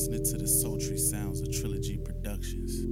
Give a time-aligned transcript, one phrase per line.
[0.00, 2.86] listening to the sultry sounds of Trilogy Productions.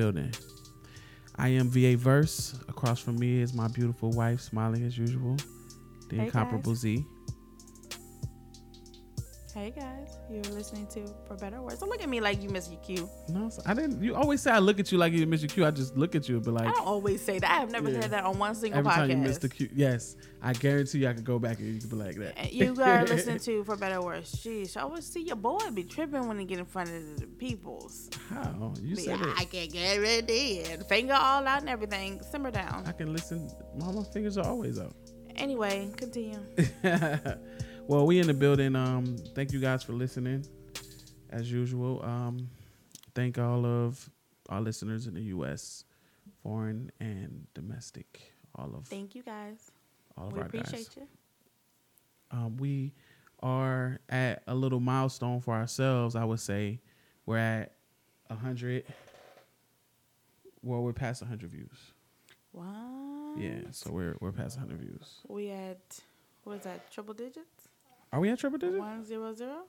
[0.00, 0.32] Building.
[1.36, 2.58] I am VA Verse.
[2.68, 5.36] Across from me is my beautiful wife, smiling as usual.
[6.08, 6.80] The Hey, incomparable guys.
[6.80, 7.06] Z.
[10.30, 11.78] you're listening to For Better Words.
[11.80, 13.08] Don't look at me like you miss your cue.
[13.28, 14.02] No, I didn't.
[14.02, 15.66] You always say I look at you like you miss your cue.
[15.66, 17.50] I just look at you and be like, I don't always say that.
[17.50, 18.00] I have never Yeah.
[18.02, 18.94] said that on one single every podcast.
[18.96, 19.68] time you miss the cue.
[19.74, 22.52] Yes, I guarantee you, I could go back and you could be like that.
[22.52, 24.32] You gotta listen to For Better Words.
[24.36, 27.26] Jeez, I always see your boy be tripping when he get in front of the
[27.26, 28.08] peoples.
[28.28, 29.50] How you Be, said I it?
[29.50, 32.20] can get ready and finger all out and everything.
[32.30, 32.84] Simmer down.
[32.86, 33.50] I can listen.
[33.76, 34.92] Mama fingers are always up.
[35.36, 36.38] Anyway, continue.
[37.90, 38.76] well, we in the building.
[38.76, 40.46] Um, thank you guys for listening,
[41.30, 42.00] as usual.
[42.04, 42.48] Um,
[43.16, 44.08] thank all of
[44.48, 45.84] our listeners in the U.S.,
[46.42, 48.32] foreign and domestic.
[48.54, 49.72] All of Thank you guys.
[50.16, 50.96] all of We our appreciate guys.
[50.96, 51.08] you.
[52.30, 52.92] um, we
[53.42, 56.14] are at a little milestone for ourselves.
[56.14, 56.80] I would say
[57.26, 57.74] we're at
[58.28, 58.84] a hundred.
[60.62, 61.92] Well, we're past hundred views.
[62.52, 62.66] What?
[63.36, 65.18] Yeah, so we're we're past hundred views.
[65.28, 66.00] We at
[66.44, 66.90] what is that?
[66.92, 67.59] Triple digits?
[68.12, 68.78] Are we at triple digits?
[68.78, 69.62] One zero zero?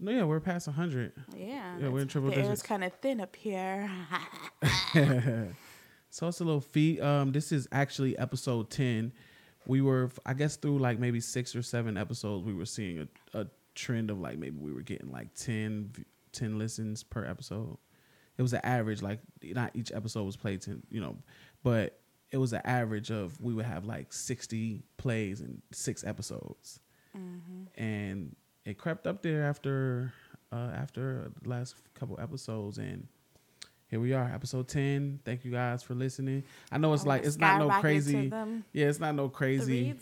[0.00, 1.12] No, yeah, we're past hundred.
[1.36, 1.76] Yeah.
[1.78, 2.62] Yeah, we're in triple the digits.
[2.62, 3.90] kind of thin up here.
[6.10, 7.00] so it's a little feat.
[7.00, 9.12] Um, this is actually episode ten.
[9.66, 13.00] We were, I guess, through like maybe six or seven episodes, we were seeing
[13.34, 15.92] a, a trend of like maybe we were getting like 10,
[16.32, 17.76] 10 listens per episode.
[18.38, 21.16] It was an average, like not each episode was played ten, you know,
[21.64, 21.98] but
[22.30, 26.78] it was an average of we would have like sixty plays in six episodes,
[27.76, 30.12] and it crept up there after
[30.52, 33.06] uh, after the last couple episodes and
[33.90, 35.18] here we are, episode ten.
[35.24, 36.44] Thank you guys for listening.
[36.70, 38.30] I know it's like it's not no crazy.
[38.74, 39.94] Yeah, it's not no crazy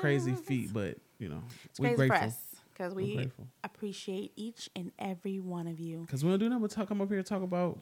[0.00, 2.36] crazy feat, but you know It's we crazy grateful us
[2.72, 3.30] because We're we
[3.64, 6.00] appreciate each and every one of you.
[6.06, 6.88] because we don't do nothing but talk.
[6.88, 7.78] Come up here and talk about.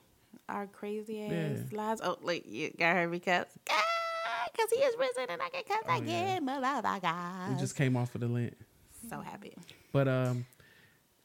[0.48, 1.76] Our crazy ass Yeah.
[1.76, 2.00] lives.
[2.02, 3.46] Oh, like you got her because
[4.52, 6.46] because he is risen and I can cuss Oh, again.
[6.46, 7.48] Motherfucker.
[7.54, 8.56] We just came off of the Lent,
[9.08, 9.54] so happy.
[9.92, 10.46] but um,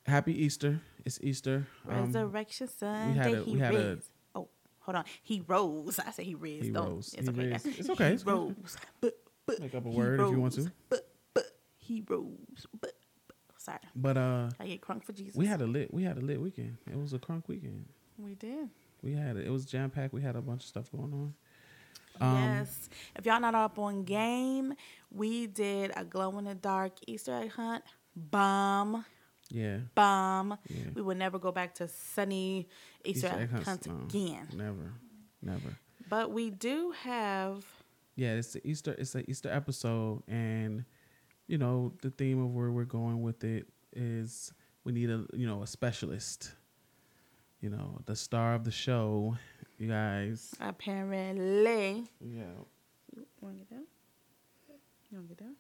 [0.06, 0.80] happy Easter.
[1.04, 1.68] It's Easter.
[1.88, 3.14] Um, Resurrection Sunday.
[3.20, 4.10] had a- he we had a- rose.
[4.36, 4.48] oh,
[4.80, 5.06] hold on.
[5.24, 6.00] He rose.
[6.00, 6.64] I said he rose.
[6.64, 6.88] He Don't.
[6.90, 7.14] rose.
[7.18, 7.50] It's He okay.
[7.52, 7.66] raised.
[7.80, 8.08] It's okay.
[8.10, 8.32] He It's good.
[8.34, 8.78] rose.
[9.02, 10.72] But, but Make up a he word if you want to.
[10.90, 11.46] But but
[11.78, 12.66] he rose.
[12.82, 12.94] But,
[13.28, 13.80] but sorry.
[13.96, 15.36] but uh, I get crunk for Jesus.
[15.36, 15.94] we had a lit.
[15.94, 16.78] We had a lit weekend.
[16.90, 17.86] It was a crunk weekend.
[18.18, 18.70] We did.
[19.04, 19.46] We had it.
[19.46, 20.14] It was jam packed.
[20.14, 21.34] We had a bunch of stuff going on.
[22.20, 22.90] Um, yes.
[23.16, 24.74] If y'all not up on game,
[25.12, 27.84] we did a glow in the dark Easter egg hunt.
[28.16, 29.06] Bomb.
[29.50, 29.80] Yeah.
[29.94, 30.58] Bomb.
[30.68, 30.86] Yeah.
[30.94, 32.68] We will never go back to sunny
[33.04, 34.48] Easter, egg hunt no, again.
[34.56, 34.94] Never.
[35.42, 35.78] Never.
[36.10, 37.66] But we do have
[38.16, 38.96] yeah, it's the Easter.
[38.98, 40.86] It's the Easter episode, and
[41.48, 44.54] you know the theme of where we're going with it is
[44.84, 46.54] we need a you know a specialist.
[47.60, 49.38] You know the star of the show,
[49.78, 50.54] you guys.
[50.62, 52.06] apparently.
[52.22, 52.44] Yeah.
[53.16, 53.84] You want to get down?
[55.12, 55.56] You want to get down?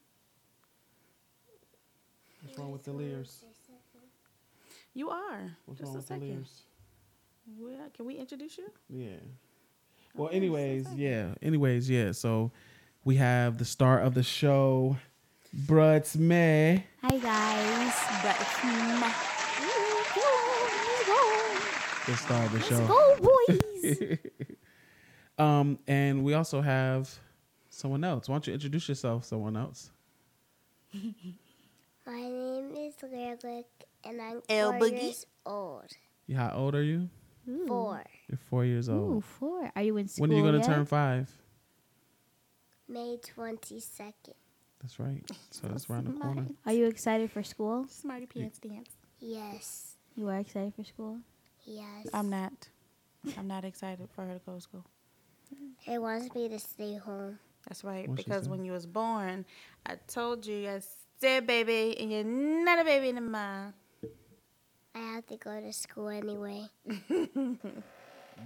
[2.44, 3.44] What's wrong with the Lears?
[4.94, 5.52] You are.
[5.66, 6.30] What's Just wrong a with the second.
[6.30, 6.62] Lears?
[7.60, 8.72] Well, can we introduce you?
[8.90, 9.08] Yeah.
[10.16, 11.30] Well, Okay, anyways, yeah.
[11.42, 12.12] Anyways, yeah.
[12.14, 12.52] So
[13.04, 14.98] we have the star of the show,
[15.54, 16.86] Bruts May.
[17.04, 17.94] Hi guys.
[18.24, 19.35] But The
[22.14, 22.88] star of the Let's show.
[22.88, 23.18] go,
[23.48, 24.18] boys.
[25.38, 27.14] Um, and we also have
[27.70, 28.30] someone else.
[28.30, 29.92] Why don't you introduce yourself, someone else?
[30.94, 33.66] My name is Lyric,
[34.06, 35.02] and I'm El four Boogie?
[35.04, 35.88] years old.
[36.28, 37.10] You, how old are you?
[37.50, 37.66] Ooh.
[37.68, 38.04] Four.
[38.30, 39.18] You're four years old.
[39.18, 39.70] Ooh, four.
[39.76, 41.30] Are you in school when are you gonna turn five?
[42.88, 44.14] May 22nd.
[44.82, 45.22] That's right.
[45.52, 46.46] So that's around the corner.
[46.66, 47.88] Are you excited for school?
[47.90, 48.92] Smarty pants dance.
[49.20, 49.98] Yes.
[50.16, 51.18] You are excited for school?
[51.66, 52.08] Yes.
[52.14, 52.54] I'm not.
[53.38, 54.86] I'm not excited for her to go to school.
[55.80, 57.40] He wants me to stay home.
[57.68, 58.08] That's right.
[58.08, 59.46] What'd because when you was born,
[59.86, 60.82] I told you, I
[61.20, 63.74] said, baby, and you're not a baby anymore.
[64.94, 66.68] I have to go to school anyway.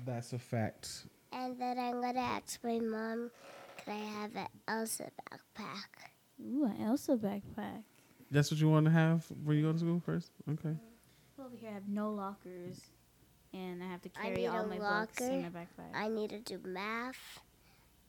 [0.06, 1.06] That's a fact.
[1.32, 3.32] And then I'm going to ask my mom,
[3.78, 6.10] can I have an Elsa backpack?
[6.42, 7.84] Ooh, an Elsa backpack.
[8.32, 10.32] That's what you want to have when you go to school first.
[10.50, 10.76] Okay.
[11.40, 12.82] Over here, I have no lockers,
[13.54, 15.96] and I have to carry need all a my books in my backpack.
[15.96, 17.40] I need to do math,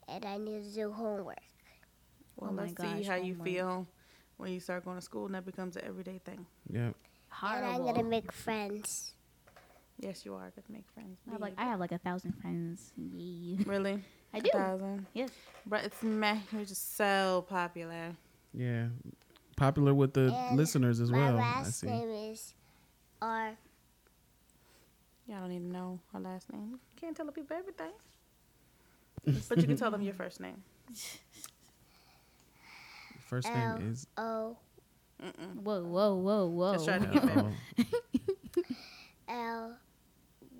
[0.08, 1.38] and I need to do homework.
[2.40, 3.86] Oh well, Oh let's see gosh, how you feel
[4.36, 6.46] when you start going to school and that becomes an everyday thing.
[6.72, 6.90] Yeah.
[7.42, 9.14] And I'm gonna make friends.
[9.98, 11.18] Yes, you are going to make friends.
[11.28, 11.52] I have like.
[11.58, 12.90] I have like a thousand friends.
[12.96, 13.58] Yay.
[13.66, 14.02] really?
[14.32, 14.48] I A do.
[14.50, 15.06] thousand?
[15.12, 15.28] Yes.
[15.66, 16.38] But it's meh.
[16.52, 18.16] You're just so popular.
[18.54, 18.86] Yeah.
[19.56, 21.36] Popular with the And listeners as my well.
[21.36, 21.86] I last see.
[21.88, 22.54] name is
[23.20, 23.52] R.
[25.30, 26.80] Y'all don't need to know her last name.
[27.00, 27.92] Can't tell the people everything.
[29.48, 30.64] but you can tell them your first name.
[33.28, 34.56] First L name is O
[35.22, 35.62] Mm-mm.
[35.62, 36.72] Whoa, whoa, whoa, whoa.
[36.72, 37.52] Just try to get L.
[39.28, 39.76] L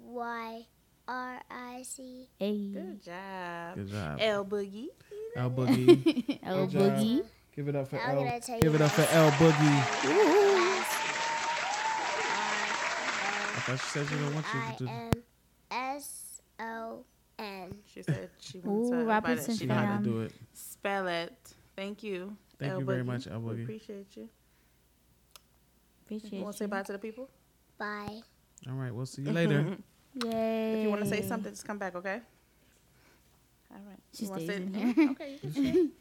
[0.04, 0.66] Y
[1.08, 2.28] R I C.
[2.38, 2.68] Hey.
[2.72, 3.74] Good job.
[3.74, 4.18] Good job.
[4.20, 4.88] L Boogie.
[5.34, 6.38] L Boogie.
[6.44, 7.24] L Boogie.
[7.56, 8.40] Give it up for L.
[8.60, 9.02] Give it up for.
[9.10, 10.96] L Boogie.
[13.70, 14.90] Last I thought she said she don't want you to do.
[14.90, 15.10] M
[15.70, 17.04] S O
[17.38, 17.74] N.
[17.92, 19.06] She said she Ooh, wants to about it.
[19.08, 20.32] Robinson She She know know how how to do it.
[20.52, 21.54] spell it.
[21.76, 22.36] Thank you.
[22.58, 23.06] Thank L you very Boogie.
[23.06, 23.62] much, L Boogie.
[23.62, 24.28] appreciate you.
[26.04, 27.28] Appreciate You want to say bye to the people?
[27.78, 28.20] Bye.
[28.68, 29.76] All right, we'll see you later.
[30.24, 30.74] Yay.
[30.74, 32.20] If you want to say something, just come back, okay?
[33.72, 33.96] All right.
[34.12, 35.10] She You wanna stays say- in here.
[35.12, 35.86] Okay, you can stay.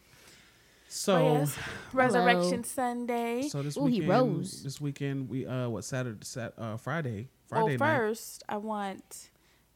[0.92, 1.56] So, Oh, yes.
[1.94, 2.64] Resurrection Hello.
[2.64, 3.44] Sunday.
[3.48, 4.64] so this Ooh, he weekend, rose.
[4.64, 7.98] this weekend we uh what Saturday, Sat, uh Friday, Well, Friday night.
[7.98, 9.30] first, I want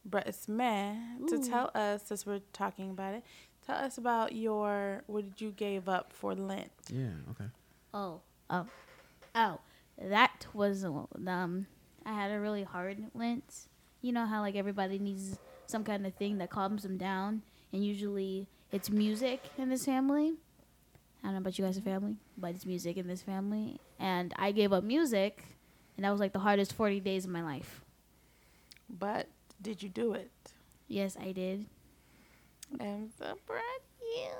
[0.04, 0.96] Brett Smith
[1.28, 1.48] to Ooh.
[1.48, 3.24] tell us, since we're talking about it,
[3.66, 6.70] tell us about your what did you gave up for Lent?
[6.88, 7.08] Yeah.
[7.30, 7.50] Okay.
[7.92, 8.66] Oh, oh,
[9.34, 9.60] oh.
[9.98, 11.66] That was um.
[12.06, 13.68] I had a really hard Lent.
[14.02, 17.42] You know how like everybody needs some kind of thing that calms them down,
[17.72, 20.34] and usually it's music in this family.
[21.22, 23.80] I don't know about you guys' family, but it's music in this family.
[23.98, 25.42] And I gave up music,
[25.96, 27.84] and that was like the hardest forty days of my life.
[28.88, 29.28] But
[29.60, 30.30] did you do it?
[30.88, 31.66] Yes, I did.
[32.80, 34.30] I'm so proud of you.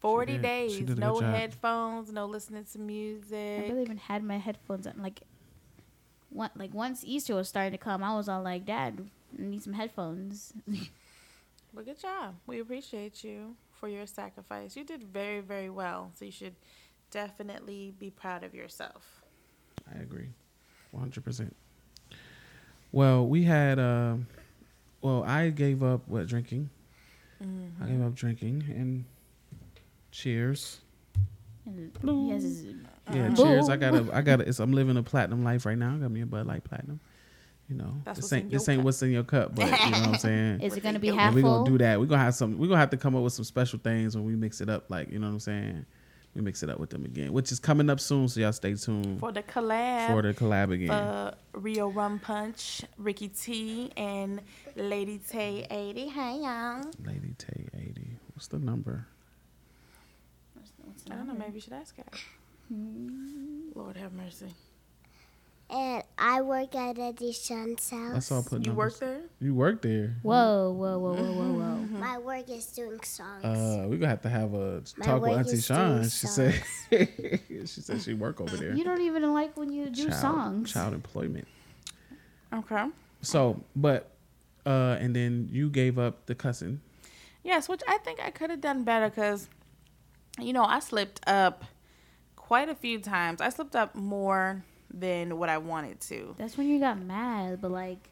[0.00, 0.42] Forty did.
[0.42, 3.32] days, She did a good no headphones, no listening to music.
[3.34, 3.66] I music.
[3.68, 4.94] barely even had my headphones on.
[4.98, 5.22] Like,
[6.30, 9.08] one, like once Easter was starting to come, I was all like, "Dad,
[9.38, 10.52] I need some headphones."
[11.74, 12.34] But good job.
[12.46, 14.74] We appreciate you for your sacrifice.
[14.74, 16.10] You did very, very well.
[16.14, 16.56] So you should
[17.10, 19.22] definitely be proud of yourself.
[19.94, 20.30] I agree,
[20.90, 21.54] one hundred percent.
[22.92, 24.16] Well, we had uh,
[25.02, 26.70] well, I gave up what drinking.
[27.40, 29.04] I gave up drinking and
[30.10, 30.80] cheers.
[31.66, 32.64] and he has his
[33.12, 33.36] Yeah, Boo.
[33.42, 33.68] cheers.
[33.68, 35.94] I got a, I got a, it's, I'm living a platinum life right now.
[35.94, 36.98] I got me a Bud Light Platinum.
[37.68, 38.84] You know, That's this ain't this ain't cup.
[38.86, 40.60] what's in your cup, but you know what I'm saying.
[40.62, 42.00] Is it going to be Yeah, Yeah, half we're gonna do that.
[42.00, 42.56] We're gonna have some.
[42.58, 44.88] We're gonna have to come up with some special things when we mix it up.
[44.88, 45.84] Like you know what I'm saying.
[46.38, 48.28] We mix it up with them again, which is coming up soon.
[48.28, 50.06] So y'all stay tuned For the collab.
[50.06, 50.88] for the collab again.
[50.90, 54.40] uh, Rio Rum Punch, Ricky T, and
[54.76, 56.06] Lady Tay 80.
[56.06, 56.84] Hey, y'all.
[57.04, 58.18] Lady Tay 80.
[58.34, 59.08] What's the number?
[61.10, 61.34] I don't know.
[61.34, 62.04] Maybe you should ask her.
[63.74, 64.46] Lord have mercy.
[65.70, 68.14] And I work at Eddie Shun's house.
[68.14, 68.76] Let's all put You numbers.
[68.76, 69.20] work there?
[69.38, 70.16] You work there.
[70.22, 71.76] Whoa, whoa, whoa, whoa, whoa, whoa.
[71.98, 73.44] My work is doing songs.
[73.44, 76.04] Uh, we're gonna have to have a My talk with Auntie is Sean.
[76.04, 78.74] She said she said she work over there.
[78.74, 80.72] You don't even like when you do child, songs.
[80.72, 81.46] Child employment.
[82.54, 82.86] Okay.
[83.20, 84.10] So, but
[84.64, 86.80] uh, and then you gave up the cussing.
[87.44, 89.48] Yes, which I think I could have done better because,
[90.40, 91.64] you know, I slipped up
[92.36, 93.40] quite a few times.
[93.40, 96.34] I slipped up more than what I wanted to.
[96.38, 98.10] That's when you got mad, but like,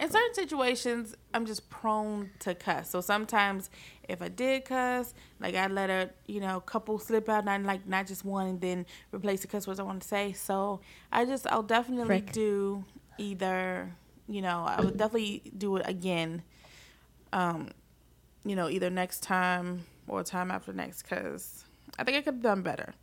[0.00, 2.90] In certain situations, I'm just prone to cuss.
[2.90, 3.68] So sometimes
[4.08, 7.86] if I did cuss, like I let a, you know, couple slip out, not like
[7.86, 10.32] not just one and then replace the cuss words I want to say.
[10.32, 10.80] So
[11.12, 12.32] I just, I'll definitely Frick.
[12.32, 12.84] do
[13.18, 13.94] either,
[14.26, 16.42] you know, I would definitely do it again.
[17.32, 17.68] Um,
[18.44, 21.64] you know, either next time or time after next because
[21.98, 22.94] I think I could have done better.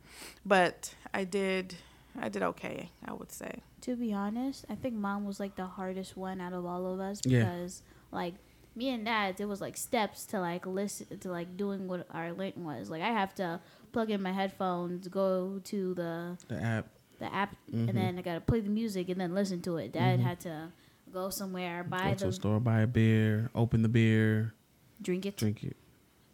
[0.44, 1.76] But I did
[2.18, 2.90] I did okay.
[3.04, 3.60] I would say.
[3.82, 7.00] To be honest, I think mom was like the hardest one out of all of
[7.00, 7.40] us Yeah.
[7.44, 8.34] because like
[8.76, 12.32] me and dad, it was like steps to like listen to like doing what our
[12.32, 12.90] Lent was.
[12.90, 13.60] Like I have to
[13.92, 16.86] plug in my headphones, go to the The app.
[17.18, 17.88] the app, Mhm.
[17.88, 19.92] and then I gotta play the music and then listen to it.
[19.92, 20.72] Dad had to
[21.12, 24.54] go somewhere, buy Go to the a store, buy a beer, open the beer,
[25.02, 25.36] drink it.
[25.36, 25.76] drink it.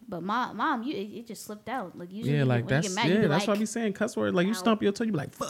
[0.09, 1.97] But mom, mom, you it, it just slipped out.
[1.97, 3.57] Like usually, Yeah, when like you that's get mad, yeah, you that's like, why I
[3.57, 4.33] be saying cuss word.
[4.33, 4.55] Like you Ow.
[4.55, 5.49] stump your toe, you be like, fuck,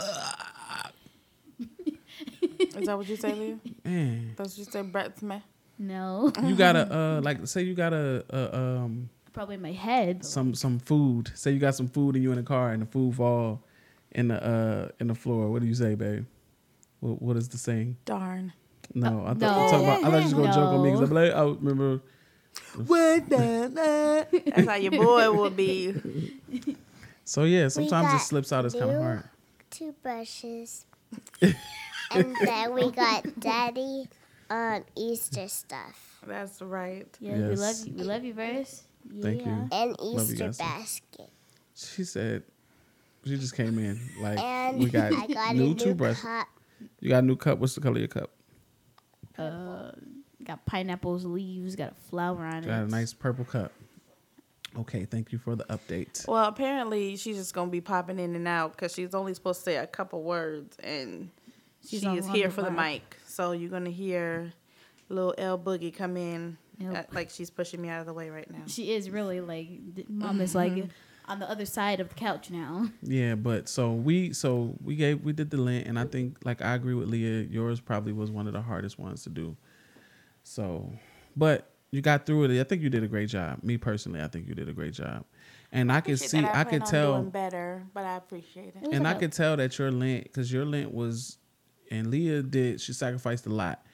[2.76, 3.60] Is that what you say, Leah?
[3.84, 4.34] man.
[4.36, 5.44] That's what you say, Brett's man.
[5.78, 10.26] no, You gotta uh like say you got a, a um probably in my head.
[10.26, 11.32] some some food.
[11.36, 13.62] Say you got some food and you in the car and the food fall
[14.12, 15.50] in the uh in the floor.
[15.52, 16.26] What do you say, babe?
[17.00, 17.98] What what is the saying?
[18.06, 18.54] Darn.
[18.94, 19.48] No, I thought no.
[19.64, 20.04] you talking about.
[20.04, 21.22] I thought you was gonna joke on me because I'm No.
[21.22, 22.02] like, I remember.
[22.76, 24.28] What the?
[24.56, 26.38] That's how your boy will be.
[27.26, 28.66] So yeah, sometimes it slips out.
[28.66, 29.24] It's kind of new hard.
[29.70, 30.86] Toothbrushes.
[31.42, 34.08] and then we got daddy
[34.50, 36.20] um Easter stuff.
[36.26, 37.08] That's right.
[37.20, 37.94] Yeah, we love you.
[37.94, 38.84] We love you, Verse.
[39.12, 39.22] Yeah.
[39.24, 39.68] Thank you.
[39.72, 40.58] And you Easter guys.
[40.58, 41.30] basket.
[41.76, 42.44] She said,
[43.26, 46.20] she just came in like And we got, I got new a new toothbrush.
[46.20, 46.48] cup.
[47.00, 47.60] You got a new cup.
[47.60, 48.30] What's the color of your cup?
[49.38, 49.92] Uh,
[50.48, 52.68] got pineapples, leaves, got a flower on it.
[52.68, 53.72] Got a nice purple cup.
[54.78, 56.28] Okay, thank you for the update.
[56.28, 59.64] Well, apparently she's just gonna be popping in and out because she's only supposed to
[59.66, 61.30] say a couple words, and
[61.88, 62.76] She's she is here for the five.
[62.94, 63.18] mic.
[63.28, 64.52] So you're gonna hear
[65.10, 66.96] little L Boogie come in, Yep.
[66.96, 68.64] uh, like she's pushing me out of the way right now.
[68.68, 70.86] She is really like d- mom is like
[71.28, 72.88] on the other side of the couch now.
[73.02, 76.62] Yeah, but so we so we gave we did the lint, and I think like
[76.62, 77.44] I agree with Leah.
[77.50, 79.56] Yours probably was one of the hardest ones to do.
[80.48, 80.90] So,
[81.36, 82.60] but you got through it.
[82.60, 83.62] I think you did a great job.
[83.64, 85.26] Me personally, I think you did a great job,
[85.74, 86.56] and I, could Appreciate see, that.
[86.56, 88.82] I, plan could tell, doing better, but I appreciate it.
[88.82, 91.38] was and I like a- could tell that your lint because your lint was,
[91.92, 93.86] and Leah did she sacrificed a lot,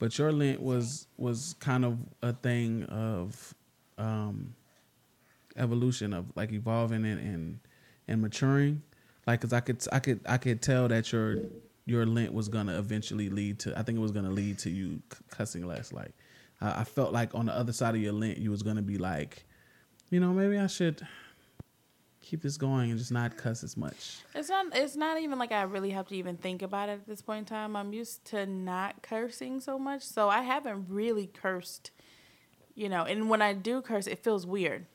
[0.00, 3.54] but your lint was was kind of a thing of,
[3.96, 4.54] um,
[5.56, 7.60] evolution of like evolving and and,
[8.08, 8.82] and maturing,
[9.28, 11.36] like because I could I could I could tell that your
[11.90, 15.02] your lint was gonna eventually lead to I think it was gonna lead to you
[15.30, 15.92] cussing less.
[15.92, 16.12] Like
[16.60, 18.96] I, I felt like on the other side of your lint you was gonna be
[18.96, 19.44] like,
[20.10, 21.06] you know maybe I should
[22.30, 24.18] keep this going and just not cuss as much.
[24.36, 24.66] It's not.
[24.72, 27.40] It's not even like I really have to even think about it at this point
[27.40, 27.74] in time.
[27.74, 31.90] I'm used to not cursing so much, so I haven't really cursed.
[32.76, 34.86] You know, and when I do curse, it feels weird.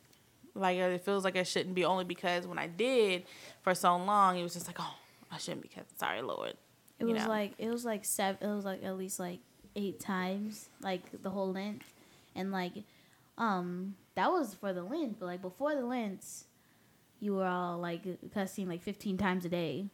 [0.53, 1.83] Like it feels like I shouldn't be.
[1.83, 3.25] Only because when I did
[3.61, 4.95] for so long, it was just like, oh,
[5.29, 5.97] I shouldn't be cursing.
[5.97, 6.53] Sorry, Lord.
[6.99, 7.29] It was know.
[7.29, 8.49] like it was like seven.
[8.49, 9.39] It was like at least like
[9.75, 11.93] eight times, like the whole length,
[12.35, 12.73] and like,
[13.37, 15.17] um, that was for the length.
[15.19, 16.45] But like before the lengths,
[17.19, 18.01] you were all like
[18.33, 19.87] cussing like fifteen times a day.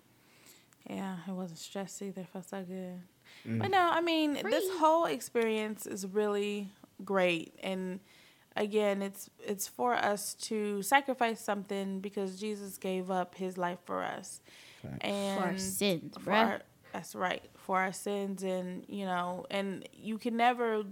[0.89, 2.23] Yeah, I wasn't stressed either.
[2.23, 3.01] Felt so good.
[3.47, 3.59] Mm.
[3.59, 6.69] But no, I mean, this whole experience is really
[7.03, 7.99] great, and
[8.55, 14.03] again, it's it's for us to sacrifice something because Jesus gave up His life for
[14.03, 14.41] us,
[14.81, 14.97] Facts.
[15.01, 19.87] and For our sins, for our- that's right, for our sins, and you know, and
[19.93, 20.83] you can never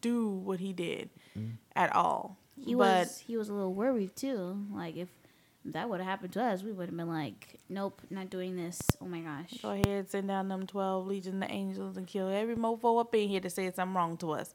[0.00, 1.52] do what He did mm-hmm.
[1.74, 2.36] at all.
[2.58, 4.64] He but was he was a little worried too.
[4.72, 5.08] Like if
[5.72, 8.80] that would have happened to us, we would have been like, nope, not doing this.
[9.00, 9.60] Oh my gosh.
[9.62, 13.28] Go ahead, send down them 12 legion of angels and kill every mofo up in
[13.28, 14.54] here to say something wrong to us.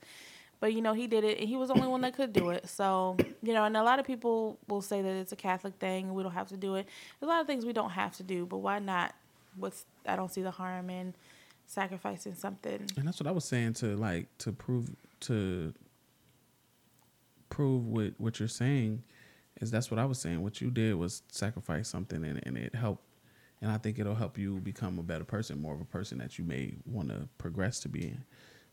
[0.60, 2.52] But, you know, he did it, and he was the only one that could do
[2.52, 2.70] it.
[2.70, 6.06] So, you know, and a lot of people will say that it's a Catholic thing
[6.06, 6.88] and we don't have to do it.
[7.20, 9.16] There's a lot of things we don't have to do, but why not?
[9.56, 11.14] What's I don't see the harm in
[11.66, 12.88] sacrificing something.
[12.98, 14.90] And that's what I was saying to like to prove
[15.22, 15.74] to
[17.50, 19.04] prove what what you're saying
[19.60, 20.42] is that's what I was saying.
[20.42, 23.04] What you did was sacrifice something and, and it helped
[23.62, 26.40] and I think it'll help you become a better person, more of a person that
[26.40, 28.24] you may want to progress to being.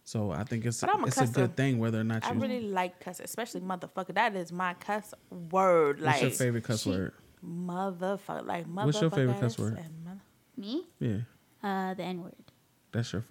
[0.05, 2.31] So I think it's a it's a good thing whether or not you.
[2.31, 4.15] I really like cuss, especially motherfucker.
[4.15, 5.13] That is my cuss
[5.51, 6.01] word.
[6.01, 7.13] What's Like your favorite cuss she- word?
[7.45, 8.47] motherfucker.
[8.47, 8.85] Like motherfucker.
[8.87, 9.75] What's your favorite cuss word?
[10.05, 10.21] mother-
[10.59, 10.85] Me?
[10.99, 11.19] Yeah.
[11.63, 12.35] Uh, the N word.
[12.93, 13.25] That's your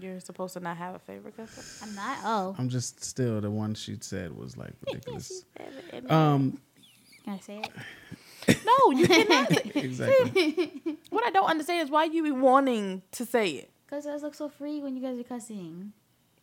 [0.00, 1.80] You're supposed to not have a favorite cuss.
[1.82, 2.18] I'm not.
[2.24, 5.44] Oh, I'm just still the one she said was like ridiculous.
[6.08, 6.60] Um, um
[7.24, 7.62] can I say
[8.46, 8.64] it?
[8.64, 9.50] no, you cannot.
[9.76, 10.96] exactly.
[11.10, 13.70] What I don't understand is why you be wanting to say it.
[13.88, 15.92] Cause you guys look so free when you guys are cussing.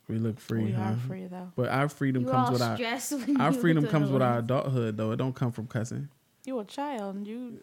[0.08, 0.92] We look free, we huh?
[0.92, 1.52] are free though.
[1.56, 4.38] But our freedom You comes with our stressed when our you freedom comes with our
[4.38, 5.10] adulthood though.
[5.10, 6.08] It don't come from cussing.
[6.46, 7.58] You a child and you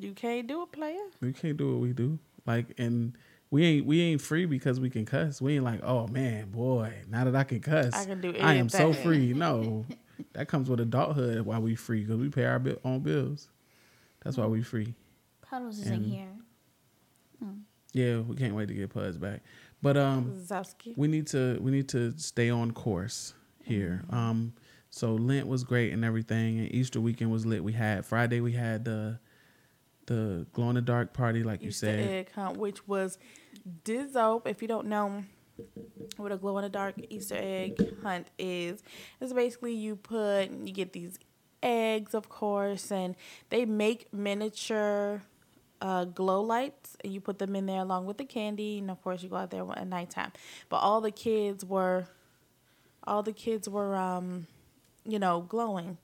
[0.00, 0.96] you can't do it, player.
[1.20, 2.18] We can't do what we do.
[2.46, 3.16] Like and
[3.50, 5.40] we ain't we ain't free because we can cuss.
[5.40, 8.46] We ain't like, oh man, boy, now that I can cuss, I can do Anything.
[8.46, 9.32] I am so free.
[9.34, 9.84] No,
[10.32, 11.42] that comes with adulthood.
[11.42, 12.00] Why we free?
[12.04, 13.48] Because we pay our bill, own bills.
[14.24, 14.94] That's why we free.
[15.42, 16.28] Puddles isn't And- here.
[17.92, 19.40] Yeah, we can't wait to get Puds back.
[19.82, 20.96] But um, Zowski.
[20.96, 24.04] we need to we need to stay on course here.
[24.10, 24.52] Um,
[24.90, 27.64] so Lent was great and everything, and Easter weekend was lit.
[27.64, 29.18] We had Friday, we had the
[30.10, 32.00] the glow in the dark party, like you Easter said.
[32.00, 33.16] egg hunt, which was
[33.84, 34.44] Dizzo.
[34.44, 35.22] If you don't know
[36.16, 38.82] what a glow in the dark Easter egg hunt is,
[39.20, 41.16] it's basically you put you get these
[41.62, 43.14] eggs, of course, and
[43.50, 45.22] they make miniature
[45.80, 49.00] uh, glow lights, and you put them in there along with the candy, and of
[49.02, 50.32] course you go out there at nighttime.
[50.68, 52.06] But all the kids were,
[53.04, 54.48] all the kids were, um,
[55.04, 55.98] you know, glowing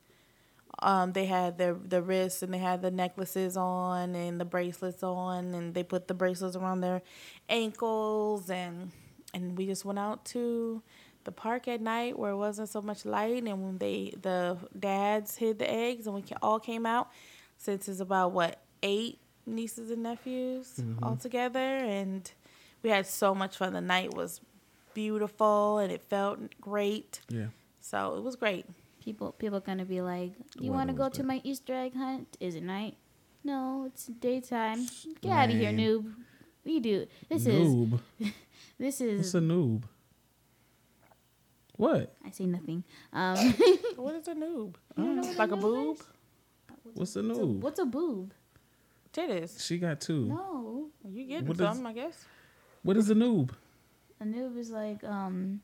[0.79, 5.03] um, they had the the wrists and they had the necklaces on and the bracelets
[5.03, 7.01] on and they put the bracelets around their
[7.49, 8.91] ankles and
[9.33, 10.81] and we just went out to
[11.23, 15.35] the park at night where it wasn't so much light and when they the dads
[15.35, 17.09] hid the eggs and we all came out
[17.57, 22.31] since it's about what eight nieces and nephews all together and
[22.83, 23.73] we had so much fun.
[23.73, 24.39] The night was
[24.93, 27.21] beautiful and it felt great.
[27.29, 27.47] Yeah,
[27.81, 28.65] so it was great
[29.07, 32.35] People people gonna be like, "You want to go to my Easter egg hunt?
[32.41, 32.97] Is it night?
[33.41, 34.83] No, it's daytime.
[35.21, 36.11] Get out of here, noob.
[36.65, 37.07] We do.
[37.29, 38.01] This is noob.
[38.77, 39.35] this is What's is.
[39.35, 39.83] a noob?
[41.77, 42.15] What?
[42.25, 42.83] I say nothing.
[43.13, 43.37] Um,
[43.95, 44.75] What is a noob?
[44.97, 45.95] You don't know what like a boob?
[45.95, 46.03] is?
[46.93, 47.61] What's a noob?
[47.61, 48.33] what's a boob?
[49.13, 49.65] Titties.
[49.65, 50.25] She got two.
[50.25, 52.25] No, You getting What is- something, I guess.
[52.83, 53.51] What is a noob?
[54.19, 55.61] a noob is like um.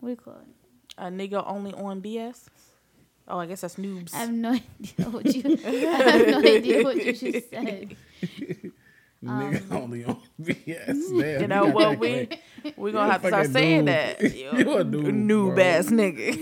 [0.00, 0.57] What do you call it?
[0.98, 2.46] A nigga only on BS.
[3.28, 4.12] Oh, I guess that's noobs.
[4.14, 4.50] I have no
[4.80, 5.58] idea what you.
[5.64, 7.96] I have no idea what you just said.
[9.24, 10.86] Nigga um, only on BS.
[10.86, 12.28] Damn, you know what that we
[12.76, 13.86] we gonna have to start saying noob.
[13.86, 14.34] that.
[14.34, 15.64] You a noob, noob bro.
[15.64, 16.32] ass nigga.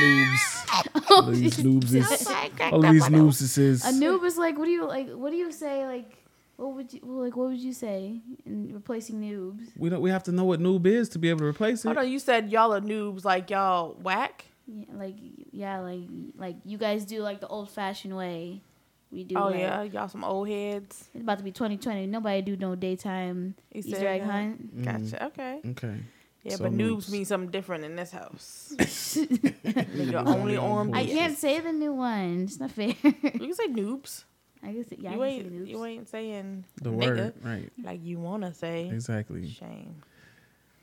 [0.00, 1.10] noobs.
[1.10, 4.86] All these oh, noobs all All these noobs A noob is like what do you
[4.86, 5.10] like?
[5.10, 6.23] What do you say like?
[6.56, 7.36] What would you like?
[7.36, 9.70] What would you say in replacing noobs?
[9.76, 11.88] we don't we have to know what noob is to be able to replace it.
[11.88, 14.44] Hold on, you said y'all are noobs, like y'all whack.
[14.66, 15.16] Yeah, like
[15.50, 16.00] yeah, like
[16.36, 18.62] like you guys do like the old fashioned way.
[19.10, 19.36] We do.
[19.36, 21.08] Oh like- yeah, y'all some old heads.
[21.12, 22.06] It's about to be 2020.
[22.06, 24.76] Nobody do no daytime Easter Easter, egg egg hunt.
[24.76, 25.04] Mm-hmm.
[25.04, 25.26] Gotcha.
[25.26, 25.60] Okay.
[25.70, 25.96] Okay.
[26.44, 27.10] Yeah, So but noobs noobs.
[27.10, 28.72] mean something different in this house.
[28.78, 30.94] Nigga only on.
[30.94, 32.42] I can't say the new one.
[32.44, 32.94] It's not fair.
[33.02, 34.24] You can say noobs.
[34.64, 35.12] I guess yeah.
[35.12, 35.48] you I ain't.
[35.50, 35.70] say.
[35.70, 37.70] You ain't saying The nigga word, right?
[37.82, 38.88] like you wanna say.
[38.88, 39.48] Exactly.
[39.48, 39.94] Shame.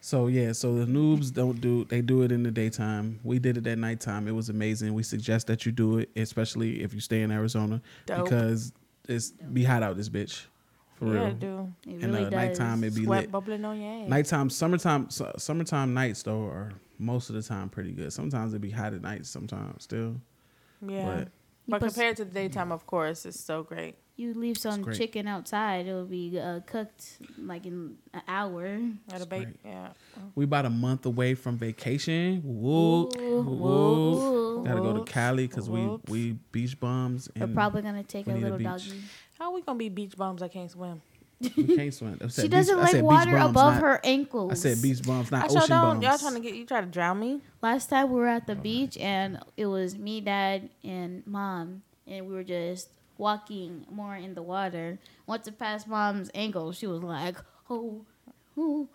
[0.03, 3.19] So yeah, so the noobs don't do they do it in the daytime.
[3.23, 4.27] We did it at nighttime.
[4.27, 4.93] It was amazing.
[4.93, 8.23] We suggest that you do it, especially if you stay in Arizona, Dope.
[8.23, 8.73] because
[9.07, 10.45] it's be hot out this bitch.
[10.95, 11.31] For yeah, real.
[11.33, 11.73] do.
[11.87, 12.31] It And really uh, does.
[12.31, 13.31] nighttime it be Sweat lit.
[13.31, 14.09] bubbling on your ass.
[14.09, 18.11] Nighttime, summertime, su- summertime nights though are most of the time pretty good.
[18.13, 19.25] Sometimes it be hot at night.
[19.25, 20.15] Sometimes still,
[20.87, 21.05] Yeah.
[21.05, 21.31] but You
[21.71, 23.95] But compared to the daytime, of course, it's so great.
[24.17, 24.97] you leave some great.
[24.97, 28.79] chicken outside, it'll be uh, cooked like in an hour.
[29.11, 29.55] At a bake, great.
[29.65, 29.89] yeah.
[30.35, 32.41] we about a month away from vacation.
[32.43, 34.63] Woo, woo, woo.
[34.65, 38.43] Gotta go to Cali because we we beach bums We're probably gonna take a need
[38.43, 39.01] a little doggy.
[39.39, 40.43] How are we gonna be beach bums?
[40.43, 41.01] I can't swim.
[41.57, 42.19] We can't swim.
[42.23, 44.51] I said She doesn't I like said water bums, above not- her ankles.
[44.51, 45.99] I said beach bums, not I sure ocean don't.
[45.99, 46.03] bums.
[46.03, 47.41] Y'all trying to get you try to drown me?
[47.61, 51.83] Last time we were at the oh, beach and it was me, dad, and mom,
[52.07, 54.99] and we were just walking more in the water.
[55.27, 57.37] Once it passed mom's ankle, she was like,
[57.69, 58.01] "Oh,
[58.57, 58.87] oh."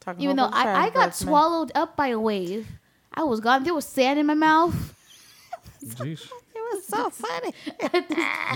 [0.00, 2.68] Talking Even though I, I got swallowed up by a wave.
[3.12, 3.62] I was gone.
[3.62, 4.94] There was sand in my mouth.
[5.84, 6.28] Jeez.
[6.82, 7.52] It was so funny.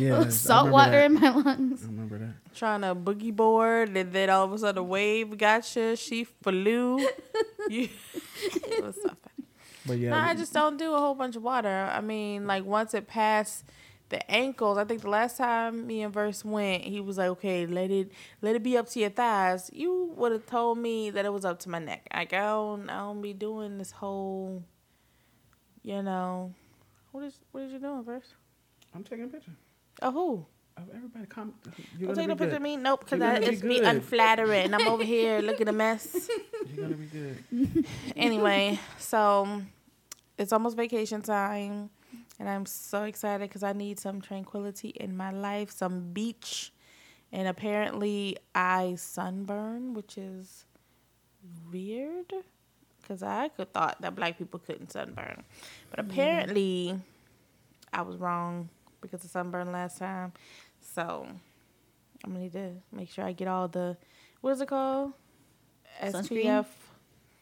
[0.01, 1.07] Yeah, Salt water that.
[1.07, 1.85] in my lungs.
[1.85, 2.55] I remember that.
[2.55, 5.97] Trying to boogie board, and then all of a sudden a wave got you.
[5.97, 6.99] She flew.
[7.69, 7.89] you.
[8.45, 9.47] It was so funny.
[9.87, 11.89] But yeah, No, I just don't do a whole bunch of water.
[11.93, 13.65] I mean, like once it passed
[14.11, 17.67] the ankles, I think the last time me and Verse went, he was like, "Okay,
[17.67, 18.11] let it
[18.43, 21.45] let it be up to your thighs." You would have told me that it was
[21.45, 22.07] up to my neck.
[22.15, 24.63] Like I don't, I don't be doing this whole,
[25.83, 26.53] you know,
[27.13, 28.35] what is what is you doing, Verse?
[28.95, 29.53] I'm taking a picture.
[30.03, 30.47] Oh, who?
[30.79, 31.55] of everybody Come.
[31.65, 32.77] Don't You're take gonna no picture of me.
[32.77, 33.89] Nope, because it's be good.
[33.89, 34.75] unflattering.
[34.75, 36.29] I'm over here looking a mess.
[36.67, 37.85] You're gonna be good.
[38.17, 39.63] anyway, so
[40.37, 41.91] it's almost vacation time,
[42.39, 46.73] and I'm so excited because I need some tranquility in my life, some beach,
[47.33, 50.65] and apparently I sunburn, which is
[51.71, 52.33] weird
[53.09, 55.43] because I could thought that black people couldn't sunburn,
[55.91, 56.99] but apparently
[57.93, 58.69] I was wrong
[59.01, 60.33] because of sunburn last time.
[60.81, 61.27] So
[62.25, 63.97] I'm gonna need to make sure I get all the
[64.43, 65.13] what is it called?
[66.03, 66.45] Sunscreen?
[66.45, 66.67] SPF.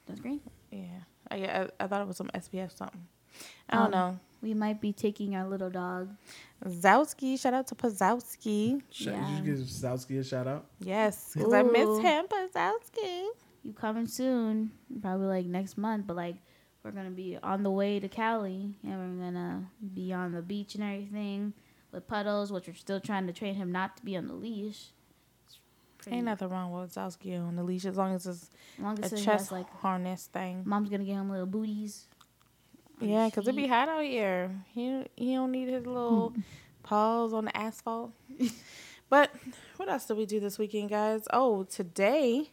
[0.07, 0.41] That's great.
[0.71, 0.85] Yeah,
[1.31, 3.07] I, I I thought it was some SPF something.
[3.69, 4.19] I don't Um, know.
[4.41, 6.09] we might be taking our little dog.
[6.65, 8.81] Zowski, shout out to Pazowski.
[8.91, 9.27] Sh- Yeah.
[9.27, 10.65] Did you give Zowski a shout out?
[10.81, 11.99] Yes, because I miss Ooh.
[12.01, 13.27] him, Pazowski.
[13.67, 14.71] You coming soon?
[15.03, 16.37] Probably like next month, but like
[16.85, 20.77] we're gonna be on the way to Cali, and we're gonna be on the beach
[20.77, 21.53] and everything
[21.91, 24.91] with puddles, which we're still trying to train him not to be on the leash.
[26.09, 29.13] Ain't nothing wrong with Zowski on the leash as long as it's long a as
[29.13, 30.63] it chest has like harness thing.
[30.65, 32.07] mom's gonna get him little booties.
[33.01, 34.53] Yeah, because it be hot out here.
[34.73, 36.35] He he don't need his little
[36.85, 38.13] paws on the asphalt.
[39.11, 39.33] but
[39.77, 41.25] what else did we do this weekend, guys?
[41.33, 42.51] Oh, today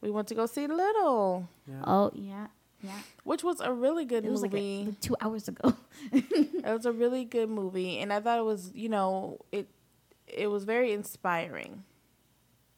[0.00, 1.48] we went to go see Little,
[1.84, 2.46] Oh yeah,
[2.82, 2.90] yeah.
[3.24, 4.84] which was a really good It was like, a, movie.
[4.86, 5.74] like two hours ago.
[6.12, 9.68] it was a really good movie, and I thought it was, you know, it
[10.26, 11.84] it was very inspiring.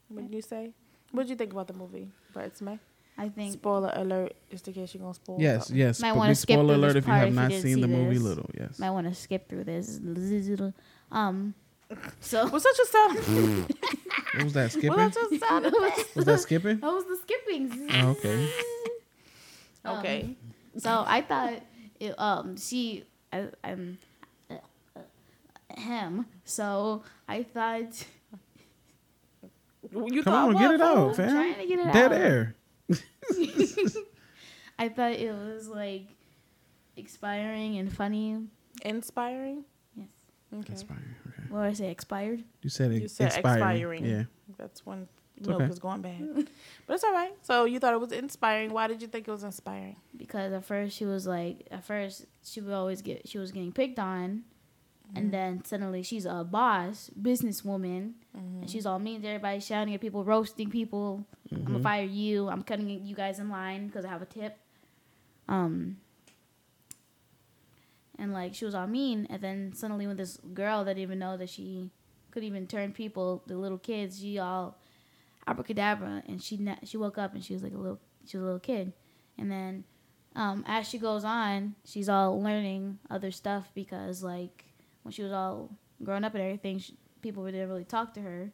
[0.09, 0.73] What did you say?
[1.13, 2.79] What did you think about the movie, Birds May?
[3.19, 5.37] I think Spoiler alert, just in case you're gonna spoil.
[5.39, 5.77] Yes, something.
[5.77, 6.01] yes.
[6.01, 7.75] Might wanna be skip spoiler through alert this if you have if not didn't seen
[7.75, 8.19] see the movie.
[8.19, 8.49] Little.
[8.59, 8.79] Yes.
[8.79, 10.01] might want to skip through this.
[11.13, 11.55] Um,
[12.21, 13.75] so Was that just sound?
[14.35, 14.97] What was that Was skipping?
[14.97, 15.65] that just sound?
[16.15, 16.81] Was that skipping?
[16.81, 17.89] that was the skipping.
[17.95, 18.49] Oh, okay.
[19.87, 20.37] Okay.
[20.79, 21.63] So I thought
[21.99, 23.99] it, um she I, um
[24.51, 24.55] uh,
[24.97, 25.01] uh,
[25.81, 26.27] him.
[26.45, 28.05] So I thought
[29.93, 31.09] You Come thought on, what, get it fool?
[31.09, 31.31] out, fam.
[31.31, 32.21] trying to get it Dead out.
[32.21, 32.55] air.
[34.79, 36.07] I thought it was like
[36.97, 38.39] expiring and funny.
[38.83, 39.65] Inspiring.
[39.97, 40.09] Yes.
[40.55, 40.73] Okay.
[40.73, 41.15] Inspiring.
[41.45, 41.55] Okay.
[41.55, 41.91] What did I say?
[41.91, 42.45] Expired.
[42.63, 43.63] You said, You said expiring.
[43.63, 44.05] expiring.
[44.05, 44.23] Yeah.
[44.59, 45.71] That's when It's milk okay.
[45.71, 46.21] is going bad.
[46.87, 47.33] but it's all right.
[47.43, 48.73] So you thought it was inspiring.
[48.73, 49.97] Why did you think it was inspiring?
[50.31, 53.73] because at first she was like at first she would always get she was getting
[53.73, 54.43] picked on
[55.17, 55.31] and mm-hmm.
[55.31, 58.67] then suddenly she's a boss businesswoman and mm-hmm.
[58.67, 61.83] she's all mean to everybody shouting at people roasting people i'm gonna mm-hmm.
[61.83, 64.59] fire you i'm cutting you guys in line because i have a tip
[65.49, 65.97] um
[68.21, 71.19] and like she was all mean and then suddenly when this girl that didn't even
[71.19, 71.91] know that she
[72.31, 74.77] could even turn people the little kids she all
[75.47, 78.43] abracadabra and she na- she woke up and she was like a little she was
[78.43, 78.93] a little kid
[79.39, 79.85] and then
[80.37, 84.65] um, as she goes on, she's all learning other stuff because like
[85.03, 85.71] when she was all
[86.05, 88.53] grown up and everything, she, people didn't really talk to her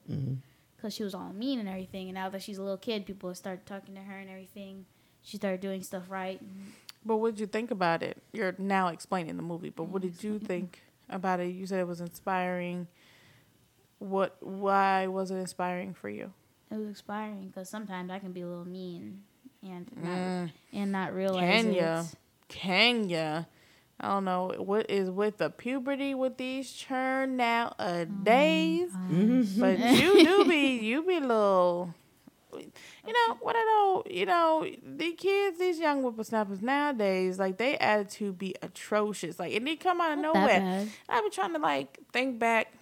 [0.77, 2.09] because she was all mean and everything.
[2.09, 4.87] And now that she's a little kid, people start talking to her and everything.
[5.23, 6.41] She started doing stuff right.
[7.07, 8.21] But what did you think about it?
[8.33, 11.47] You're now explaining the movie, but what did you think about it?
[11.55, 12.89] You said it was inspiring.
[13.99, 14.37] What?
[14.43, 16.33] Why was it inspiring for you?
[16.71, 19.23] It was inspiring because sometimes I can be a little mean
[19.63, 20.51] and not, Mm.
[20.73, 21.77] and not realize Can it.
[21.81, 22.03] ya?
[22.49, 23.49] Kenya.
[23.99, 29.61] I don't know what is with the puberty with these churn nowadays, Mm-hmm.
[29.61, 31.95] but you do be you be little.
[33.07, 34.03] You know what I know.
[34.11, 39.39] You know the kids, these young whippersnappers nowadays, like they attitude be atrocious.
[39.39, 40.61] Like and they come out of Not nowhere.
[40.61, 40.89] bad.
[41.09, 42.73] I be trying to like think back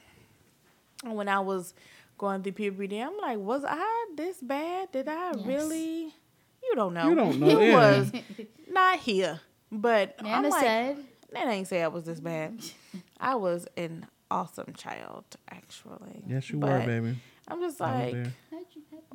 [1.04, 1.74] when I was
[2.18, 2.98] going through puberty.
[3.00, 4.92] I'm like, was I this bad?
[4.92, 5.46] Did I Yes.
[5.46, 6.14] really?
[6.62, 7.08] You don't know.
[7.10, 7.74] You don't know, You yeah.
[7.98, 8.12] was
[8.70, 10.96] not here, but I'm Nana like, said,
[11.32, 12.58] that ain't say I was this bad.
[13.20, 16.22] I was an awesome child, actually.
[16.26, 17.16] Yes, you But were, baby.
[17.48, 18.32] I'm just like, there.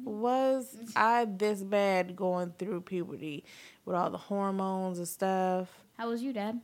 [0.04, 3.44] Was I this bad going through puberty
[3.86, 5.70] with all the hormones and stuff?
[5.98, 6.60] "How was you, Dad?"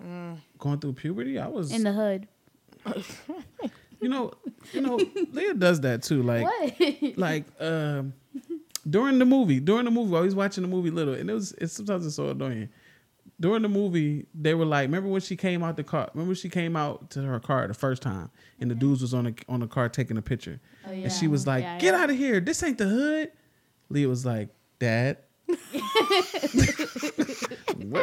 [0.00, 1.72] Going through puberty, I was.
[1.72, 2.28] In the hood.
[4.00, 4.32] you know,
[4.72, 5.00] you know,
[5.32, 6.22] Leah does that too.
[6.22, 7.16] Like, what?
[7.18, 8.12] like um,
[8.88, 11.52] during the movie, during the movie, I was watching the movie Little, and it was
[11.52, 12.68] it's sometimes it's so annoying.
[13.40, 16.10] During the movie, they were like, remember when she came out the car?
[16.12, 19.24] Remember she came out to her car the first time, and the dudes was on
[19.26, 22.00] the on the car taking a picture, Oh, and she was like, Yeah, "Get yeah.
[22.02, 22.40] out of here!
[22.40, 23.30] This ain't the hood."
[23.90, 24.48] Leah was like,
[24.80, 25.60] "Dad." What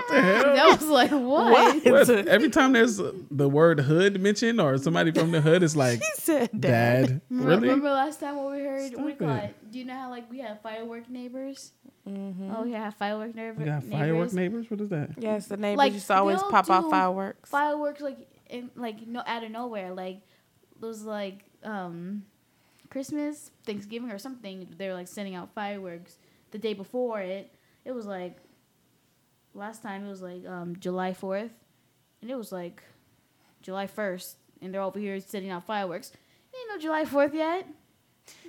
[0.08, 0.43] the hell?
[0.55, 1.84] that was like what?
[1.86, 2.10] What?
[2.10, 6.05] Every time there's the word hood mentioned or somebody from the hood, it's like He
[6.15, 6.62] said that.
[6.62, 7.21] dad.
[7.29, 7.62] Really?
[7.62, 9.43] Remember last time when we heard what do you call it.
[9.45, 9.71] it?
[9.71, 11.71] Do you know how like we have firework neighbors?
[12.08, 13.99] Oh, yeah, firework neighbor- We got neighbors.
[13.99, 14.69] firework neighbors.
[14.69, 15.10] What is that?
[15.17, 17.49] Yes, the neighbors Like, used to always pop off fireworks.
[17.49, 20.21] Fireworks like in like no out of nowhere like
[20.79, 22.23] those like um
[22.91, 24.67] Christmas, Thanksgiving or something.
[24.77, 26.17] They're like sending out fireworks
[26.51, 27.51] the day before it.
[27.84, 28.38] It was like
[29.53, 31.51] last time it was like um July fourth,
[32.21, 32.81] and it was like
[33.62, 36.12] July first, and they're over here setting out fireworks.
[36.58, 37.67] Ain't no July fourth yet.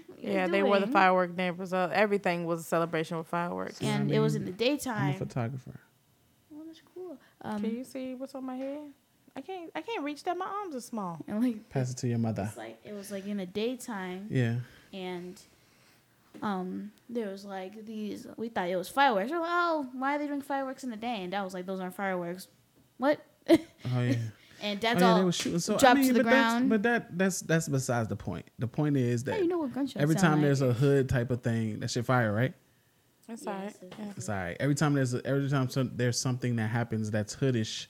[0.06, 0.92] What you yeah, they were the doing?
[0.92, 1.72] firework neighbors.
[1.72, 3.80] Uh, everything was a celebration with fireworks.
[3.82, 5.14] Yeah, I and it was in mean, the I'm a daytime.
[5.14, 5.80] photographer.
[6.50, 7.18] Well, that's cool.
[7.42, 8.78] Um, Can you see what's on my head?
[9.34, 9.70] I can't.
[9.74, 10.38] I can't reach that.
[10.38, 11.18] My arms are small.
[11.28, 12.44] and like Pass it to your mother.
[12.48, 14.56] it's like it was like in the daytime, Yeah.
[14.94, 15.38] and
[16.42, 18.26] um, there was like these.
[18.36, 19.30] We thought it was fireworks.
[19.30, 21.22] We're like, oh, why are they doing fireworks in the day?
[21.22, 22.48] And I was like, those aren't fireworks.
[22.98, 23.20] What?
[23.48, 23.56] Oh
[24.00, 24.14] yeah.
[24.62, 25.58] and Oh, that's yeah, all they were shooting.
[25.60, 26.68] So I mean, to the but that's, ground.
[26.70, 28.46] but that that's that's besides the point.
[28.58, 30.42] The point is How that you know what gunshots every sound time like?
[30.42, 32.54] there's a hood type of thing, that shit fire, right?
[33.28, 33.66] That's Yes, all right.
[33.68, 34.12] it's- Yeah.
[34.16, 34.56] It's all right.
[34.60, 37.86] Every time there's a, every time some, there's something that happens that's hoodish,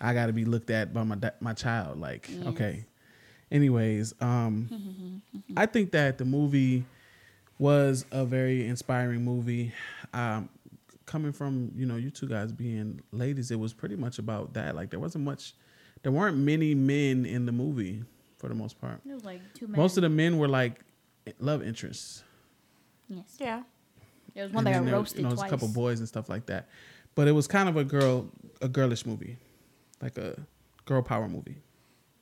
[0.00, 1.98] I got to be looked at by my my child.
[2.00, 2.46] Like, Yes.
[2.46, 2.84] okay.
[3.50, 5.22] Anyways, um,
[5.56, 6.84] I think that the movie
[7.58, 9.72] was a very inspiring movie.
[10.12, 10.48] Um,
[11.06, 14.74] coming from you know you two guys being ladies, it was pretty much about that.
[14.74, 15.54] Like, there wasn't much,
[16.02, 18.02] there weren't many men in the movie
[18.38, 19.00] for the most part.
[19.08, 19.78] It was like two men.
[19.80, 20.80] Most of the men were like
[21.40, 22.22] love interests.
[23.08, 23.36] yes.
[23.38, 23.62] Yeah.
[24.34, 25.48] There was one And that then got there- roasted you know, it was twice.
[25.48, 26.68] a couple boys and stuff like that.
[27.14, 28.28] But it was kind of a girl,
[28.60, 29.38] a girlish movie,
[30.02, 30.38] like a
[30.84, 31.56] girl power movie.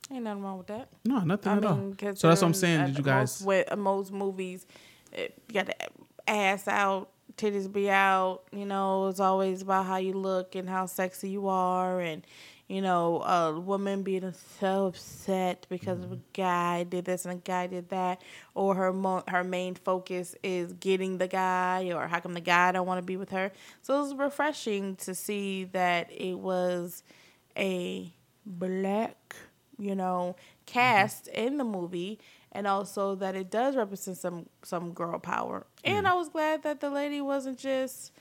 [0.09, 0.87] Ain't nothing wrong with that.
[1.03, 1.93] No, nothing I at all.
[2.15, 2.85] So that's what I'm saying.
[2.85, 3.41] Did you most, guys?
[3.45, 4.69] with most movies, it,
[5.17, 5.75] you got the
[6.27, 8.41] ass out, titties be out.
[8.51, 12.25] You know, it's always about how you look and how sexy you are, and
[12.67, 16.41] you know, a woman being so upset because of a mm-hmm.
[16.41, 18.21] guy did this and a guy did that,
[18.55, 22.71] or her mo- her main focus is getting the guy, or how come the guy
[22.71, 23.51] don't want to be with her.
[23.83, 27.03] So it was refreshing to see that it was
[27.55, 28.11] a
[28.47, 29.35] black,
[29.77, 30.63] you know, mm-hmm.
[30.65, 32.19] cast in the movie
[32.51, 35.67] and also that it does represent some some girl power.
[35.83, 36.09] And mm.
[36.09, 38.13] I was glad that the lady wasn't just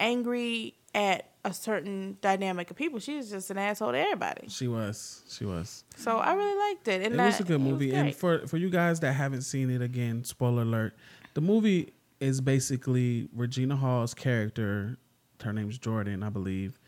[0.00, 2.98] angry at a certain dynamic of people.
[2.98, 4.48] She was just an asshole to everybody.
[4.48, 5.22] She was.
[5.28, 5.84] She was.
[5.96, 7.02] So I really liked it.
[7.02, 7.92] And It that, was a good movie.
[7.92, 10.96] And for for you guys that haven't seen it, again, spoiler alert.
[11.34, 14.96] The movie is basically Regina Hall's character.
[15.42, 16.78] Her name's Jordan, I believe.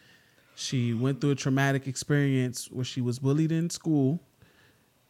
[0.58, 4.20] She went through a traumatic experience where she was bullied in school,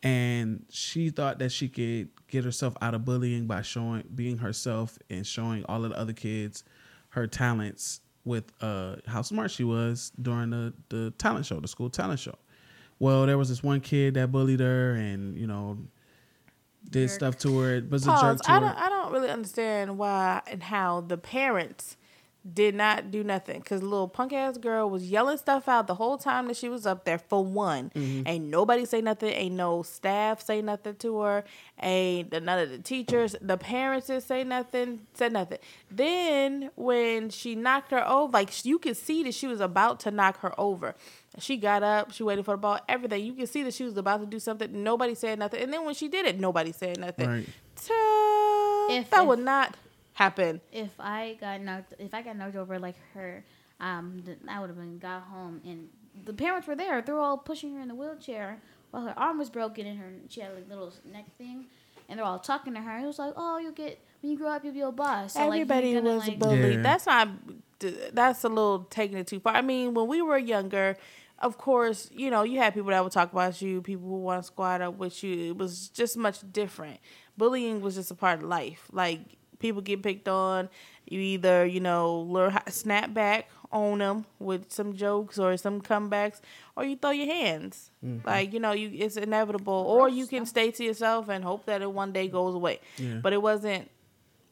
[0.02, 4.98] and she thought that she could get herself out of bullying by showing being herself
[5.08, 6.64] and showing all of the other kids
[7.10, 11.88] her talents with uh how smart she was during the the talent show, the school
[11.90, 12.34] talent show.
[12.98, 15.78] Well, there was this one kid that bullied her and you know
[16.90, 17.14] did Jerk.
[17.14, 17.82] stuff to her.
[17.88, 18.60] Was a jerk to I her.
[18.60, 21.96] don't, I don't really understand why and how the parents
[22.54, 23.58] did not do nothing.
[23.60, 26.86] Because little punk ass girl was yelling stuff out the whole time that she was
[26.86, 27.90] up there for one.
[27.94, 28.26] Mm-hmm.
[28.28, 31.44] ain't nobody say nothing ain't no staff say nothing to her
[31.82, 35.58] ain't none of the teachers the parents didn't say nothing said nothing.
[35.90, 40.10] Then when she knocked her over like you could see that she was about to
[40.10, 40.94] knock her over.
[41.38, 43.24] She got up she waited for the ball everything.
[43.24, 45.62] You could see that she was about to do something nobody said nothing.
[45.62, 47.28] And then when she did it nobody said nothing.
[47.28, 47.48] Right.
[47.76, 49.76] Ta- If- that if- would not
[50.16, 50.62] happen.
[50.72, 53.44] If I got knocked, if I got knocked over like her,
[53.80, 55.88] um, then I would have been got home and
[56.24, 57.02] the parents were there.
[57.02, 58.58] They were all pushing her in the wheelchair
[58.90, 61.66] while her arm was broken and her she had like little neck thing,
[62.08, 62.98] and they're all talking to her.
[62.98, 65.34] It was like, oh, you get when you grow up, you'll be a boss.
[65.34, 66.76] So, Everybody you're gonna, was like, bullied.
[66.76, 66.82] Yeah.
[66.82, 67.28] That's not.
[68.14, 69.54] That's a little taking it too far.
[69.54, 70.96] I mean, when we were younger,
[71.40, 74.42] of course, you know, you had people that would talk about you, people who want
[74.42, 75.50] to squat up with you.
[75.50, 77.00] It was just much different.
[77.36, 78.88] Bullying was just a part of life.
[78.90, 79.20] Like
[79.58, 80.68] people get picked on.
[81.06, 85.56] You either you know learn how to snap back on them with some jokes or
[85.56, 86.40] some comebacks,
[86.76, 87.90] or you throw your hands.
[88.04, 88.26] Mm-hmm.
[88.26, 89.84] Like you know, you it's inevitable.
[89.86, 92.80] Or you can stay to yourself and hope that it one day goes away.
[92.96, 93.20] Yeah.
[93.22, 93.90] But it wasn't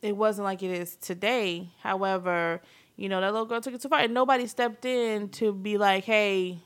[0.03, 1.71] it wasn't like it is today.
[1.83, 2.61] However,
[2.97, 4.01] you know, that little girl took it too far.
[4.01, 6.59] And nobody stepped in to be like, hey,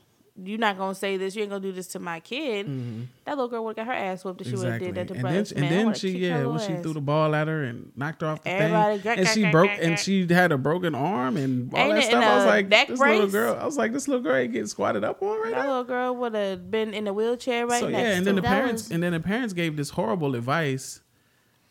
[0.43, 1.35] you're not going to say this.
[1.35, 2.65] You ain't going to do this to my kid.
[2.67, 3.01] Mm-hmm.
[3.25, 5.07] That little girl would have got her ass whooped if she would have did that
[5.09, 7.63] to and Brother then, and then she, yeah, when she threw the ball at her
[7.63, 9.99] and knocked her off the Everybody thing, got- and got- she got- broke, got- and
[9.99, 12.23] she had a broken arm and all Ain't that it stuff.
[12.23, 14.51] in I was like, neck this little girl, I was like, this little girl ain't
[14.53, 15.61] getting squatted up on right That now.
[15.61, 18.25] That little girl would have been in a wheelchair right so next yeah, and to
[18.25, 18.41] then the.
[18.41, 21.01] That parents, was- and then the parents gave this horrible advice,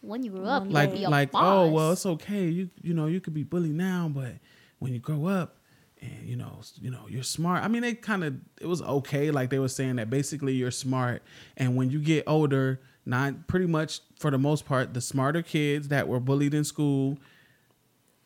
[0.01, 1.43] when you grew up, you like be a like, boss.
[1.45, 4.35] oh well, it's okay, you you know, you could be bullied now, but
[4.79, 5.57] when you grow up.
[6.01, 7.65] And you know, you know, you're smart.
[7.65, 9.31] I mean, they kind of it was okay.
[9.31, 11.23] Like they were saying that basically you're smart,
[11.57, 15.89] and when you get older, not pretty much for the most part, the smarter kids
[15.89, 17.19] that were bullied in school,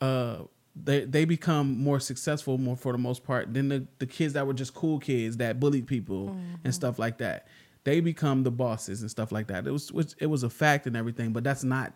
[0.00, 0.38] uh
[0.74, 4.46] they they become more successful more for the most part than the, the kids that
[4.46, 7.46] were just cool kids that bullied people and stuff like that.
[7.84, 9.66] They become the bosses and stuff like that.
[9.66, 11.92] It was it was a fact and everything, but that's not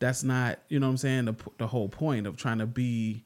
[0.00, 3.24] that's not you know what I'm saying the the whole point of trying to be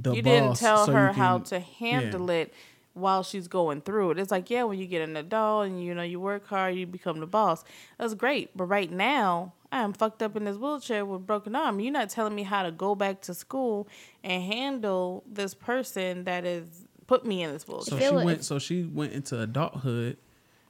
[0.00, 0.32] the you boss.
[0.32, 2.52] didn't tell so you her how to handle it
[2.94, 4.18] while she's going through it.
[4.18, 6.86] It's like, yeah, when you get an adult and you know you work hard, you
[6.86, 7.62] become the boss.
[7.98, 8.56] That's great.
[8.56, 11.78] But right now, I'm fucked up in this wheelchair with broken arm.
[11.78, 13.86] You're not telling me how to go back to school
[14.24, 16.64] and handle this person that has
[17.06, 17.84] put me in this wheelchair.
[17.84, 18.20] So wheelchair.
[18.20, 18.44] she went.
[18.44, 20.16] So she went into adulthood.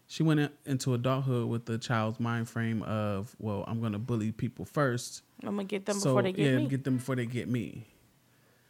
[0.08, 4.32] She went in- into adulthood with the child's mind frame of, well, I'm gonna bully
[4.32, 5.22] people first.
[5.42, 6.66] I'm gonna get them so before they get yeah, me.
[6.66, 7.86] get them before they get me.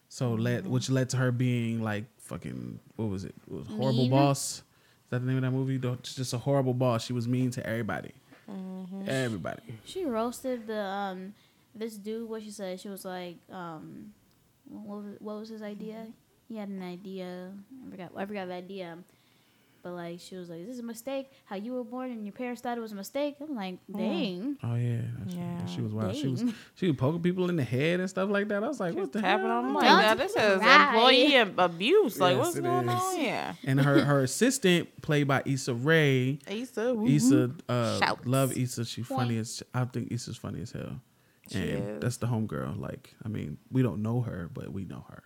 [0.09, 3.35] So led, which led to her being like fucking, what was it?
[3.47, 4.11] It was horrible Mean?
[4.11, 4.59] boss.
[4.59, 4.63] Is
[5.11, 5.79] that the name of that movie?
[6.03, 7.05] Just a horrible boss.
[7.05, 8.13] She was mean to everybody.
[8.51, 9.09] Mm-hmm.
[9.09, 9.63] Everybody.
[9.85, 11.35] She roasted the um
[11.75, 12.29] this dude.
[12.29, 12.81] What she said?
[12.81, 14.13] She was like, um,
[14.69, 16.07] what was, what was his idea?
[16.49, 17.53] He had an idea.
[17.87, 18.13] I forgot.
[18.17, 18.99] I forgot the idea.
[19.87, 21.31] But like, she was like, "This is a mistake.
[21.45, 24.57] How you were born and your parents thought it was a mistake." I'm like, dang.
[24.65, 25.65] Oh yeah, That's- Yeah.
[25.67, 26.17] She was wild.
[26.17, 26.43] She was
[26.75, 28.65] she was poking people in the head and stuff like that.
[28.65, 29.59] I was like, She what was the tapping hell?
[29.59, 30.95] on them like, Don't now this is right.
[30.95, 32.19] employee ab- abuse.
[32.19, 32.95] Like, Yes, what's going is.
[33.01, 33.57] on here?
[33.65, 36.41] And her her assistant, played by Issa Rae.
[36.49, 38.85] Issa, Issa, uh, love Issa.
[38.87, 41.01] She funny as I think Issa's funny as hell.
[41.49, 42.01] She and is.
[42.01, 42.81] that's the homegirl.
[42.81, 45.23] Like, I mean, we don't know her, but we know her.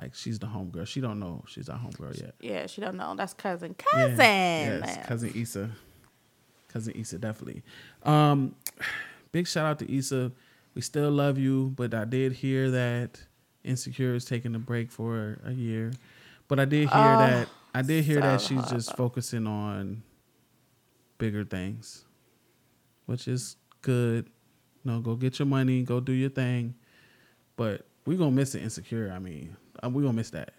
[0.00, 0.86] Like, she's the homegirl.
[0.86, 2.34] She don't know she's our homegirl yet.
[2.40, 3.14] Yeah, she don't know.
[3.16, 3.74] That's cousin.
[3.94, 4.00] Yeah.
[4.08, 4.16] Cousin.
[4.18, 5.70] Yes, cousin Issa.
[6.68, 7.62] Cousin Issa, definitely.
[8.04, 8.54] Um,
[9.32, 10.32] big shout out to Issa.
[10.74, 13.20] We still love you, but I did hear that
[13.64, 15.92] Insecure is taking a break for a year.
[16.48, 20.02] But I did hear Oh, that I did hear that she's just focusing on
[21.18, 22.04] bigger things,
[23.06, 24.30] which is good.
[24.84, 26.74] No, go get your money, go do your thing.
[27.56, 29.12] But we gonna miss it insecure.
[29.14, 29.56] I mean,
[29.88, 30.52] we gonna miss that.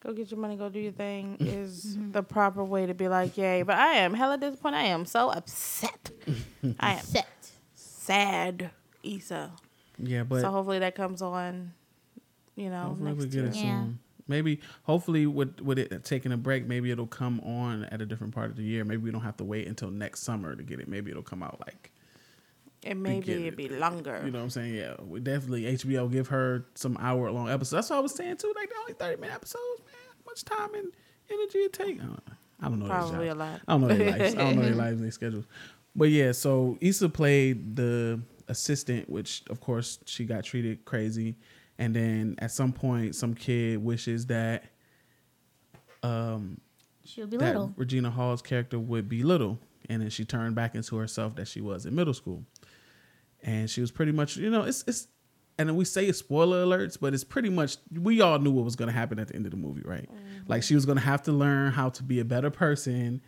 [0.00, 3.36] Go get your money, go do your thing is the proper way to be like,
[3.36, 3.62] yay.
[3.62, 4.78] But I am hella disappointed.
[4.78, 6.10] I am so upset.
[6.80, 7.50] I am Set.
[7.74, 8.70] sad,
[9.04, 9.52] Issa.
[9.98, 11.72] Yeah, but so hopefully that comes on,
[12.56, 13.46] you know, Hopefully we get year.
[13.46, 13.84] it Yeah.
[14.28, 18.34] Maybe, hopefully, with with it taking a break, maybe it'll come on at a different
[18.34, 18.84] part of the year.
[18.84, 20.88] Maybe we don't have to wait until next summer to get it.
[20.88, 21.91] Maybe it'll come out like
[22.84, 24.20] And maybe get it'd be longer.
[24.24, 24.74] you know what I'm saying.
[24.74, 27.70] Yeah, we definitely HBO give her some hour long episodes.
[27.70, 28.52] That's what I was saying too.
[28.56, 29.94] Like they're only thirty minute episodes, man.
[30.08, 30.92] How much time and
[31.30, 32.00] energy it take?
[32.00, 32.34] I don't, know.
[32.60, 32.86] I don't know.
[32.86, 33.60] Probably a lot.
[33.68, 34.34] I don't know their lives.
[34.34, 35.44] I don't know their lives and their schedules.
[35.94, 41.36] But yeah, so Issa played the assistant, which of course she got treated crazy,
[41.78, 44.64] and then at some point, some kid wishes that
[46.02, 46.60] um
[47.04, 47.72] She'll be that little.
[47.76, 51.60] Regina Hall's character would be little, and then she turned back into herself that she
[51.60, 52.44] was in middle school,
[53.42, 55.08] and she was pretty much, you know, it's it's,
[55.58, 58.76] and then we say spoiler alerts, but it's pretty much we all knew what was
[58.76, 60.08] going to happen at the end of the movie, right?
[60.48, 63.20] Like she was going to have to learn how to be a better person,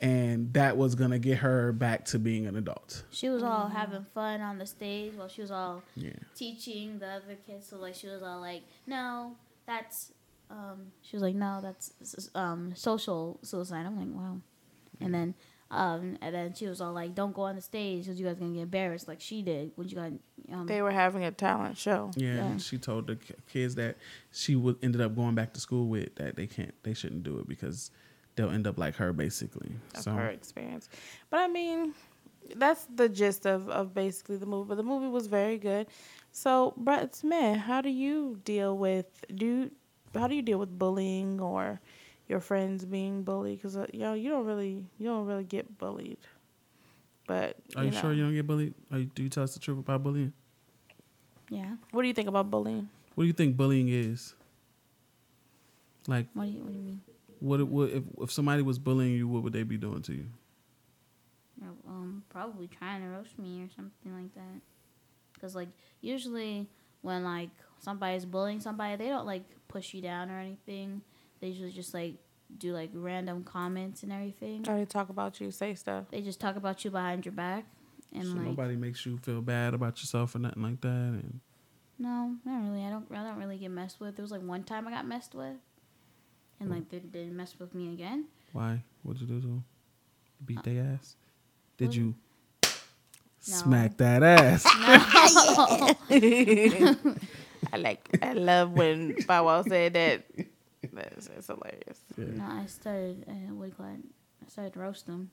[0.00, 3.04] and that was going to get her back to being an adult.
[3.10, 7.08] She was all having fun on the stage while she was all Yeah, teaching the
[7.08, 7.68] other kids.
[7.68, 10.12] So like she was all like, "No, that's,"
[10.50, 14.40] um, she was like, "No, that's um social suicide." I'm like, "Wow,"
[15.00, 15.34] and then.
[15.72, 18.38] Um, and then she was all like, "Don't go on the stage because you guys
[18.38, 20.12] gonna get embarrassed like she did when you got."
[20.52, 22.10] Um, They were having a talent show.
[22.14, 22.34] yeah.
[22.34, 22.44] Yeah.
[22.44, 23.16] and She told the
[23.50, 23.96] kids that
[24.32, 27.38] she would ended up going back to school with that they can't, they shouldn't do
[27.38, 27.90] it because
[28.36, 29.72] they'll end up like her, basically.
[29.94, 30.88] of so her experience.
[31.30, 31.94] But I mean,
[32.56, 34.68] that's the gist of, of basically the movie.
[34.68, 35.86] But the movie was very good.
[36.32, 39.70] So, Brett Smith, how do you deal with do you,
[40.14, 41.80] how do you deal with bullying or
[42.28, 43.58] your friends being bullied?
[43.58, 46.18] Because uh, you know you don't really you don't really get bullied.
[47.26, 48.74] But Are you, know, sure you don't get bullied?
[48.90, 50.32] Are you, do you tell us the truth about bullying?
[51.50, 51.76] yeah.
[51.92, 52.88] What do you think about bullying?
[53.14, 54.34] What do you think bullying is?
[56.08, 57.00] Like, What do you What do you mean?
[57.38, 60.12] what it would if if somebody was bullying you, what would they be doing to
[60.14, 60.26] you?
[61.86, 64.60] Um, probably trying to roast me or something like that.
[65.40, 65.68] Cause like
[66.00, 66.68] usually
[67.02, 71.02] when like somebody's bullying somebody, they don't like push you down or anything.
[71.42, 72.14] They usually just like
[72.56, 74.64] do like random comments and everything.
[74.68, 76.04] Or they talk about you, say stuff.
[76.10, 77.64] They just talk about you behind your back,
[78.14, 80.88] and so like nobody makes you feel bad about yourself or nothing like that.
[80.88, 81.40] And
[81.98, 82.84] no, not really.
[82.84, 83.06] I don't.
[83.10, 84.14] I don't really get messed with.
[84.16, 85.56] There was like one time I got messed with,
[86.60, 88.26] and like they didn't mess with me again.
[88.52, 88.82] why?
[89.02, 89.64] What'd you do to them?
[90.46, 91.16] Beat uh, their ass?
[91.76, 92.14] Did what- you
[92.62, 92.68] No.
[93.56, 94.64] smack that ass?
[97.72, 100.24] I like I love when Bow Wow said that.
[100.92, 102.00] That's, that's hilarious.
[102.16, 103.24] No, I started.
[103.28, 104.00] Uh, what do you call it?
[104.44, 105.30] I started to roast them.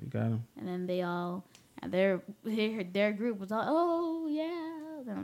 [0.00, 0.44] you got them.
[0.58, 1.44] and then they all
[1.82, 5.14] and their their their group was all oh yeah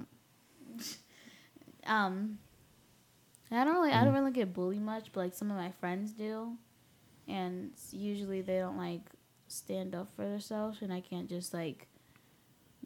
[1.86, 2.38] um
[3.50, 6.12] I don't really I don't really get bullied much but like some of my friends
[6.12, 6.52] do
[7.26, 9.00] and usually they don't like
[9.48, 11.88] stand up for themselves and I can't just like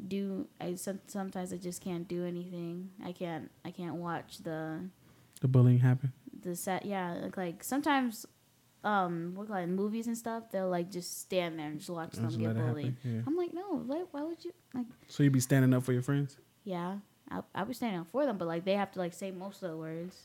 [0.09, 4.81] do I sometimes I just can't do anything I can't I can't watch the
[5.41, 6.13] The bullying happened.
[6.43, 8.27] The set yeah like, like sometimes
[8.85, 12.27] um what like movies and stuff they'll like just stand there and just watch them
[12.27, 13.21] Just get bullied happen, yeah.
[13.27, 16.03] i'm like no why, why would you like So you be standing up for your
[16.03, 16.37] friends?
[16.65, 16.97] yeah
[17.31, 19.63] i'll, I'll be standing up for them but like they have to like say most
[19.63, 20.17] of the words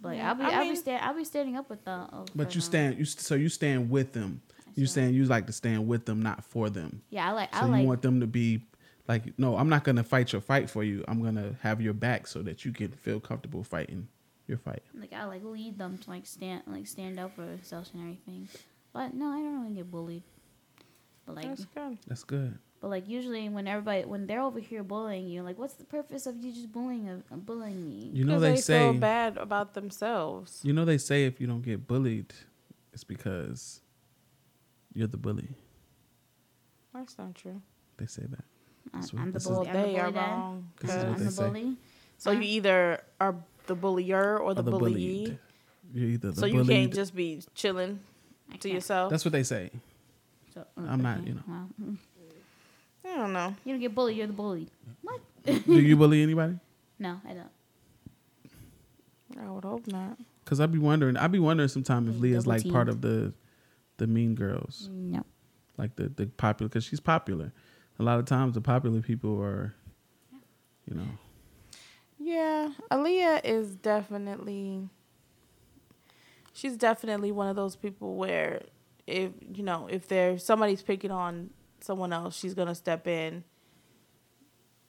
[0.00, 1.68] but like, Yeah, I'll be I I will mean- be stand I'll be standing up
[1.68, 2.24] with them.
[2.34, 2.98] But you stand.
[2.98, 4.40] You st- so you stand with them.
[4.74, 5.08] You stand.
[5.08, 7.02] saying you like to stand with them, not for them.
[7.10, 8.62] Yeah, I like So I you like want them to be
[9.08, 11.04] like, no, I'm not gonna fight your fight for you.
[11.06, 14.08] I'm gonna have your back so that you can feel comfortable fighting
[14.50, 14.82] your fight.
[14.92, 18.48] Like I like lead them to like stand like stand up for themselves and everything.
[18.92, 20.24] But no, I don't really get bullied.
[21.24, 21.98] But like That's good.
[22.06, 22.58] That's good.
[22.80, 26.26] but like usually when everybody when they're over here bullying you, like what's the purpose
[26.26, 28.10] of you just bullying uh, bullying me?
[28.12, 30.60] You know Because they, they say feel bad about themselves.
[30.62, 32.34] you know they say if you don't get bullied,
[32.92, 33.80] it's because
[34.92, 35.48] you're the bully.
[36.92, 37.60] That's not true.
[37.96, 38.44] They say that.
[38.92, 39.68] I'm, what- I'm the this is- bully.
[39.68, 40.68] I'm the they are bully wrong.
[40.80, 41.44] This is Cause- what I'm they the say.
[41.46, 41.76] bully.
[42.18, 43.34] So you either are
[43.70, 44.78] the bullier or the, Or the bullyee.
[45.24, 45.38] bullied.
[45.94, 48.00] You're either the So you can't just be chilling
[48.58, 49.10] to yourself.
[49.10, 49.70] That's what they say.
[50.52, 51.42] So, I'm not, you know.
[51.46, 51.96] well, mm.
[53.04, 53.54] I don't know.
[53.64, 54.16] You don't get bullied.
[54.16, 54.68] You're the bully.
[55.02, 55.20] What?
[55.44, 56.58] Do you bully anybody?
[57.02, 57.48] No, I don't.
[59.42, 60.18] I would hope not.
[60.44, 61.16] Because I'd be wondering.
[61.16, 63.32] I'd be wondering sometime if Leah's like part of the
[63.96, 65.24] the mean girls, No.
[65.78, 66.68] like the the popular.
[66.68, 67.54] Because she's popular.
[67.98, 69.74] A lot of times the popular people are,
[70.86, 71.08] you know,
[72.30, 74.88] Yeah, Aaliyah is definitely.
[76.52, 78.62] She's definitely one of those people where,
[79.04, 81.50] if you know, if there's somebody's picking on
[81.80, 83.42] someone else, she's gonna step in.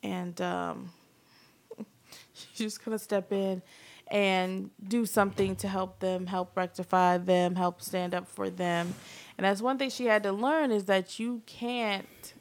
[0.03, 0.91] And um,
[2.53, 3.63] she's gonna step in
[4.05, 8.93] and do something to help them, help rectify them, help stand up for them.
[9.39, 12.33] And that's one thing she had to learn is that you can't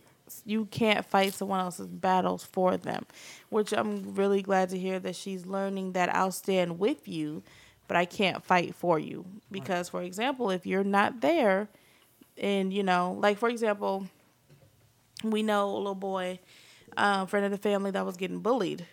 [0.45, 3.07] you can't fight someone else's battles for them,
[3.49, 7.43] which I'm really glad to hear that she's learning that I'll stand with you,
[7.89, 11.69] but I can't fight for you because for example, if you're not there
[12.39, 14.07] and you know, like for example,
[15.25, 16.41] we know a little boy,
[16.97, 18.87] um, friend of the family that was getting bullied,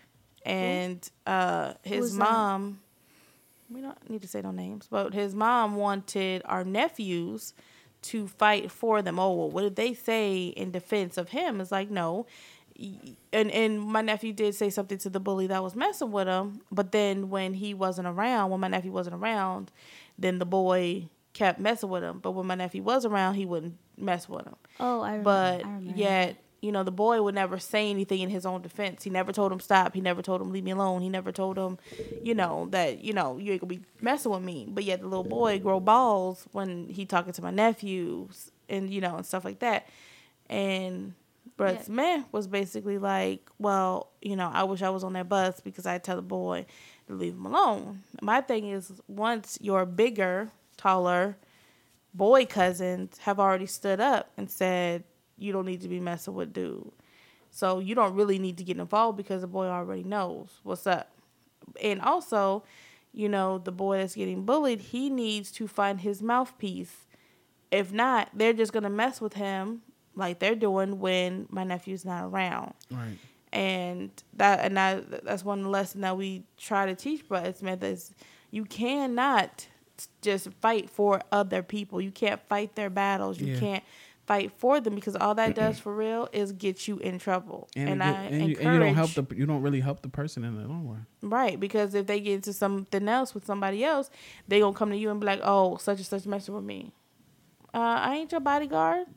[0.46, 2.24] and uh, his was that?
[2.24, 2.80] mom.
[3.70, 7.54] We don't need to say no names, but his mom wanted our nephews
[8.08, 9.20] to fight for them.
[9.20, 11.62] Oh, well, what did they say in defense of him?
[11.62, 12.26] It's like no,
[13.34, 16.62] and and my nephew did say something to the bully that was messing with him.
[16.72, 19.72] But then when he wasn't around, when my nephew wasn't around,
[20.18, 22.20] then the boy kept messing with him.
[22.20, 25.24] But when my nephew was around, he wouldn't mess with him Oh, I remember.
[25.24, 25.98] but I remember.
[26.00, 26.36] yet
[26.68, 29.04] you know the boy would never say anything in his own defense.
[29.04, 29.96] He never told him stop.
[29.96, 31.02] He never told him leave me alone.
[31.02, 31.80] He never told him
[32.24, 34.68] you know that you know you ain't gonna be messing with me.
[34.70, 39.02] But yet the little boy grow balls when he talking to my nephews and you
[39.02, 39.88] know and stuff like that.
[40.50, 41.14] And
[41.58, 41.84] Brett Yeah.
[41.84, 45.86] Smith was basically like, well, you know, I wish I was on that bus because
[45.86, 46.66] I tell the boy
[47.08, 48.04] to leave him alone.
[48.22, 51.38] My thing is, once your bigger, taller
[52.14, 55.04] boy cousins have already stood up and said,
[55.38, 56.92] you don't need to be messing with dude.
[57.52, 61.10] So you don't really need to get involved because the boy already knows what's up.
[61.82, 62.64] And also,
[63.14, 67.06] you know, the boy that's getting bullied, he needs to find his mouthpiece.
[67.72, 69.82] If not, they're just gonna mess with him
[70.16, 72.74] like they're doing when my nephew's not around.
[72.92, 73.18] right.
[73.54, 78.14] And that and that that's one lesson that we try to teach Brett Smith is
[78.52, 79.68] you cannot
[80.22, 82.02] just fight for other people.
[82.02, 83.40] You can't fight their battles.
[83.40, 83.60] You Yeah.
[83.60, 83.84] can't
[84.28, 87.68] fight for them because all that does for real is get you in trouble.
[87.76, 89.80] And, And, I get- and, you, encourage and you don't help the you don't really
[89.80, 91.06] help the person in the long run.
[91.22, 94.10] right because if they get into something else with somebody else,
[94.48, 96.92] they gonna come to you and be like, "Oh, such and such messing with me."
[97.74, 99.08] Uh, I ain't your bodyguard.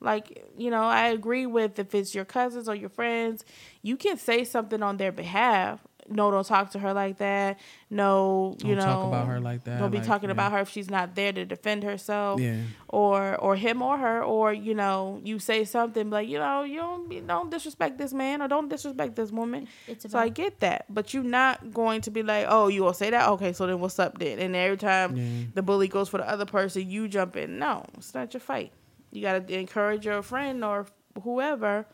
[0.00, 3.44] Like you know, I agree with if it's your cousins or your friends,
[3.82, 5.80] you can say something on their behalf.
[6.10, 7.60] No, don't talk to her like that.
[7.88, 10.32] No, you know Don't know, talk about her like that, Don't be like, talking yeah.
[10.32, 12.62] about her if she's not there to defend herself Yeah.
[12.88, 16.78] or or him or her or you know you say something like you know you
[16.78, 20.60] don't be, don't disrespect this man or don't disrespect this woman It's so i get
[20.60, 23.66] that but you're not going to be like oh you will say that okay so
[23.66, 25.46] then what's up then and every time Yeah.
[25.54, 28.72] the bully goes for the other person you jump in no it's not your fight
[29.12, 30.86] you got to encourage your friend or
[31.22, 31.86] whoever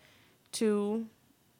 [0.52, 1.06] to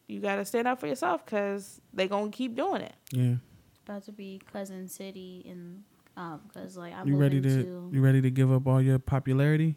[0.09, 3.35] you got to stand up for yourself because they gonna keep doing it Yeah.
[3.71, 5.83] It's about to be cousin city and
[6.17, 8.99] um because like I'm You ready moving to you ready to give up all your
[8.99, 9.77] popularity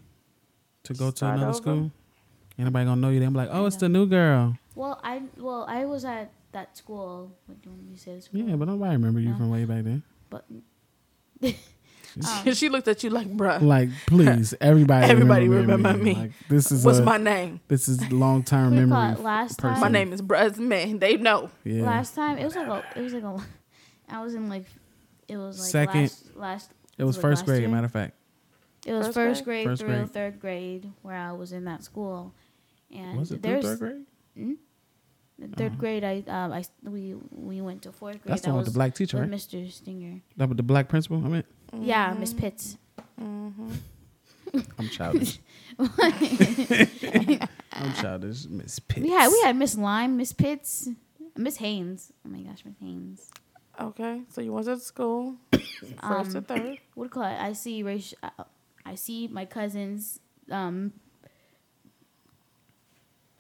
[0.84, 1.53] to go to another over?
[1.53, 1.91] school?
[2.57, 3.19] Anybody gonna know you?
[3.19, 4.57] They're like, oh, it's the new girl.
[4.75, 7.32] Well, I well I was at that school.
[7.45, 8.15] What do you want me to say?
[8.15, 8.41] the School?
[8.41, 9.38] Yeah, but nobody remember you No.
[9.38, 10.03] from way back then.
[10.30, 10.45] but
[12.53, 16.14] she looked at you like bruh Like, please, everybody, Everybody remember, remember me.
[16.16, 19.16] Like, this is what's a, my name this is long term memory.
[19.24, 19.74] Last person.
[19.76, 20.99] time, my name is Bruz Man.
[20.99, 21.49] They know.
[21.64, 21.84] Yeah.
[21.84, 23.38] Last time it was like a, it was like a
[24.10, 24.66] I was in like
[25.28, 27.62] it was like Second- last last it was like first last grade.
[27.62, 27.70] year?
[27.70, 28.14] Matter of fact,
[28.86, 29.66] It was First first, grade?
[29.66, 30.12] grade, First through grade.
[30.12, 32.34] third grade where I was in that school,
[32.93, 34.05] and was it through there's third grade?
[34.36, 34.53] Hmm?
[35.38, 35.80] The third Uh-huh.
[35.80, 36.03] grade.
[36.03, 38.32] I um I we we went to fourth grade.
[38.34, 39.39] That's the that one with the black teacher, with right?
[39.39, 39.72] Mr.
[39.72, 40.20] Stinger.
[40.36, 41.24] That with the black principal.
[41.24, 41.43] I mean,
[41.78, 42.78] Yeah, Miss Pitts.
[43.22, 43.70] Mm-hmm.
[44.80, 45.39] I'm childish.
[45.80, 47.39] I'm
[47.95, 49.01] childish, Miss Pitts.
[49.03, 50.89] We had we had Miss Lime, Miss Pitts,
[51.38, 52.11] Miss Haynes.
[52.26, 53.30] Oh my gosh, Miss Haynes.
[53.80, 56.78] Okay, so you went to school first to Um, third.
[56.95, 57.39] what do you call it?
[57.39, 58.17] I see racial.
[58.86, 60.91] I see my cousins' um,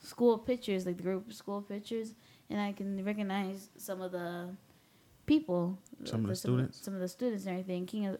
[0.03, 2.13] school pictures, like the group school pictures,
[2.49, 4.49] and I can recognize some of the
[5.29, 6.83] people, Some of the some students?
[6.83, 7.85] some of the students and everything.
[7.85, 8.17] King of,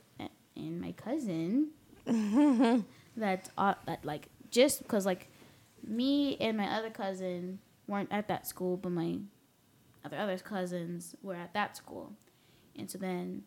[0.56, 1.70] and my cousin,
[3.18, 5.28] that uh, that like just because like
[5.86, 9.18] me and my other cousin weren't at that school, but my
[10.06, 12.14] other other cousins were at that school,
[12.78, 13.44] and so then,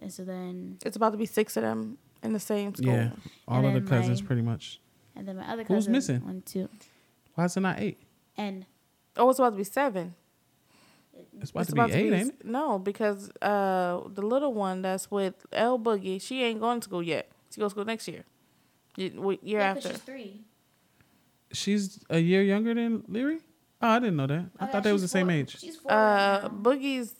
[0.00, 2.92] and so then It's about to be six of them in the same school.
[2.92, 3.10] Yeah,
[3.48, 4.80] all And of the cousins my- pretty much.
[5.18, 6.26] And then my other cousin Who's cousin missing?
[6.26, 6.68] went to
[7.34, 7.98] Why is it not eight?
[8.36, 8.66] and
[9.18, 10.14] Oh, it's about to be seven.
[11.40, 12.44] It's about It's to be eight, ain't it?
[12.44, 17.02] No, because uh, the little one that's with L Boogie, she ain't going to school
[17.02, 17.28] yet.
[17.52, 18.24] She goes to school next year.
[18.96, 19.88] Year Yeah, 'cause after.
[19.98, 20.40] she's three.
[21.52, 23.38] She's a year younger than Leary.
[23.82, 24.34] Oh, I didn't know that.
[24.34, 25.58] I Oh, yeah, thought they was the she's same age.
[25.58, 25.92] She's four.
[25.92, 26.50] Uh, right.
[26.62, 27.14] Boogie's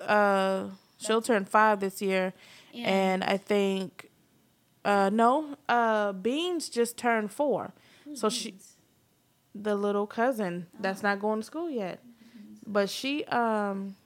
[0.00, 2.32] uh, she'll turn five this year,
[2.74, 4.10] And- and I think
[4.84, 7.72] uh, no, uh, Beans just turned four.
[8.04, 8.56] Who's so she-
[9.54, 10.78] The little cousin Oh.
[10.80, 12.02] that's not going to school yet,
[12.66, 13.96] but she um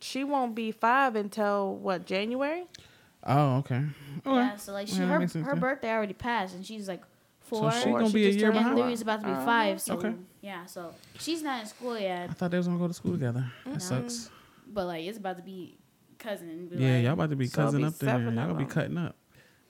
[0.00, 2.64] she won't be five until what January.
[3.26, 3.82] Oh, okay.
[4.26, 4.36] Okay.
[4.36, 5.60] Yeah, so like she Yeah, her sense, her yeah.
[5.60, 7.02] birthday already passed, and she's like
[7.40, 7.70] four.
[7.70, 8.78] So she Or gonna she be a year turned and behind.
[8.88, 9.44] Louis about to be Uh-huh.
[9.44, 9.80] five.
[9.80, 10.14] So Okay.
[10.42, 13.12] yeah, so she's not in school yet, I thought they was gonna go to school
[13.12, 13.46] together.
[13.66, 14.30] That sucks.
[14.66, 15.78] but like it's about to be
[16.18, 16.68] cousin.
[16.68, 18.10] Be Yeah, like, y'all about to be So cousin be up there.
[18.10, 19.16] seven Y'all of gonna be cutting up.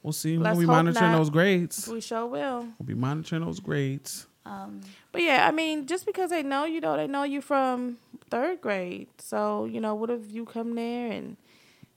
[0.02, 0.36] We'll see.
[0.36, 1.18] Let's we'll be monitoring not.
[1.18, 1.88] those grades.
[1.88, 2.62] We sure will.
[2.78, 4.26] We'll be monitoring those grades.
[4.46, 4.80] Um,
[5.12, 7.96] But yeah, I mean, just because they know you, know, they know you from
[8.30, 9.08] third grade.
[9.18, 11.36] So you know, what if you come there and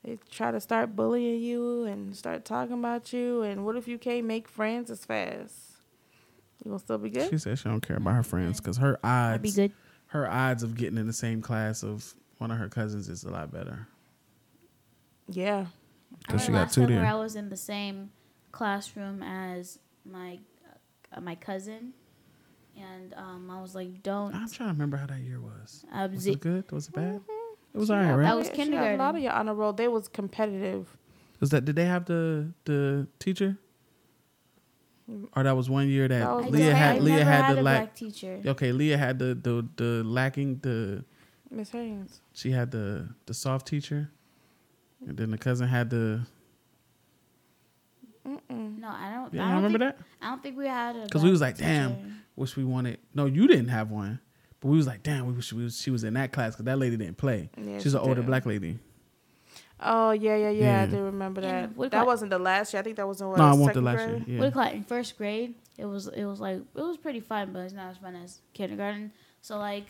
[0.04, 3.42] they try to start bullying you and start talking about you?
[3.42, 5.56] And what if you can't make friends as fast?
[6.64, 7.30] You gonna still be good?
[7.30, 9.72] She said she don't care about her friends because her I'd be odds, good.
[10.08, 13.30] her odds of getting in the same class of one of her cousins is a
[13.30, 13.88] lot better.
[15.30, 15.66] Yeah.
[16.20, 17.06] because she got two summer there.
[17.06, 18.12] I was in the same
[18.52, 20.40] classroom as my
[21.16, 21.94] uh, my cousin,
[22.78, 25.86] and um, I was like, "Don't." I'm trying to remember how that year was.
[25.94, 26.72] Uh, Was zi- it good?
[26.72, 27.16] Was it bad?
[27.16, 27.32] Mm-hmm.
[27.74, 28.24] It was She alright, got- right?
[28.26, 29.16] That was she got A lot kindergarten.
[29.18, 29.74] of your honor roll.
[29.74, 30.98] They was competitive.
[31.40, 31.66] Was that?
[31.66, 33.58] Did they have the the teacher?
[35.38, 37.62] Or that was one year that, That was Leah had I Leah had, had the
[37.62, 37.80] a lack.
[37.84, 38.42] black teacher.
[38.46, 41.06] Okay, Leah had the the the lacking the
[41.50, 42.20] Miss Haynes.
[42.34, 44.12] she had the the soft teacher,
[45.08, 46.22] and then the cousin had the.
[48.28, 48.80] Mm-mm.
[48.80, 49.34] No, I don't.
[49.34, 50.06] Yeah, I you don't remember think, that?
[50.22, 52.22] I don't think we had because we was black like, damn.
[52.38, 52.42] Teacher.
[52.42, 53.00] Wish we wanted.
[53.14, 54.20] No, you didn't have one,
[54.60, 56.66] but we was like, damn, we wish we was, she was in that class because
[56.66, 57.50] that lady didn't play.
[57.58, 58.80] Yeah, She's an older black lady.
[59.80, 60.64] Oh yeah, yeah, yeah.
[60.64, 60.84] Yeah.
[60.84, 61.76] I do remember that.
[61.76, 62.80] what That about- wasn't the last year.
[62.80, 64.10] I think that was in what, no, I want the last grade?
[64.10, 64.18] year.
[64.20, 64.46] What do Yeah.
[64.46, 64.74] you call it?
[64.74, 67.92] In first grade, it was it was like it was pretty fun, but it's not
[67.92, 69.12] as fun as kindergarten.
[69.42, 69.86] So like,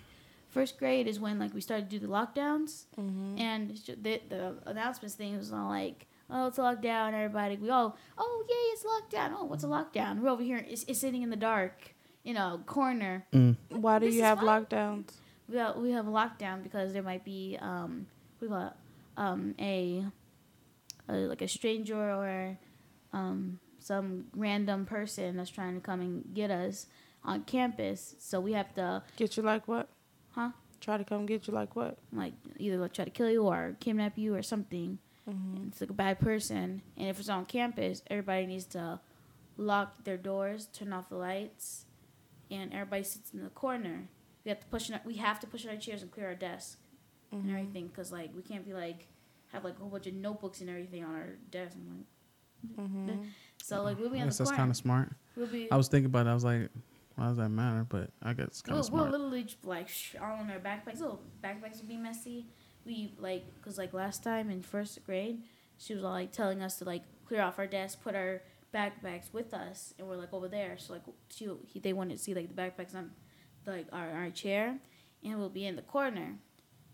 [0.50, 3.40] first grade is when like we started to do the lockdowns, Mm-hmm.
[3.40, 3.70] and
[4.02, 8.44] the, the announcements thing was all like, "Oh, it's a lockdown." Everybody, we all, "Oh,
[8.50, 10.20] yay, it's lockdown." Oh, what's a lockdown?
[10.20, 10.66] We're over here.
[10.68, 11.96] It's, it's sitting in the dark,
[12.28, 13.26] you know, corner.
[13.34, 13.56] Mm.
[13.70, 14.66] Why do This you have fun.
[14.66, 15.14] lockdowns?
[15.50, 18.06] We have, we have a lockdown because there might be um
[18.42, 18.74] we call it
[19.16, 20.04] um a,
[21.08, 22.58] a like a stranger or
[23.14, 26.88] um some random person that's trying to come and get us
[27.24, 28.16] on campus.
[28.20, 29.88] So we have to Get you like what?
[30.36, 30.52] Huh?
[30.82, 31.98] Try to come get you like what?
[32.12, 35.00] like either like, try to kill you or kidnap you or something.
[35.30, 35.68] Mm-hmm.
[35.70, 36.82] It's like a bad person.
[36.98, 39.00] And if it's on campus, everybody needs to
[39.58, 41.86] lock their doors, turn off the lights,
[42.52, 44.10] and everybody sits in the corner.
[44.46, 44.90] We have to push.
[44.90, 46.80] In our, we have to push in our chairs and clear our desk
[47.34, 47.50] Mm-hmm.
[47.50, 49.06] and everything because like we can't be like
[49.52, 51.76] have like a whole bunch of notebooks and everything on our desk.
[51.76, 52.06] I'm like,
[52.88, 53.24] Mm-hmm.
[53.64, 55.12] so like we'll be I in guess the that's kind of smart.
[55.36, 55.70] we'll be.
[55.72, 56.30] I was thinking about it.
[56.30, 56.70] I was like,
[57.16, 57.86] why does that matter?
[57.88, 59.12] But I guess it's kind We'll, of we'll smart.
[59.12, 61.00] literally just, like sh- all in our backpacks.
[61.02, 62.48] Little backpacks would be messy.
[62.86, 65.42] We like because like last time in first grade,
[65.78, 68.42] she was all like telling us to like clear off our desk, put our
[68.74, 70.78] backpacks with us, and we're like over there.
[70.78, 73.12] So like she, he, they wanted to see like the backpacks on
[73.66, 74.78] like our, our chair,
[75.24, 76.36] and we'll be in the corner.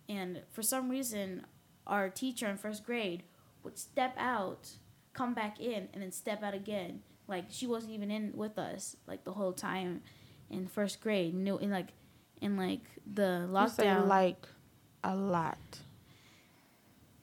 [0.09, 1.45] And for some reason,
[1.87, 3.23] our teacher in first grade
[3.63, 4.69] would step out,
[5.13, 7.01] come back in, and then step out again.
[7.27, 10.01] Like she wasn't even in with us like the whole time
[10.49, 11.33] in first grade.
[11.33, 11.89] No, in like
[12.41, 14.47] in like the lockdown, like
[15.03, 15.57] a lot.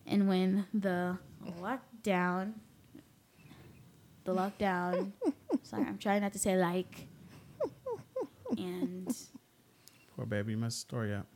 [0.06, 1.18] and when the
[1.60, 2.52] lockdown,
[4.24, 5.12] the lockdown.
[5.62, 7.06] sorry, I'm trying not to say like.
[8.58, 9.14] And
[10.16, 11.26] Poor baby, you messed the story up.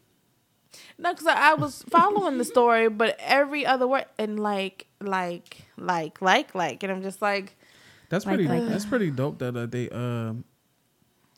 [0.99, 5.59] No, because I, I was following the story, but every other word and like, like,
[5.77, 7.57] like, like, like, and I'm just like,
[8.09, 8.49] That's Like- pretty.
[8.49, 10.45] like- that's pretty dope that uh, they um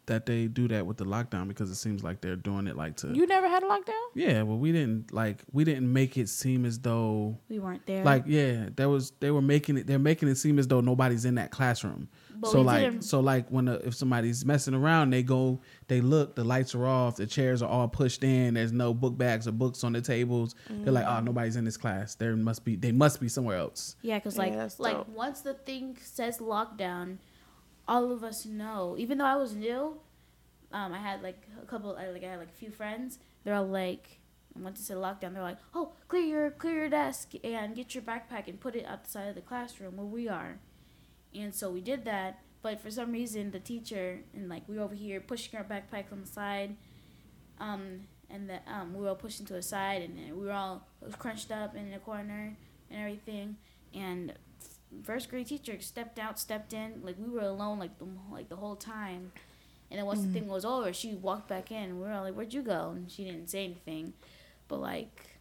[0.07, 2.97] that they do that with the lockdown because it seems like they're doing it like
[2.97, 4.07] to You never had a lockdown?
[4.15, 4.43] yeah.
[4.43, 8.05] Well, we didn't like we didn't make it seem as though We weren't there.
[8.05, 11.25] like yeah that was they were making it they're making it seem as though nobody's
[11.25, 12.09] in that classroom.
[12.39, 16.01] But so like didn't- so like when uh if somebody's messing around, they go they
[16.01, 18.55] look the lights are off, the chairs are all pushed in.
[18.55, 20.55] There's no book bags or books on the tables.
[20.71, 22.15] They're like oh nobody's in this class.
[22.15, 23.97] There must be they must be somewhere else.
[24.03, 27.17] Yeah, because like that's like once the thing says lockdown,
[27.89, 28.97] all of us know.
[28.99, 29.99] Even though I was new,
[30.73, 31.97] um, I had like a couple.
[31.97, 33.19] I, like I had like a few friends.
[33.45, 34.21] They're all like,
[34.59, 38.03] once it said lockdown, they're like, oh, clear your clear your desk and get your
[38.03, 40.59] backpack and put it outside of the classroom where we are.
[41.35, 42.41] And so we did that.
[42.63, 46.11] But for some reason, the teacher and like we were over here pushing our backpacks
[46.11, 46.77] on the side,
[47.61, 50.87] um, and the, um, we were all pushed to a side, and we were all
[51.19, 52.57] crunched up in the corner
[52.91, 53.57] and everything.
[53.95, 54.33] And
[55.03, 58.57] first grade teacher stepped out, stepped in, like we were alone, like the like the
[58.57, 59.33] whole time.
[59.91, 61.85] And then once the thing was over, she walked back in.
[61.85, 64.15] And we were all like, "Where'd you go?" And she didn't say anything,
[64.69, 65.39] but like,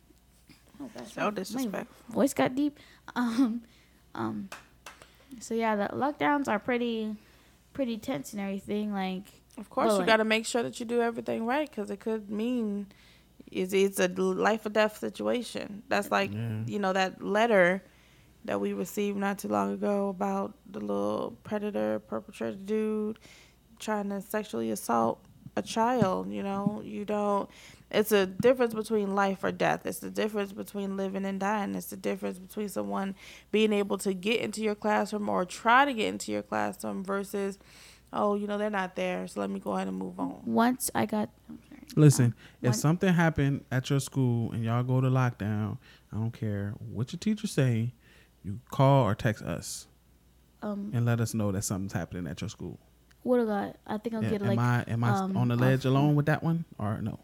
[0.79, 2.79] oh gosh, So my- my voice got deep.
[3.15, 3.61] Um,
[4.13, 4.49] um,
[5.39, 7.15] so yeah, the lockdowns are pretty,
[7.73, 8.91] pretty tense and everything.
[8.93, 9.23] Like,
[9.57, 11.99] Of course, you like- got to make sure that you do everything right because it
[11.99, 12.87] could mean
[13.51, 15.83] it's, it's a life or death situation.
[15.87, 16.63] That's like, Yeah.
[16.65, 17.83] you know, that letter
[18.45, 23.19] that we received not too long ago about the little predator perpetrator dude
[23.79, 25.19] trying to sexually assault
[25.55, 26.31] a child.
[26.31, 27.49] You know, you don't.
[27.91, 29.85] It's a difference between life or death.
[29.85, 31.75] It's the difference between living and dying.
[31.75, 33.15] It's the difference between someone
[33.51, 37.57] being able to get into your classroom or try to get into your classroom versus,
[38.11, 40.41] oh, you know, they're not there, so let me go ahead and move on.
[40.45, 41.59] once I got, I'm.
[41.95, 45.77] Listen, if one- something happened at your school and y'all go to lockdown,
[46.11, 47.93] I don't care what your teacher say,
[48.45, 49.87] you call or text us
[50.61, 52.77] um, and let us know that something's happening at your school.
[53.23, 53.73] what I?
[53.87, 55.85] I think I'll Yeah, get am like I am I um, on the off- ledge
[55.85, 57.19] alone with that one or no?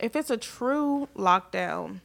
[0.00, 2.00] if it's a true lockdown,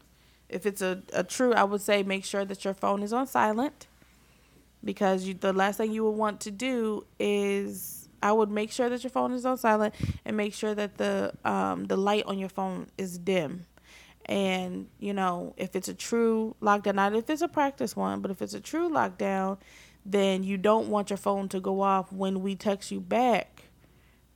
[0.50, 3.28] if it's a, a true, I would say make sure that your phone is on
[3.28, 3.86] silent
[4.84, 8.90] because you, the last thing you would want to do is I would make sure
[8.90, 9.94] that your phone is on silent
[10.26, 13.66] and make sure that the um, the light on your phone is dim.
[14.26, 18.32] And you know, if it's a true lockdown, not if it's a practice one, but
[18.32, 19.58] if it's a true lockdown,
[20.06, 23.70] then you don't want your phone to go off when we text you back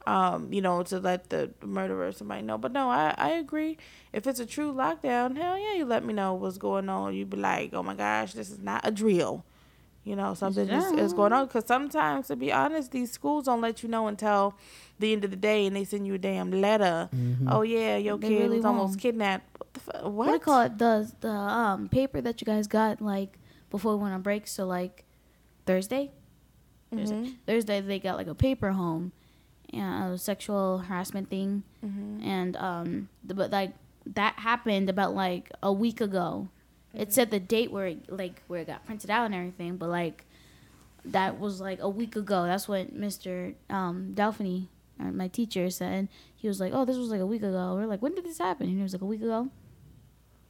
[0.08, 2.58] um, you know, to let the murderer or somebody know.
[2.58, 3.78] But no, I, I agree.
[4.14, 7.14] If it's a true lockdown, hell yeah, you let me know what's going on.
[7.14, 9.44] You'd be like, oh my gosh, this is not a drill.
[10.08, 11.48] You know, something is, is going on.
[11.48, 14.54] Because sometimes, to be honest, these schools don't let you know until
[15.00, 17.10] the end of the day and they send you a damn letter.
[17.48, 19.02] Oh, yeah, your They kid really was almost won't.
[19.02, 19.46] kidnapped.
[19.60, 20.14] What the fu- What?
[20.14, 20.78] what do you call it?
[20.78, 23.38] The the um paper that you guys got like
[23.70, 24.48] before we went on break.
[24.48, 25.04] So like
[25.66, 26.12] Thursday,
[26.94, 27.36] Thursday, Mhm.
[27.46, 29.12] Thursday they got like a paper home,
[29.74, 32.24] and a sexual harassment thing, Mhm.
[32.24, 33.74] and um the, but like
[34.06, 36.48] that happened about like a week ago.
[36.94, 39.90] It said the date where it, like where it got printed out and everything, but
[39.90, 40.26] like
[41.06, 42.44] that was like a week ago.
[42.44, 43.56] That's what Mr.
[43.70, 44.68] Um, Delphine,
[45.00, 46.08] uh, my teacher, said.
[46.36, 48.40] He was like, "Oh, this was like a week ago." We're like, "When did this
[48.40, 49.50] happen?" And he was like, "A week ago."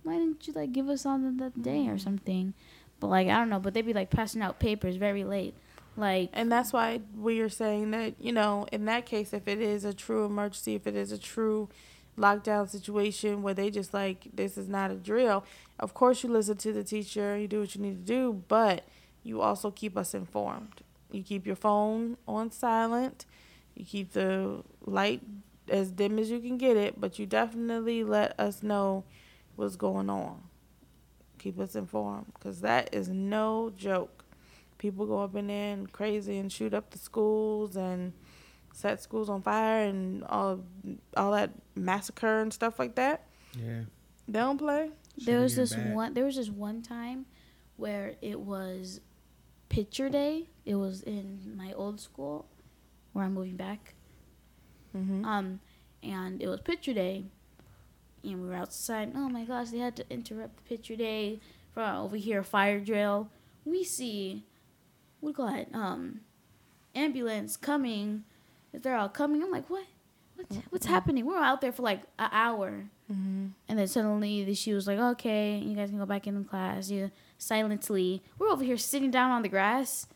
[0.04, 2.54] Why didn't you like give us on that day or something?
[3.00, 3.60] But like I don't know.
[3.60, 5.54] But they'd be like passing out papers very late,
[5.98, 9.60] like And that's why we are saying that, you know, in that case, if it
[9.60, 11.70] is a true emergency, if it is a true
[12.18, 15.44] lockdown situation where they just like, this is not a drill,
[15.80, 18.88] of course you listen to the teacher, you do what you need to do, but
[19.24, 20.82] you also keep us informed.
[21.12, 23.26] You keep your phone on silent,
[23.76, 25.22] you keep the light
[25.70, 29.04] as dim as you can get it, but you definitely let us know
[29.56, 30.44] what's going on.
[31.40, 34.18] Keep us informed because that is no joke
[34.78, 38.14] people go up and in crazy and shoot up the schools and
[38.78, 40.60] set schools on fire and all
[41.16, 43.26] all that massacre and stuff like that.
[43.60, 43.82] Yeah.
[44.28, 44.92] They don't play.
[45.26, 45.96] there was this bad.
[45.96, 47.26] one there was this one time
[47.78, 49.02] where it was
[49.70, 52.46] picture day it was in my old school
[53.14, 53.94] where i'm moving back
[54.96, 55.26] Mm-hmm.
[55.26, 55.60] um
[56.02, 57.26] and it was picture day
[58.24, 61.40] and we were outside oh my gosh they had to interrupt the picture day
[61.74, 63.30] for over here fire drill
[63.66, 64.44] we see
[65.22, 66.22] we do you call it um
[66.96, 68.24] ambulance coming
[68.84, 69.86] they're all coming i'm like what
[70.36, 73.46] what's, what's happening we were out there for like an hour Mm-hmm.
[73.70, 76.44] and then suddenly the- she was like, "Okay, you guys can go back in the
[76.44, 78.22] class." You silently.
[78.38, 80.08] We're over here sitting down on the grass.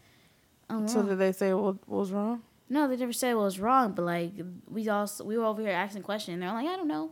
[0.69, 2.41] Oh, So did they say what, what was wrong?
[2.69, 4.33] no, they never said what was wrong, but like
[4.67, 6.33] we all we were over here asking questions.
[6.33, 7.11] And they're like, "I don't know,"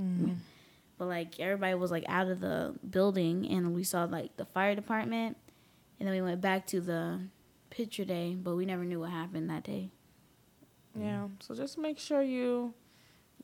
[0.00, 0.32] Mm-hmm.
[0.98, 4.74] but like everybody was like out of the building, and we saw like the fire
[4.74, 5.36] department,
[6.00, 7.20] and then we went back to the
[7.70, 9.92] picture day, but we never knew what happened that day.
[10.98, 11.28] Yeah.
[11.40, 12.74] So just make sure you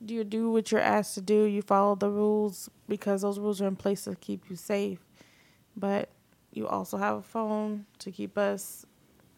[0.05, 1.43] you do what you're asked to do.
[1.43, 4.99] You follow the rules because those rules are in place to keep you safe.
[5.75, 6.09] But
[6.51, 8.85] you also have a phone to keep us,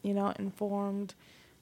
[0.03, 1.13] you know, informed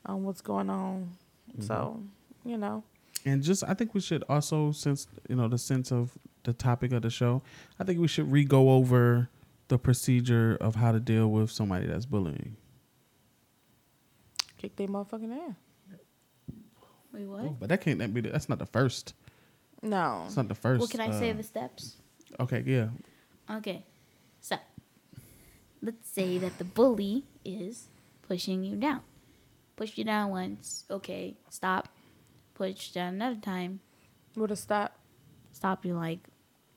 [0.05, 1.11] on what's going on.
[1.51, 1.63] Mm-hmm.
[1.63, 2.01] So,
[2.45, 2.83] you know,
[3.25, 6.91] And just, I think we should also, since you know the sense of the topic
[6.91, 7.41] of the show,
[7.79, 9.29] I think we should re-go over
[9.67, 12.55] the procedure of how to deal with somebody that's bullying.
[14.57, 15.55] kick their motherfucking ass.
[17.13, 17.41] Wait, what?
[17.45, 18.21] Oh, but that can't that be.
[18.21, 19.13] The, that's not the first.
[19.81, 20.23] No.
[20.25, 20.79] It's not the first.
[20.79, 21.95] Well, can I say uh, the steps?
[22.39, 22.89] Okay, yeah.
[23.49, 23.85] Okay.
[24.41, 24.57] So,
[25.81, 27.87] let's say that the bully is
[28.27, 29.01] pushing you down.
[29.75, 30.85] Push you down once.
[30.89, 31.87] Okay, stop.
[32.55, 33.79] Push down another time.
[34.35, 34.97] Would have stop.
[35.51, 35.85] Stop.
[35.85, 36.19] You like,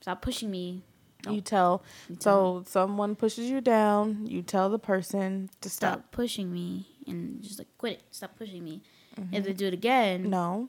[0.00, 0.82] stop pushing me.
[1.24, 1.32] No.
[1.32, 1.82] You tell.
[2.08, 4.26] You tell So someone pushes you down.
[4.26, 6.12] You tell the person to stop stop.
[6.12, 8.02] pushing me and just like quit it.
[8.10, 8.82] Stop pushing me.
[9.18, 9.34] Mm-hmm.
[9.34, 10.68] If they do it again, No.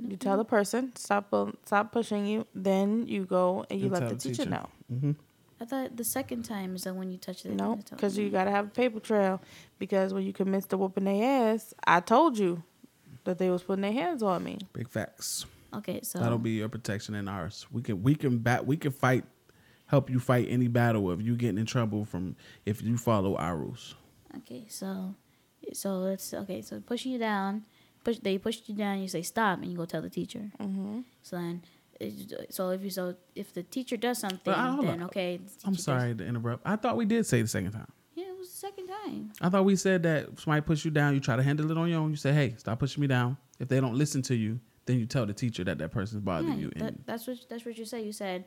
[0.00, 2.46] You tell the person stop uh, stop pushing you.
[2.54, 4.50] Then you go and you And let the the teacher, teacher.
[4.50, 4.68] know.
[4.88, 5.12] hmm
[5.60, 7.96] I thought the second time is that when you touch the No, the toe.
[7.96, 9.40] because you gotta have a paper trail.
[9.78, 12.64] Because when you commit to whooping their ass, I told you
[13.22, 14.58] that they was putting their hands on me.
[14.72, 15.46] Big facts.
[15.72, 17.64] Okay, so That'll be your protection and ours.
[17.70, 19.24] We can we can bat we can fight,
[19.86, 22.34] help you fight any battle if you getting in trouble from
[22.66, 23.94] if you follow our rules.
[24.38, 25.14] Okay, so
[25.72, 26.60] so let's okay.
[26.62, 27.64] So pushing you down,
[28.04, 29.00] push they push you down.
[29.00, 30.50] You say stop, and you go tell the teacher.
[30.60, 31.00] Mm-hmm.
[31.22, 31.62] So then,
[32.50, 35.02] so if you so if the teacher does something, But then on.
[35.04, 35.36] okay.
[35.38, 36.62] the I'm teacher does- sorry to interrupt.
[36.66, 37.90] I thought we did say the second time.
[38.14, 39.32] yeah, it was the second time.
[39.40, 41.88] I thought we said that somebody push you down, you try to handle it on
[41.88, 42.10] your own.
[42.10, 45.06] You say, "Hey, stop pushing me down." If they don't listen to you, then you
[45.06, 46.70] tell the teacher that that person's bothering Yeah, you.
[46.76, 48.04] that, And that's what that's what you said.
[48.04, 48.46] You said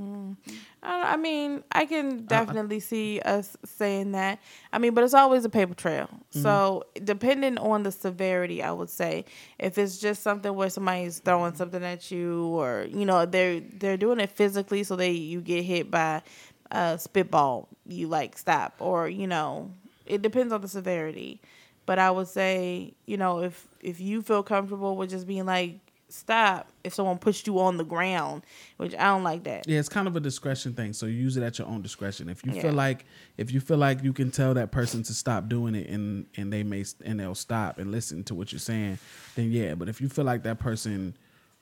[0.00, 0.36] Mm.
[0.82, 4.40] I, I mean, I can definitely see us saying that.
[4.72, 6.06] I mean, but it's always a paper trail.
[6.06, 6.42] Mm-hmm.
[6.42, 9.24] So depending on the severity, I would say
[9.58, 13.96] if it's just something where somebody's throwing something at you, or you know they're they're
[13.96, 16.22] doing it physically, so they you get hit by
[16.70, 19.70] a spitball, you like stop, or you know
[20.04, 21.40] it depends on the severity.
[21.86, 25.78] But I would say, you know, if if you feel comfortable with just being like
[26.16, 28.42] stop if someone pushed you on the ground,
[28.78, 29.68] which I don't like that.
[29.68, 30.92] yeah, it's kind of a discretion thing.
[30.92, 32.28] So you use it at your own discretion.
[32.28, 32.62] If you Yeah.
[32.62, 33.04] feel like
[33.36, 36.52] if you feel like you can tell that person to stop doing it and and
[36.52, 38.98] they may and they'll stop and listen to what you're saying,
[39.34, 39.74] then yeah.
[39.74, 41.16] But if you feel like that person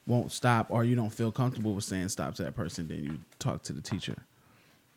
[0.07, 3.18] won't stop or you don't feel comfortable with saying stop to that person, then you
[3.38, 4.16] talk to the teacher.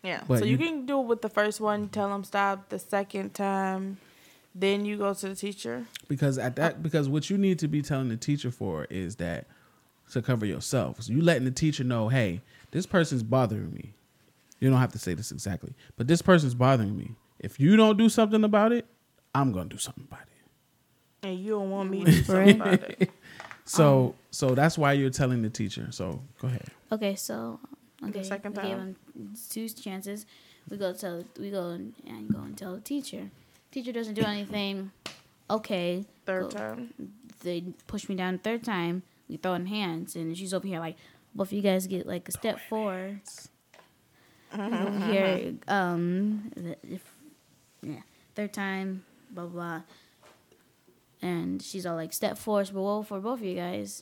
[0.04, 0.22] Yeah.
[0.28, 2.70] But so you, you- can do it with the first one, tell them stop.
[2.70, 3.98] The second time,
[4.60, 5.86] then you go to the teacher.
[6.08, 9.46] because at that because what you need to be telling the teacher for is that
[10.12, 12.42] to cover yourself so you letting the teacher know hey
[12.72, 13.94] this person's bothering me
[14.60, 17.98] you don't have to say this exactly but this person's bothering me if you don't
[17.98, 18.86] do something about it
[19.36, 22.74] i'm gonna do something about it And you don't want me to do something about
[23.02, 23.12] it.
[23.66, 27.16] so um, so that's why you're telling the teacher so go ahead okay.
[27.16, 27.60] So
[28.08, 28.96] okay, second we gave time.
[29.16, 30.26] him two chances.
[30.70, 33.30] We go tell we go and and go and tell the teacher.
[33.78, 34.90] Teacher doesn't do anything.
[35.52, 36.94] Okay, Third go- time.
[37.44, 39.04] they push me down the third time.
[39.30, 40.98] We throw in hands, and she's over here like,
[41.36, 43.22] "Well, if you guys get like a step four,
[44.58, 46.52] over here, um,
[46.82, 47.04] if
[47.84, 48.02] yeah,
[48.34, 49.82] third time, blah blah."
[51.22, 54.02] And she's all like, "Step four is well for both of you guys.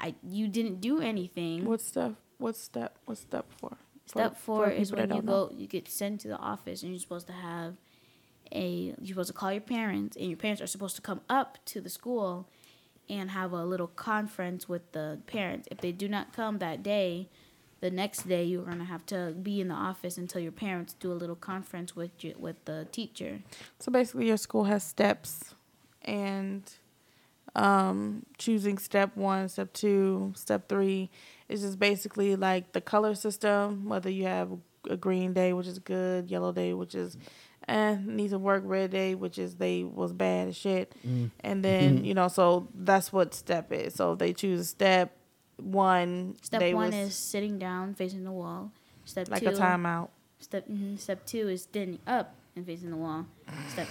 [0.00, 1.66] I you didn't do anything.
[1.66, 2.14] What step?
[2.38, 2.98] What step?
[3.04, 3.76] What step four?
[4.06, 5.46] Step For- four for is when you don't know.
[5.46, 7.76] go, you get sent to the office, and you're supposed to have
[8.52, 8.94] a.
[9.00, 11.80] You're supposed to call your parents, and your parents are supposed to come up to
[11.80, 12.48] the school
[13.08, 15.68] and have a little conference with the parents.
[15.70, 17.28] If they do not come that day,
[17.80, 21.12] the next day you're gonna have to be in the office until your parents do
[21.12, 23.40] a little conference with you, with the teacher.
[23.80, 25.54] So basically, your school has steps,
[26.02, 26.62] and
[27.54, 31.10] um, choosing step one, step two, step three
[31.48, 33.88] is just basically like the color system.
[33.88, 34.50] Whether you have
[34.88, 37.16] a green day, which is good, yellow day, which is
[37.68, 40.94] eh, needs to work, red day, which is they was bad as shit,
[41.40, 43.94] and then you know, so that's what step is.
[43.94, 45.16] So if they choose step
[45.56, 48.72] one, Step they one was is sitting down facing the wall.
[49.04, 50.08] Step like two, a timeout.
[50.38, 53.26] Step mhm, step two is standing up and facing the wall.
[53.68, 53.88] Step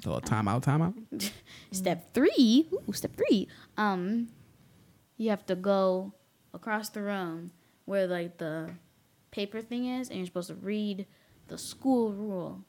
[0.00, 1.30] so timeout timeout
[1.72, 3.48] Step three, ooh, step three.
[3.76, 4.28] Um,
[5.18, 6.12] you have to go
[6.54, 7.50] across the room
[7.84, 8.70] where like the
[9.30, 11.06] paper thing is, and you're supposed to read
[11.48, 12.60] the school rule.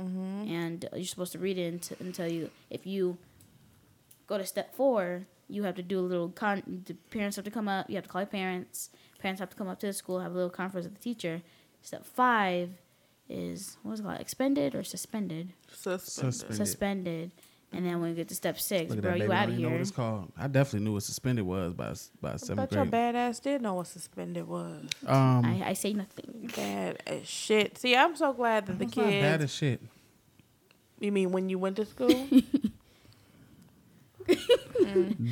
[0.00, 0.50] Mm-hmm.
[0.52, 3.16] And you're supposed to read it until, until you, if you
[4.26, 6.82] go to step four, you have to do a little con.
[6.86, 7.88] The parents have to come up.
[7.88, 8.90] You have to call your parents.
[9.18, 11.42] Parents have to come up to the school, have a little conference with the teacher.
[11.82, 12.70] Step five
[13.28, 14.20] is what is it called?
[14.20, 15.52] Expended or suspended?
[15.72, 16.34] Suspended.
[16.34, 16.56] Suspended.
[16.56, 17.30] suspended
[17.72, 19.32] And then when we get to step six, Look bro, that you.
[19.32, 19.76] I out of even know here.
[19.78, 20.32] what it's called.
[20.38, 21.92] I definitely knew what suspended was by
[22.22, 22.90] by I seventh bet your grade.
[22.92, 24.84] bad ass did know what suspended was.
[25.06, 26.50] Um, I, I say nothing.
[26.56, 27.76] Bad as shit.
[27.78, 29.80] See, I'm so glad that the it's not bad as shit.
[31.00, 32.26] You mean when you went to school?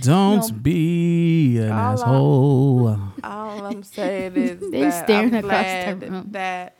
[0.03, 0.57] Don't No.
[0.63, 2.99] be an All I- asshole.
[3.25, 6.27] All I'm saying is They're that staring I'm across glad the room.
[6.33, 6.77] that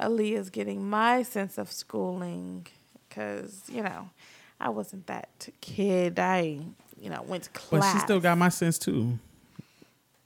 [0.00, 2.66] Aaliyah's getting my sense of schooling
[3.08, 4.10] because you know
[4.60, 6.18] I wasn't that kid.
[6.18, 6.60] I
[7.00, 7.82] you know went to class.
[7.84, 9.18] But she still got my sense too.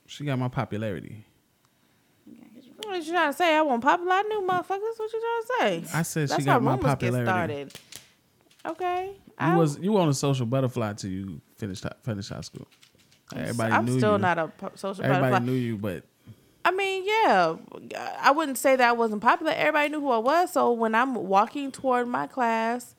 [0.07, 1.25] She got my popularity.
[2.83, 3.55] What are you trying to say?
[3.55, 4.11] I want popular.
[4.13, 4.97] I knew motherfuckers.
[4.97, 5.21] What you
[5.59, 5.97] trying to say?
[5.97, 7.25] I said That's she got how my popularity.
[7.25, 7.73] get started.
[8.65, 9.05] Okay.
[9.15, 12.67] You I- was you were on a social butterfly till you finished finished high school.
[13.35, 14.17] Everybody I'm knew still you.
[14.17, 15.45] not a social Everybody butterfly.
[15.45, 16.03] knew you, but
[16.65, 17.55] I mean, yeah,
[18.19, 19.51] I wouldn't say that I wasn't popular.
[19.53, 20.51] Everybody knew who I was.
[20.51, 22.93] So when I'm walking toward my class,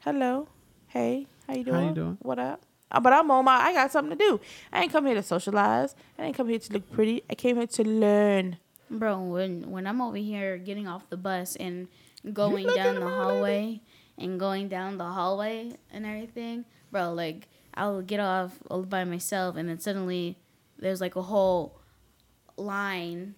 [0.00, 0.48] hello,
[0.94, 1.76] hey, how you doing?
[1.82, 2.18] How you doing?
[2.22, 2.62] What up?
[2.90, 3.56] Uh, But I'm on my.
[3.56, 4.40] I got something to do.
[4.72, 5.94] I ain't come here to socialize.
[6.18, 7.24] I ain't come here to look pretty.
[7.28, 8.58] I came here to learn.
[8.88, 11.88] Bro, when when I'm over here getting off the bus and
[12.32, 13.80] going down the my hallway
[14.16, 19.56] and going down the hallway and everything, bro, like I'll get off all by myself
[19.56, 20.38] and then suddenly
[20.78, 21.80] there's like a whole
[22.56, 23.34] line.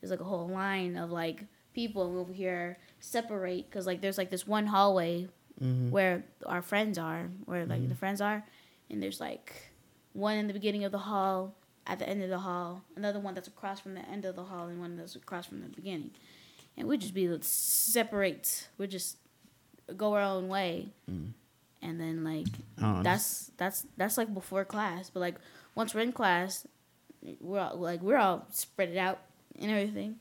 [0.00, 1.44] There's like a whole line of like
[1.74, 5.28] people over here separate because like there's like this one hallway
[5.62, 5.90] Mm-hmm.
[5.90, 8.42] where our friends are, where like the friends are,
[8.88, 9.52] and there's like
[10.14, 11.54] one in the beginning of the hall,
[11.86, 14.44] at the end of the hall, another one that's across from the end of the
[14.44, 16.10] hall, and one that's across from the beginning,
[16.78, 18.68] and we just be like, separate.
[18.78, 19.18] We just
[19.96, 20.92] go our own way,
[21.82, 22.46] and then like
[22.80, 25.34] Oh, that's that's that's like before class, but like
[25.74, 26.66] once we're in class,
[27.40, 29.18] we're all, like we're all spread it out
[29.60, 30.16] and everything.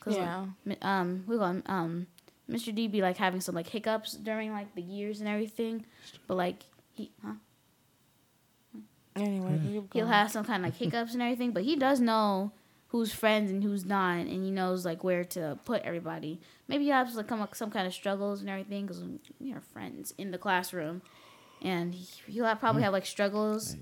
[0.00, 0.46] Cause Yeah.
[0.64, 2.06] like, um, we got um,
[2.50, 2.74] Mr.
[2.74, 5.84] D be like having some like hiccups during like the years and everything,
[6.26, 7.34] but like he, huh?
[9.16, 12.52] Anyway, keep He'll have some kind of like hiccups and everything, but he does know
[12.88, 16.40] who's friends and who's not, and he knows like where to put everybody.
[16.68, 19.02] Maybe he has like come up some kind of struggles and everything because
[19.40, 21.02] we are friends in the classroom,
[21.62, 23.76] and he, he'll have, probably have like struggles.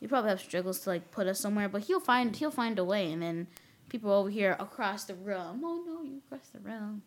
[0.00, 2.84] He probably have struggles to like put us somewhere, but he'll find he'll find a
[2.84, 3.46] way, and then
[3.88, 5.60] people over here across the room.
[5.64, 7.02] Oh no, you across the room.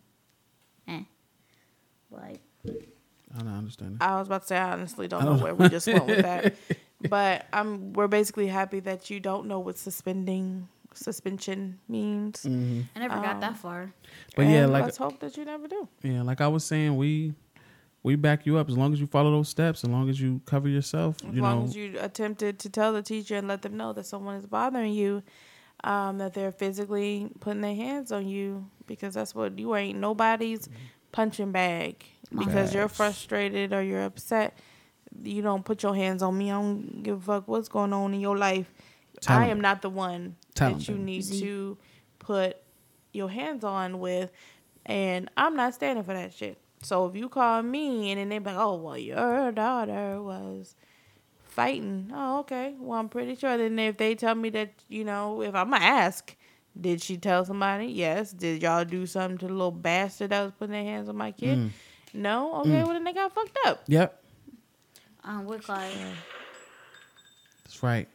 [0.88, 1.02] Eh.
[2.10, 2.40] Like
[3.34, 3.98] I don't understand.
[4.00, 6.06] I was about to say I honestly don't I know don't where we just went
[6.06, 6.54] with that.
[7.10, 12.42] But I'm we're basically happy that you don't know what suspending suspension means.
[12.44, 13.92] hmm I never got Um, that far.
[14.34, 15.86] But yeah, like let's hope that you never do.
[16.02, 17.34] yeah, like I was saying, we
[18.02, 20.40] we back you up as long as you follow those steps, as long as you
[20.46, 21.16] cover yourself.
[21.28, 23.92] As You long know, as you attempted to tell the teacher and let them know
[23.92, 25.22] that someone is bothering you,
[25.84, 30.68] um, that they're physically putting their hands on you because that's what you ain't nobody's
[31.12, 32.04] punching bag
[32.36, 34.56] because you're frustrated or you're upset.
[35.22, 36.50] You don't put your hands on me.
[36.50, 38.72] I don't give a fuck what's going on in your life.
[39.20, 39.50] Tell I 'em.
[39.52, 41.04] am not the one Tell that 'em, you baby.
[41.04, 41.40] need Z.
[41.40, 41.78] to
[42.18, 42.56] put
[43.12, 44.30] your hands on with,
[44.84, 46.58] and I'm not standing for that shit.
[46.82, 50.76] So if you call me and then they be like, "Oh well, your daughter was
[51.56, 52.74] fighting," oh okay.
[52.78, 53.56] Well, I'm pretty sure.
[53.56, 56.36] Then if they tell me that, you know, if I'm gonna ask,
[56.78, 57.86] did she tell somebody?
[57.86, 58.32] Yes.
[58.32, 61.32] Did y'all do something to the little bastard that was putting their hands on my
[61.32, 61.58] kid?
[61.58, 61.70] Mm.
[62.14, 62.60] No.
[62.60, 62.82] Okay.
[62.84, 63.82] Well, then they got fucked up.
[63.88, 64.22] yep,
[65.24, 65.92] Um, we're like,
[67.64, 68.08] that's right.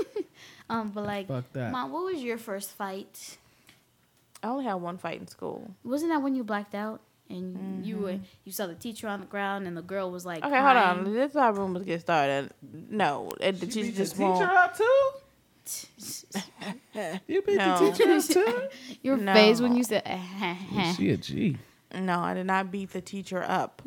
[0.70, 1.72] um, but like, Fuck that.
[1.72, 3.38] mom, what was your first fight?
[4.42, 5.74] I only had one fight in school.
[5.82, 7.00] Wasn't that when you blacked out
[7.30, 10.42] and you were you saw the teacher on the ground and the girl was like,
[10.42, 10.52] Mm-hmm.
[10.52, 11.14] Okay, hold on.
[11.14, 12.50] This is how rumors get started.
[12.90, 14.42] No, and the teacher just won't.
[14.42, 15.10] up too.
[17.26, 17.78] You beat No.
[17.78, 18.68] the teacher up too.
[19.02, 19.34] Your No.
[19.34, 20.02] face when you said,
[20.96, 21.56] she a G.
[21.94, 23.82] No, I did not beat the teacher up.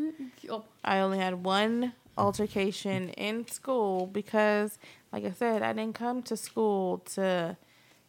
[0.49, 4.77] Oh, I only had one altercation in school because,
[5.11, 7.57] like I said, I didn't come to school to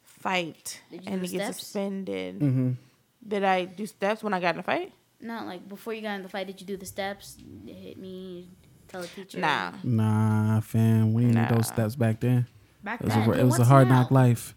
[0.03, 1.59] fight and do to get steps?
[1.59, 2.39] suspended.
[2.39, 2.71] Mm-hmm.
[3.27, 4.93] Did I do steps when I got in a fight?
[5.23, 6.47] Not like before you got in the fight.
[6.47, 7.37] Did you do the steps?
[7.65, 8.49] Hit me,
[8.87, 9.39] tell the teacher.
[9.39, 9.71] Nah.
[9.83, 11.55] Nah, fam, we ain't need Nah.
[11.55, 12.47] those steps back then.
[12.83, 13.29] back It was, then.
[13.29, 14.01] a, it was a hard now?
[14.01, 14.55] knock life.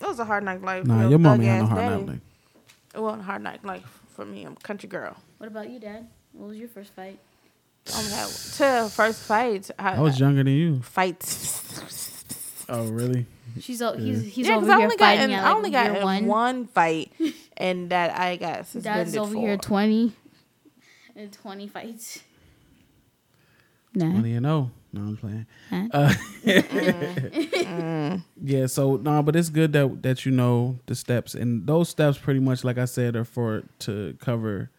[0.00, 0.84] It was a hard knock life.
[0.84, 2.20] Nah, for your mom had no hard knock life.
[2.94, 4.44] It wasn't a hard knock life for me.
[4.44, 5.16] I'm a country girl.
[5.38, 6.08] What about you, Dad?
[6.32, 7.18] What was your first fight?
[7.92, 9.70] I only had two first fights.
[9.78, 10.82] I, I was younger than you.
[10.82, 12.64] fights.
[12.68, 13.26] Oh, really?
[13.60, 15.52] She's o- he's he's yeah, 'cause over I here only got fighting in, at I
[15.52, 16.26] only got in one.
[16.26, 16.66] one.
[16.68, 17.12] fight,
[17.62, 19.40] and that I got suspended Dad's over for.
[19.40, 20.12] here twenty.
[21.14, 22.22] And twenty fights.
[23.94, 24.06] Nah.
[24.06, 24.70] Money and oh.
[24.94, 25.46] No, I'm playing.
[25.70, 25.88] Huh?
[25.90, 26.12] Uh,
[28.42, 32.18] yeah, so no, but it's good that that you know the steps, and those steps
[32.18, 34.70] pretty much, like I said, are for to cover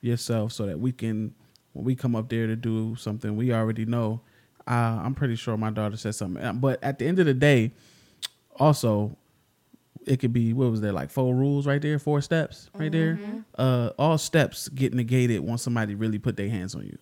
[0.00, 1.34] yourself so that we can
[1.72, 4.20] when we come up there to do something, we already know.
[4.68, 7.72] Uh, I'm pretty sure my daughter said something, but at the end of the day,
[8.60, 9.16] also,
[10.06, 13.18] it could be what was there like four rules right there, four steps right there.
[13.58, 16.98] Uh, all steps get negated once somebody really put their hands on you.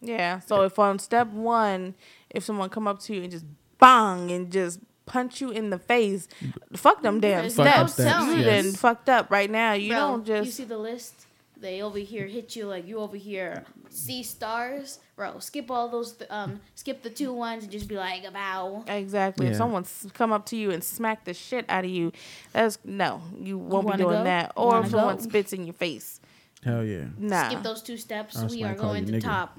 [0.00, 0.40] Yeah.
[0.40, 1.94] So if on step one,
[2.30, 3.44] if someone come up to you and just
[3.78, 6.28] bang and just punch you in the face,
[6.74, 7.92] fuck them damn Fuck them steps.
[7.94, 8.64] steps, You yes.
[8.64, 9.72] done fucked up right now.
[9.72, 10.46] You Bro, don't just.
[10.46, 11.26] You see the list?
[11.58, 14.98] They over here hit you like you over here see stars,
[15.30, 15.38] bro.
[15.38, 16.16] Skip all those.
[16.30, 18.84] Um, skip the two ones and just be like a bow.
[18.88, 19.46] Exactly.
[19.46, 19.58] If Yeah.
[19.58, 22.12] someone's come up to you and smack the shit out of you,
[22.52, 24.24] that's no, you won't be wanna doing go?
[24.24, 24.52] that.
[24.56, 25.22] Or wanna if someone go?
[25.22, 26.20] spits in your face,
[26.64, 27.04] Hell yeah.
[27.18, 27.48] nah.
[27.50, 28.34] Skip those two steps.
[28.40, 29.22] That's we are going to nigga.
[29.22, 29.58] top,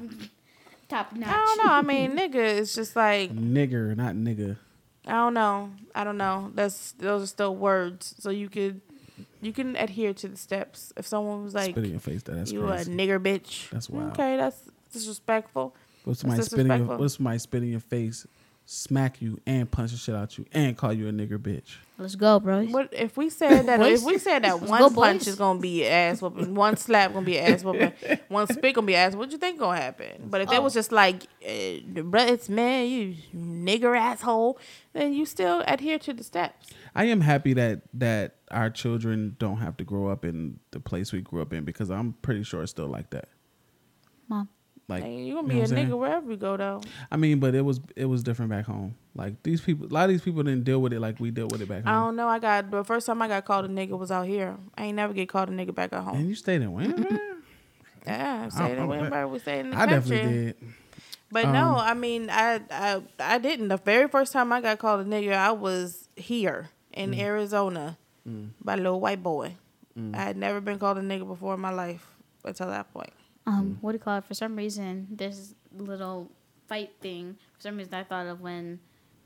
[0.89, 1.29] top notch.
[1.29, 1.71] I don't know.
[1.73, 4.57] I mean, nigga, it's just like Nigger, not nigga.
[5.05, 5.71] I don't know.
[5.93, 6.51] I don't know.
[6.55, 8.15] That's those are still words.
[8.19, 8.79] So you could
[9.41, 10.93] you can adhere to the steps.
[10.95, 12.23] If someone was like Spit in your face.
[12.23, 12.91] That's you crazy.
[12.91, 14.11] a nigger bitch, That's wild.
[14.13, 14.57] okay, that's
[14.93, 15.75] disrespectful.
[16.05, 17.03] What's somebody That's spit in your, disrespectful.
[17.03, 18.27] what somebody spit your face,
[18.65, 21.75] smack you and punch the shit out you and call you a nigger bitch.
[21.97, 22.63] Let's go, bro.
[22.65, 23.81] What if we said that?
[23.81, 25.27] If we said that Let's one go, punch boys.
[25.27, 27.91] is gonna be ass whooping, one slap gonna be ass whooping,
[28.29, 29.15] one spit gonna be ass.
[29.15, 30.27] What you think gonna happen?
[30.29, 30.61] But if it Oh.
[30.61, 34.57] was just like, uh, bro, it's man, you nigger asshole,
[34.93, 36.67] then you still adhere to the steps.
[36.95, 41.11] I am happy that that our children don't have to grow up in the place
[41.13, 43.29] we grew up in because I'm pretty sure it's still like that.
[44.27, 44.49] Mom.
[44.89, 45.87] Like Hey, you gonna know be what a I'm saying?
[45.89, 46.81] nigga wherever you go though.
[47.11, 48.95] I mean, but it was it was different back home.
[49.15, 51.51] Like these people, a lot of these people didn't deal with it like we dealt
[51.51, 51.93] with it back home.
[51.93, 52.27] I don't know.
[52.27, 54.57] I got the first time I got called a nigga was out here.
[54.77, 56.17] I ain't never get called a nigga back at home.
[56.17, 57.19] And you stayed in Winter.
[58.05, 59.29] Yeah, I stayed in Windber.
[59.29, 60.17] We stayed in the I country.
[60.17, 60.55] definitely did.
[61.31, 63.69] But Um, no, I mean, I, I I didn't.
[63.69, 67.19] The very first time I got called a nigga, I was here in Mm.
[67.19, 67.97] Arizona
[68.61, 69.55] by a little white boy.
[70.13, 72.05] I had never been called a nigga before in my life
[72.43, 73.13] until that point.
[73.45, 74.25] Um, what do you call it?
[74.25, 76.31] For some reason, this little
[76.67, 77.37] fight thing.
[77.55, 78.79] For some reason, I thought of when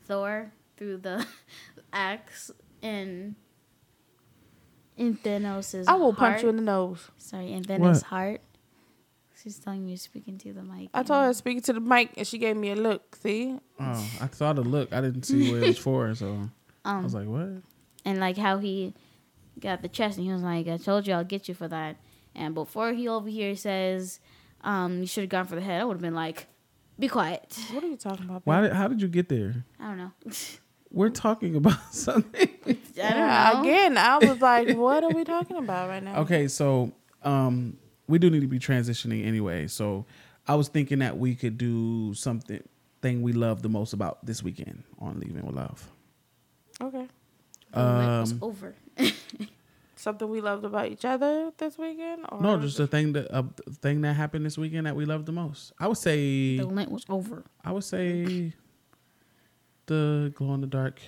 [0.06, 1.26] Thor threw the
[1.94, 2.50] axe
[2.82, 3.36] in
[4.96, 6.32] in Thanos' I will heart.
[6.34, 7.08] punch you in the nose.
[7.18, 8.02] Sorry, in Thanos' What?
[8.04, 8.42] heart.
[9.44, 10.90] She's telling me speaking to the mic.
[10.96, 13.16] I told her to speak to the mic, and she gave me a look.
[13.18, 14.92] See, Oh, I saw the look.
[14.92, 16.50] I didn't see what it was for, so
[16.86, 17.62] I Um, was like, "What?"
[18.04, 18.96] and like how he
[19.60, 21.98] got the chest, and he was like, "I told you I'll get you for that."
[22.38, 24.20] And before he over here says,
[24.62, 26.48] um, "You should have gone for the head," I would have been like,
[27.00, 28.44] "Be quiet." what are you talking about?
[28.46, 28.62] Why?
[28.62, 29.66] Did, how did you get there?
[29.80, 30.12] I don't know.
[30.92, 32.50] We're talking about something.
[32.66, 33.62] I don't Yeah, know.
[33.62, 36.20] Again, I was like, what are we talking about right now?
[36.22, 37.76] Okay, so um,
[38.08, 39.68] we do need to be transitioning anyway.
[39.68, 40.06] So
[40.48, 42.64] I was thinking that we could do something
[43.02, 45.92] thing we love the most about this weekend on Leaving with Love.
[46.82, 47.08] Okay.
[47.74, 48.76] The limit was Um, over.
[49.98, 52.26] Something we loved about each other this weekend?
[52.30, 53.44] Or No, just the thing that uh,
[53.82, 55.74] thing that happened this weekend that we loved the most.
[55.80, 57.44] I would say the lint was over.
[57.64, 58.54] I would say
[59.88, 61.02] the glow in the dark.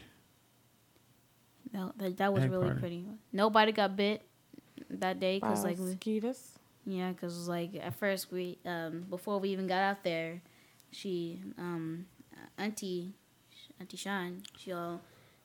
[1.72, 2.80] No, that, that was really party.
[2.80, 3.06] pretty.
[3.32, 4.24] Nobody got bit
[4.90, 6.58] that day because like we, mosquitoes.
[6.86, 10.42] yeah, because like at first we um before we even got out there,
[10.92, 12.08] she um
[12.58, 13.14] auntie
[13.80, 15.02] auntie Sean she all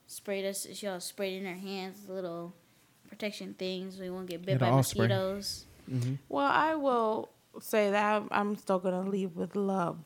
[0.07, 0.67] sprayed us.
[0.73, 2.55] She all sprayed in her hands a little
[3.15, 3.99] protection things.
[3.99, 5.65] We won't get bit by off mosquitoes.
[5.91, 6.15] Mm-hmm.
[6.29, 9.99] Well, I will say that I'm, I'm still gonna leave with love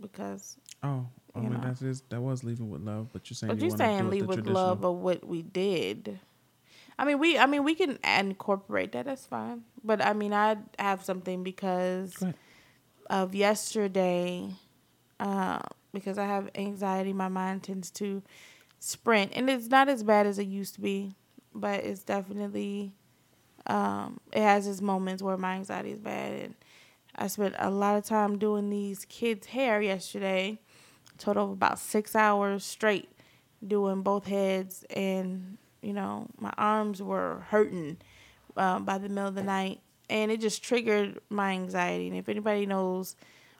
[0.00, 0.56] because.
[0.82, 1.68] Oh, I You mean know.
[1.72, 4.00] that is that was leaving with love, but you're saying But you you're wanna saying
[4.00, 6.18] do it leave with love of what we did.
[6.98, 7.38] I mean, we.
[7.38, 9.06] I mean, we can incorporate that.
[9.06, 9.62] That's fine.
[9.82, 12.22] But I mean, I have something because
[13.08, 14.50] of yesterday.
[15.18, 15.60] Uh,
[15.94, 18.22] because I have anxiety, my mind tends to
[18.80, 21.14] sprint, and it's not as bad as it used to be,
[21.54, 22.94] but it's definitely.
[23.66, 26.54] Um, it has its moments where my anxiety is bad, and
[27.14, 30.58] I spent a lot of time doing these kids' hair yesterday.
[31.18, 33.08] Total of about six hours straight
[33.66, 37.98] doing both heads, and you know my arms were hurting
[38.56, 39.80] um, by the middle of the night,
[40.10, 42.08] and it just triggered my anxiety.
[42.08, 43.16] And if anybody knows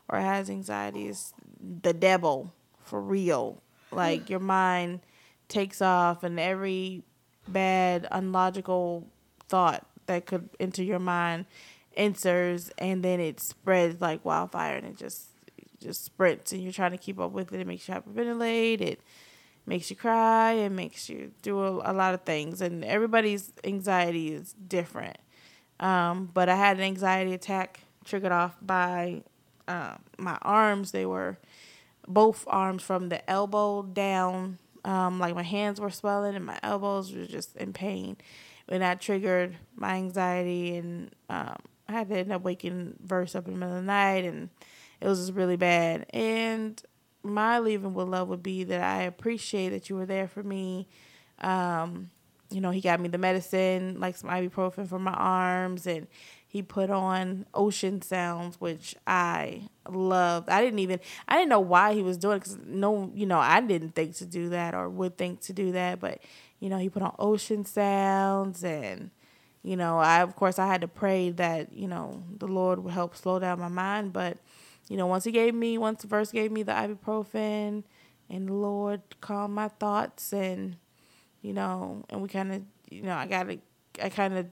[0.09, 1.32] or has anxiety, it's
[1.82, 3.62] the devil for real.
[3.90, 5.01] Like your mind
[5.49, 7.05] takes off, and every
[7.49, 9.07] bad, unlogical
[9.49, 11.47] thought that could enter your mind
[11.97, 15.28] enters, and then it spreads like wildfire, and it just
[15.80, 17.61] just sprints, and you're trying to keep up with it.
[17.61, 18.80] It makes you hyperventilate.
[18.80, 19.01] It
[19.66, 20.53] makes you cry.
[20.53, 25.18] It makes you do a, a lot of things, and everybody's anxiety is different.
[25.80, 29.22] Um, but I had an anxiety attack triggered off by
[29.66, 30.93] um, my arms.
[30.93, 31.38] They were
[32.07, 34.59] both arms from the elbow down.
[34.85, 38.16] Um, like my hands were swelling and my elbows were just in pain.
[38.68, 41.57] And that triggered my anxiety and um,
[41.93, 44.49] I had to end up waking Verse up in the middle of the night, and
[45.01, 46.07] it was just really bad.
[46.11, 46.80] And
[47.22, 50.89] my leaving with love would be that I appreciate that you were there for me.
[51.41, 52.11] Um,
[52.51, 56.07] you know, he got me the medicine, like some ibuprofen for my arms, and
[56.53, 60.50] he put on ocean sounds, which I loved.
[60.50, 63.62] I didn't even, I didn't know why he was doing because no, you know, I
[63.62, 66.20] didn't think to do that or would think to do that, but
[66.61, 69.11] you know, he put on ocean sounds and
[69.62, 72.92] you know, I of course I had to pray that, you know, the Lord would
[72.92, 74.36] help slow down my mind, but
[74.90, 77.82] you know, once he gave me, once the verse gave me the ibuprofen
[78.28, 80.76] and the Lord calmed my thoughts and
[81.40, 83.59] you know, and we kind of, you know, I got to
[84.03, 84.48] I kind of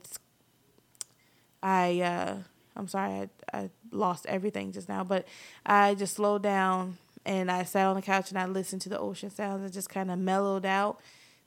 [1.61, 2.35] I uh
[2.75, 5.27] I'm sorry, I I lost everything just now, but
[5.65, 8.99] I just slowed down and I sat on the couch and I listened to the
[8.99, 10.99] ocean sounds and just kind of mellowed out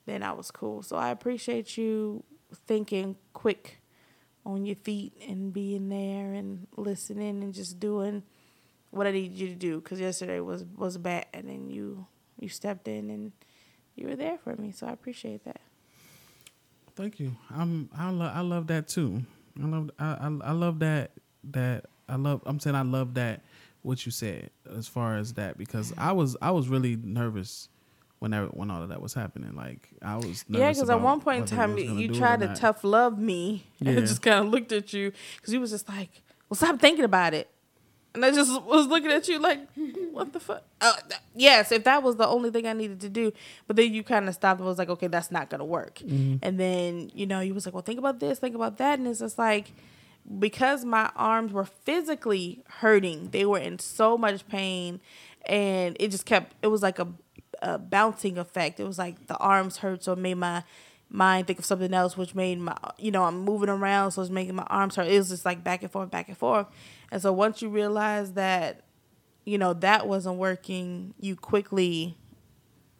[0.05, 0.83] then I was cool.
[0.83, 2.23] So I appreciate you
[2.67, 3.79] thinking quick
[4.45, 8.23] on your feet and being there and listening and just doing
[8.91, 9.81] what I needed you to do.
[9.81, 12.05] Because yesterday was was bad, and then you
[12.39, 13.31] you stepped in and
[13.95, 14.71] you were there for me.
[14.71, 15.61] So I appreciate that.
[16.95, 17.35] Thank you.
[17.49, 19.23] I'm I love I love that too.
[19.61, 21.11] I love I, I I love that
[21.51, 23.41] that I love I'm saying I love that
[23.81, 27.69] what you said as far as that because I was I was really nervous
[28.19, 29.55] whenever when all of that was happening.
[29.55, 33.19] Like I was yeah, because at one point in time you tried to tough love
[33.19, 33.89] me, yeah.
[33.89, 36.79] and I just kind of looked at you because you was just like, "Well, stop
[36.79, 37.49] thinking about it,"
[38.15, 39.59] and I just was looking at you like,
[40.11, 43.09] "What the fuck?" Uh, th- yes, if that was the only thing I needed to
[43.09, 43.31] do,
[43.67, 46.37] but then you kind of stopped and was like, "Okay, that's not gonna work," mm-hmm.
[46.41, 49.07] and then you know you was like, "Well, think about this, think about that," and
[49.07, 49.71] it's just like
[50.39, 54.99] because my arms were physically hurting, they were in so much pain,
[55.45, 56.55] and it just kept.
[56.61, 57.07] It was like a
[57.61, 58.79] a bouncing effect.
[58.79, 60.63] It was like the arms hurt, so it made my
[61.09, 64.31] mind think of something else, which made my you know I'm moving around, so it's
[64.31, 65.07] making my arms hurt.
[65.07, 66.67] It was just like back and forth, back and forth.
[67.11, 68.81] And so once you realize that,
[69.45, 72.17] you know that wasn't working, you quickly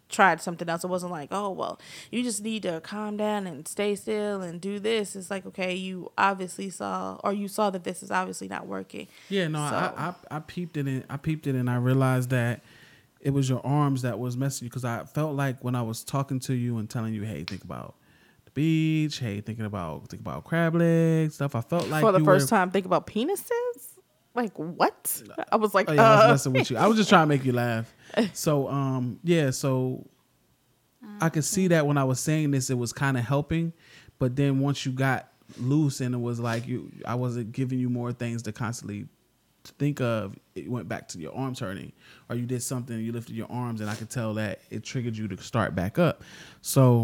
[0.10, 0.84] tried something else.
[0.84, 1.80] It wasn't like, oh well,
[2.12, 5.16] you just need to calm down and stay still and do this.
[5.16, 9.08] It's like, okay, you obviously saw or you saw that this is obviously not working.
[9.30, 9.76] Yeah, no, so.
[9.76, 12.62] I, I I peeped it and I peeped it and I realized that
[13.20, 16.04] it was your arms that was messing you because I felt like when I was
[16.04, 17.96] talking to you and telling you, hey, think about
[18.46, 21.56] the beach, hey, thinking about think about crab legs stuff.
[21.56, 23.95] I felt like for the first were, time, think about penises.
[24.36, 25.24] Like what?
[25.52, 26.06] I was like, oh, yeah, uh.
[26.06, 26.32] I was uh.
[26.32, 26.78] messing with you.
[26.78, 27.94] I was just trying to make you laugh.
[28.34, 30.06] So um, yeah, so
[31.20, 33.74] I could see that when I was saying this, it was kind of helping,
[34.20, 37.90] but then once you got loose and it was like you, I wasn't giving you
[37.90, 39.08] more things to constantly
[39.80, 41.92] think of, it went back to your arms hurting,
[42.30, 45.18] or you did something, you lifted your arms, and I could tell that it triggered
[45.18, 46.24] you to start back up.
[46.62, 47.04] So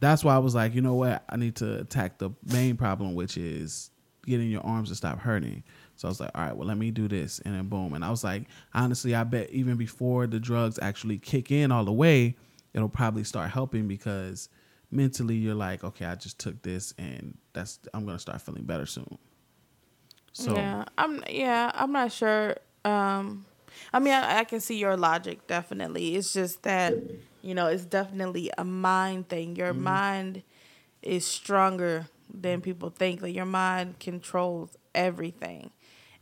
[0.00, 3.14] that's why I was like, you know what, I need to attack the main problem,
[3.14, 3.90] which is
[4.26, 5.62] getting your arms to stop hurting.
[6.02, 7.94] So I was like, all right, well, let me do this, and then boom.
[7.94, 11.84] And I was like, honestly, I bet even before the drugs actually kick in all
[11.84, 12.34] the way,
[12.74, 14.48] it'll probably start helping because
[14.90, 18.84] mentally you're like, okay, I just took this, and that's I'm gonna start feeling better
[18.84, 19.16] soon.
[20.32, 22.56] So yeah, I'm yeah, I'm not sure.
[22.84, 23.46] Um,
[23.92, 26.16] I mean, I, I, can see your logic definitely.
[26.16, 26.94] It's just that
[27.42, 29.54] you know, it's definitely a mind thing.
[29.54, 29.84] Your mm-hmm.
[29.84, 30.42] mind
[31.00, 33.22] is stronger than people think.
[33.22, 35.70] Like your mind controls everything.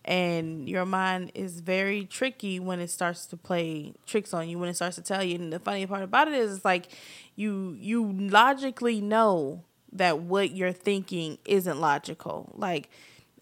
[0.04, 4.68] And your mind is very tricky when it starts to play tricks on you, when
[4.68, 5.34] it starts to tell you.
[5.36, 6.88] And the funny part about it is, it's like
[7.36, 12.52] you you logically know that what you're thinking isn't logical.
[12.54, 12.88] Like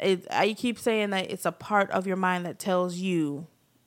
[0.01, 3.47] it, I keep saying that it's a part of your mind that tells you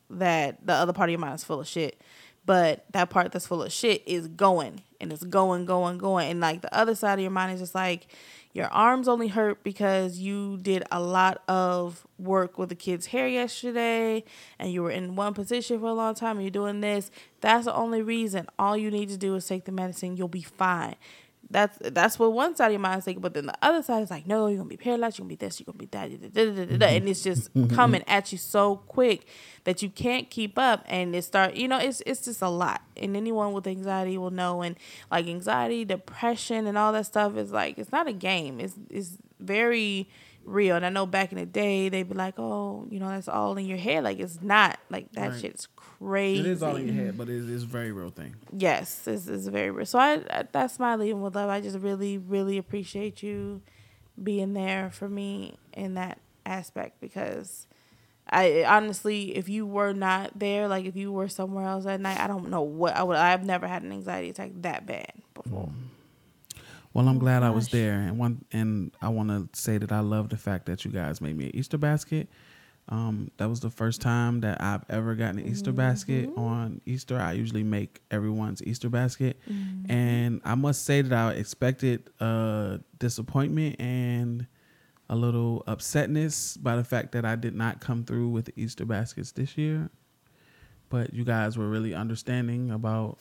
[0.10, 2.02] that the other part of your mind is full of shit.
[2.46, 6.32] But that part that's full of shit is going and it's going, going, going.
[6.32, 8.08] And like the other side of your mind is just like
[8.54, 13.28] your arms only hurt because you did a lot of work with the kid's hair
[13.28, 14.24] yesterday
[14.60, 17.12] and you were in one position for a long time and you're doing this.
[17.40, 18.48] That's the only reason.
[18.60, 20.18] All you need to do is take the medicine.
[20.18, 20.96] You'll be fine
[21.52, 24.04] that's that's what one side of your mind is thinking, but then the other side
[24.04, 26.34] is like, no, you're gonna be paralyzed, you're gonna be this, you're gonna be that,
[26.34, 27.76] da, da, da, and it's just mm-hmm.
[27.76, 29.28] coming at you so quick
[29.64, 32.82] that you can't keep up, and it start, you know, it's it's just a lot,
[32.98, 34.76] and anyone with anxiety will know, and
[35.12, 39.18] like anxiety, depression, and all that stuff is like it's not a game, it's it's
[39.40, 40.08] very
[40.44, 40.76] real.
[40.76, 43.58] And I know back in the day they'd be like, oh, you know, that's all
[43.58, 44.04] in your head.
[44.04, 44.80] Like it's not.
[44.90, 45.40] Like that right.
[45.40, 46.42] shit's crazy.
[46.42, 48.36] It is all in your head, but it is a very real thing.
[48.56, 49.86] Yes, it's, it's very real.
[49.86, 51.50] So I, I that's my leaving with love.
[51.50, 53.62] I just really, really appreciate you
[54.22, 57.68] being there for me in that aspect because
[58.30, 62.20] I honestly, if you were not there, like if you were somewhere else at night,
[62.20, 63.18] I don't know what I would.
[63.18, 65.68] I've never had an anxiety attack that bad before.
[65.68, 65.74] Mm.
[66.94, 70.02] Well, I'm glad I was there, and one and I want to say that I
[70.02, 72.28] love the fact that you guys made me an Easter basket.
[72.90, 77.18] Um, that was the first time that I've ever gotten an Easter basket on Easter.
[77.18, 79.40] I usually make everyone's Easter basket,
[79.88, 84.48] and I must say that I expected uh, disappointment and
[85.10, 88.86] a little upsetness by the fact that I did not come through with the Easter
[88.86, 89.90] baskets this year.
[90.90, 93.20] But you guys were really understanding about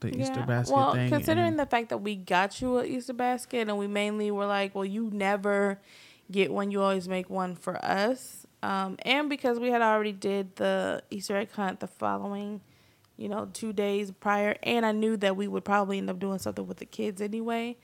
[0.00, 1.10] the Easter basket well, thing.
[1.10, 4.46] considering and- the fact that we got you an Easter basket and we mainly were
[4.46, 5.80] like, well, you never
[6.30, 8.46] get one, you always make one for us.
[8.62, 12.60] Um, and because we had already did the Easter egg hunt the following,
[13.16, 16.38] you know, two days prior, and I knew that we would probably end up doing
[16.38, 17.76] something with the kids anyway.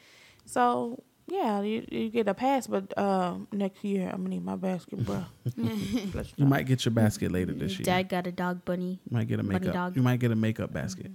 [0.46, 4.56] So yeah, you, you get a pass, but uh, next year I'm gonna need my
[4.56, 5.24] basket, bro.
[6.36, 7.84] You might get your basket later this year.
[7.84, 9.00] Dad got a dog bunny.
[9.08, 9.72] You might get a makeup.
[9.72, 9.96] dog.
[9.96, 11.10] You might get a makeup basket.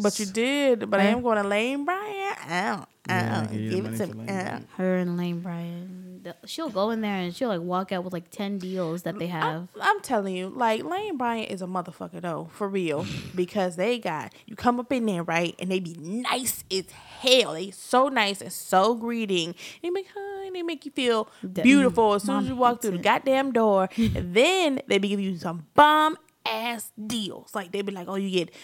[0.00, 0.88] But you did.
[0.90, 1.16] But I Huh?
[1.16, 2.38] am going to Lane Bryant.
[2.50, 4.26] Ow, Yeah, uh, ow, give you the give money it to me.
[4.26, 5.98] Lane Her and Lane Bryant.
[6.46, 9.26] She'll go in there and she'll like walk out with like ten deals that they
[9.26, 9.66] have.
[9.80, 13.04] I'm telling you, like Lane Bryant is a motherfucker though, for real.
[13.34, 17.54] Because they got you come up in there, right, and they be nice as hell.
[17.54, 19.54] They so nice and so greeting.
[19.82, 22.82] They make hi, they make you feel That- beautiful as soon as you walk hates
[22.86, 23.88] through the goddamn door.
[23.98, 26.16] and then they be giving you some bomb
[26.46, 27.52] ass deals.
[27.54, 28.54] Like they be like, oh, you get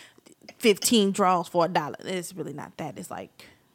[0.58, 1.96] 15 draws for a dollar.
[2.00, 2.98] It's really not that.
[2.98, 3.30] It's like,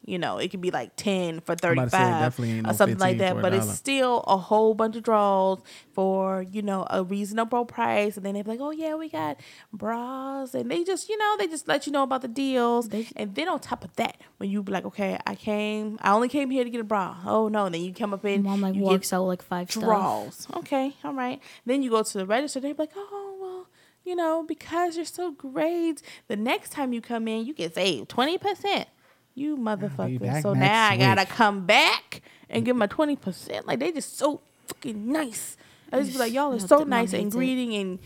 [0.05, 2.97] you know, it could be like 10 for about to say, 35 or no something
[2.97, 3.41] like that.
[3.41, 5.59] But it's still a whole bunch of draws
[5.93, 8.17] for, you know, a reasonable price.
[8.17, 9.37] And then they're like, oh, yeah, we got
[9.71, 10.53] bras.
[10.55, 12.89] And they just, you know, they just let you know about the deals.
[12.89, 16.11] They- and then on top of that, when you be like, okay, I came, I
[16.11, 17.15] only came here to get a bra.
[17.25, 17.65] Oh, no.
[17.67, 19.83] And then you come up in, Mom like you get walks out like five stuff.
[19.85, 20.47] draws.
[20.57, 21.39] Okay, all right.
[21.65, 22.59] Then you go to the register.
[22.59, 23.32] They're like, oh well,
[24.03, 28.09] you know, because you're so great, the next time you come in, you get saved
[28.09, 28.87] twenty percent.
[29.35, 30.41] You motherfucker.
[30.41, 33.65] So next now I gotta come back and give my twenty percent.
[33.67, 35.57] Like they just so fucking nice.
[35.91, 37.99] I just be like, y'all are so nice and greeting, and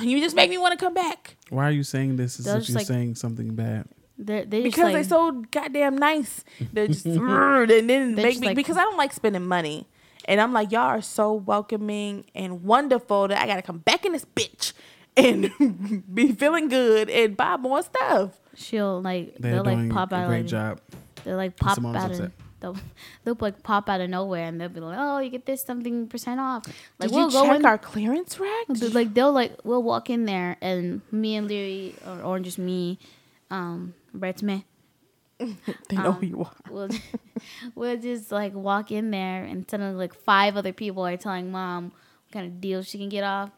[0.08, 2.58] you just make me want to come back Why are you saying this as They're
[2.58, 3.86] if you're like- saying something bad?
[4.18, 6.44] They're, they just because like, they so goddamn nice.
[6.72, 9.88] They're just and then They're make me like- because I don't like spending money.
[10.26, 14.12] And I'm like, y'all are so welcoming and wonderful that I gotta come back in
[14.12, 14.72] this bitch
[15.16, 18.38] and be feeling good and buy more stuff.
[18.54, 20.80] she'll like They're they'll doing like pop a out great like job.
[21.24, 22.20] they'll like pop out upset.
[22.26, 22.76] of they'll
[23.24, 26.06] they'll like pop out of nowhere and they'll be like oh you get this something
[26.08, 26.64] percent off
[26.98, 28.66] like Did we'll you go check in our clearance rack?
[28.68, 32.58] But, like they'll like we'll walk in there and me and Leary or, or just
[32.58, 32.98] me,
[33.50, 34.64] um, Brett's me.
[35.88, 36.52] They know who you are.
[36.70, 36.88] We'll
[37.74, 41.86] we'll just like walk in there and suddenly like five other people are telling mom
[41.86, 43.50] what kind of deal she can get off.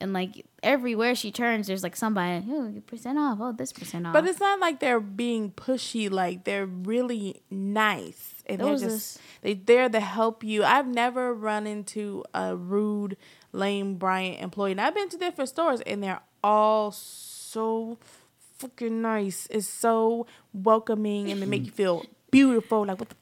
[0.00, 4.12] And like everywhere she turns, there's like somebody, oh, percent off, oh, this percent off.
[4.12, 6.08] But it's not like they're being pushy.
[6.08, 10.62] Like they're really nice, and There they're just they there to help you.
[10.62, 13.16] I've never run into a rude
[13.52, 17.98] Lane Bryant employee, and I've been to different stores, and they're all so
[18.58, 19.48] fucking nice.
[19.50, 22.86] It's so welcoming, and they make you feel beautiful.
[22.86, 23.16] Like what the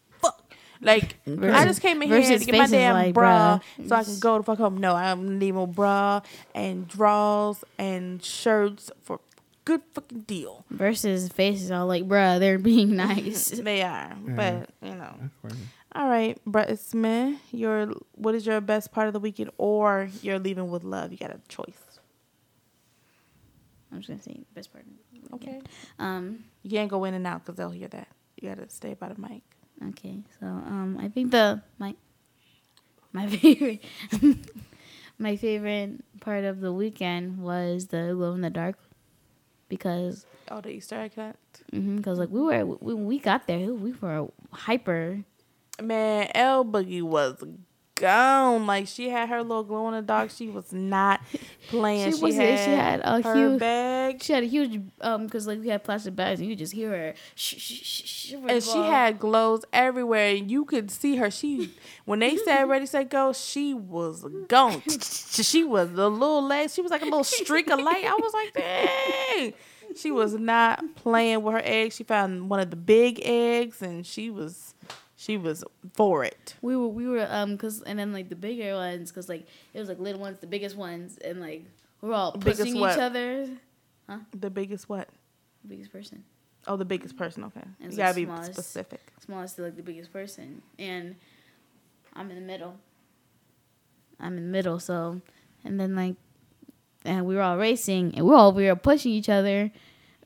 [0.81, 0.87] fuck.
[0.87, 1.17] Like
[1.55, 3.89] I just came in here to get my damn like, bra bruh.
[3.89, 4.79] so I can go to fuck home.
[4.79, 6.21] No, I'm need more bra
[6.55, 9.21] and drawers and shirts for
[9.65, 10.65] good fucking deal.
[10.71, 13.49] versus faces all like, bruh, they're being nice.
[13.49, 15.15] They are, but you know.
[15.25, 15.55] Of course.
[15.95, 20.39] All right, Brett Smith, your what is your best part of the weekend, or you're
[20.39, 21.11] leaving with love?
[21.11, 21.99] You got a choice.
[23.91, 24.85] I'm just gonna say best part.
[25.35, 25.61] Okay.
[25.99, 28.09] Um, You can't go in and out because they'll hear that.
[28.41, 29.43] You got to stay by the mic.
[29.89, 31.95] Okay, so um, I think the my
[33.13, 33.83] my favorite
[35.19, 38.77] my favorite part of the weekend was the glow in the dark
[39.69, 41.37] because Oh, the Easter egg hunt.
[41.73, 45.25] because like we were when we got there we were hyper
[45.83, 47.37] Man, L Boogie was
[47.97, 48.67] gone.
[48.67, 50.31] Like she had her little glow in the dark.
[50.31, 51.21] She was not
[51.69, 52.13] playing.
[52.13, 54.23] She She, wasn't- had, she had a her huge- bag.
[54.23, 56.91] she had a huge um because like we had plastic bags and you just hear
[56.91, 60.35] her shh, shh, shh, and she had glows everywhere.
[60.37, 61.31] And you could see her.
[61.31, 61.73] She
[62.05, 64.83] when they said ready, set, go, she was gone.
[64.89, 66.75] she was the little legs.
[66.75, 68.05] She was like a little streak of light.
[68.05, 69.53] I was like, dang.
[69.97, 71.97] She was not playing with her eggs.
[71.97, 74.75] She found one of the big eggs, and she was
[75.27, 76.55] she was for it.
[76.63, 79.79] we were we were um because and then like the bigger ones because like it
[79.81, 81.65] was like little ones the biggest ones and like
[82.01, 82.93] we're all Biggest pushing what?
[82.95, 83.49] each other
[84.09, 84.19] Huh?
[84.39, 85.09] The biggest what?
[85.63, 86.23] The biggest person
[86.69, 87.45] Oh, the biggest person.
[87.45, 88.53] Okay, was you the gotta be smallest.
[88.55, 89.01] specific.
[89.25, 91.17] smallest to like the biggest person and
[92.15, 92.75] i'm in the middle
[94.21, 95.21] i'm in the middle so
[95.65, 96.15] and then like
[97.05, 99.71] and we were all racing and we were all we were pushing each other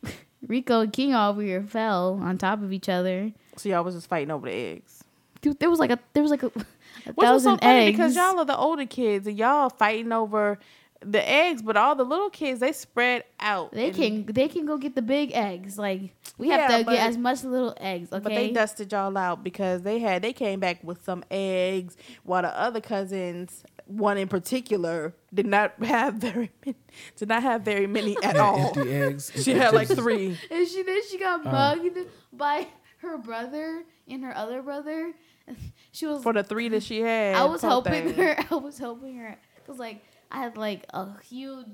[0.47, 3.33] Rico and King all over here fell on top of each other.
[3.61, 5.05] So y'all was just fighting over the eggs.
[5.43, 7.79] Dude, there was like a there was like a, a Which was so thousand funny
[7.87, 7.97] eggs.
[7.97, 10.59] because y'all are the older kids and y'all fighting over
[11.03, 13.73] the eggs, but all the little kids they spread out.
[13.73, 15.79] they can they can go get the big eggs.
[15.79, 18.13] Like we have Yeah, to but- get as much little eggs.
[18.13, 18.23] Okay.
[18.23, 22.43] But they dusted y'all out because they had they came back with some eggs, while
[22.43, 26.77] the other cousins, one in particular, did not have very many,
[27.17, 28.59] did not have very many at Had all.
[28.77, 29.33] empty eggs.
[29.43, 30.37] She had like three.
[30.51, 31.51] And she then she got Oh.
[31.51, 31.97] mugged
[32.31, 32.67] by
[33.03, 35.13] her brother and her other brother.
[35.93, 38.15] She was For the three that she had, I was helping thing.
[38.15, 38.37] her.
[38.51, 41.67] I was helping her because like I had like a huge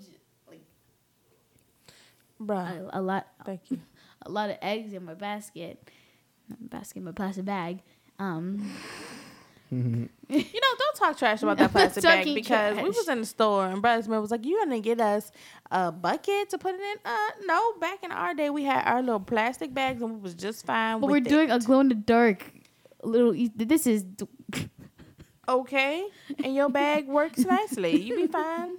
[0.48, 0.62] like
[2.40, 3.80] Bruh, a, a lot thank you.
[4.22, 5.90] a lot of eggs in my basket.
[6.58, 7.80] Basket, my plastic bag.
[8.18, 8.72] Um,
[10.28, 13.26] You know, don't talk trash about that plastic bag Talking because we was in the
[13.26, 15.30] store and Brother Smith was like, "You gonna get us
[15.70, 17.72] a bucket to put it in?" Uh, no.
[17.80, 21.00] Back in our day, we had our little plastic bags and we was just fine.
[21.00, 22.44] but with we're doing a glow in the dark
[23.04, 23.34] little.
[23.34, 24.04] e- This is
[25.48, 26.06] okay,
[26.42, 28.00] and your bag works nicely.
[28.00, 28.76] You be fine.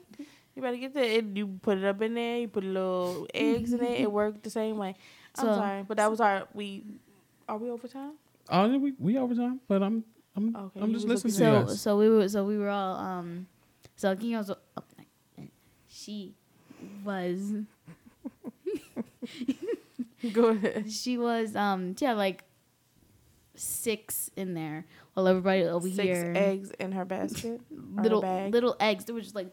[0.56, 1.24] You better get the.
[1.36, 2.40] You put it up in there.
[2.40, 4.02] You put a little eggs in it.
[4.02, 4.96] It worked the same way.
[5.38, 6.48] I'm So- sorry, but that was our.
[6.54, 6.84] We
[7.48, 8.14] are we over time?
[8.50, 10.04] Oh, yeah, we we overtime, but I'm
[10.38, 11.82] I'm Okay, I'm just was listening to so you guys.
[11.82, 13.48] so we were so we were all um
[13.96, 14.58] so King was oh,
[15.90, 16.36] she
[17.04, 17.54] was
[20.34, 20.92] Go ahead.
[20.92, 22.44] she was um she had like
[23.56, 27.60] six in there while everybody over Six here eggs in her basket.
[27.72, 28.52] or her little bag.
[28.54, 29.52] little eggs they were just like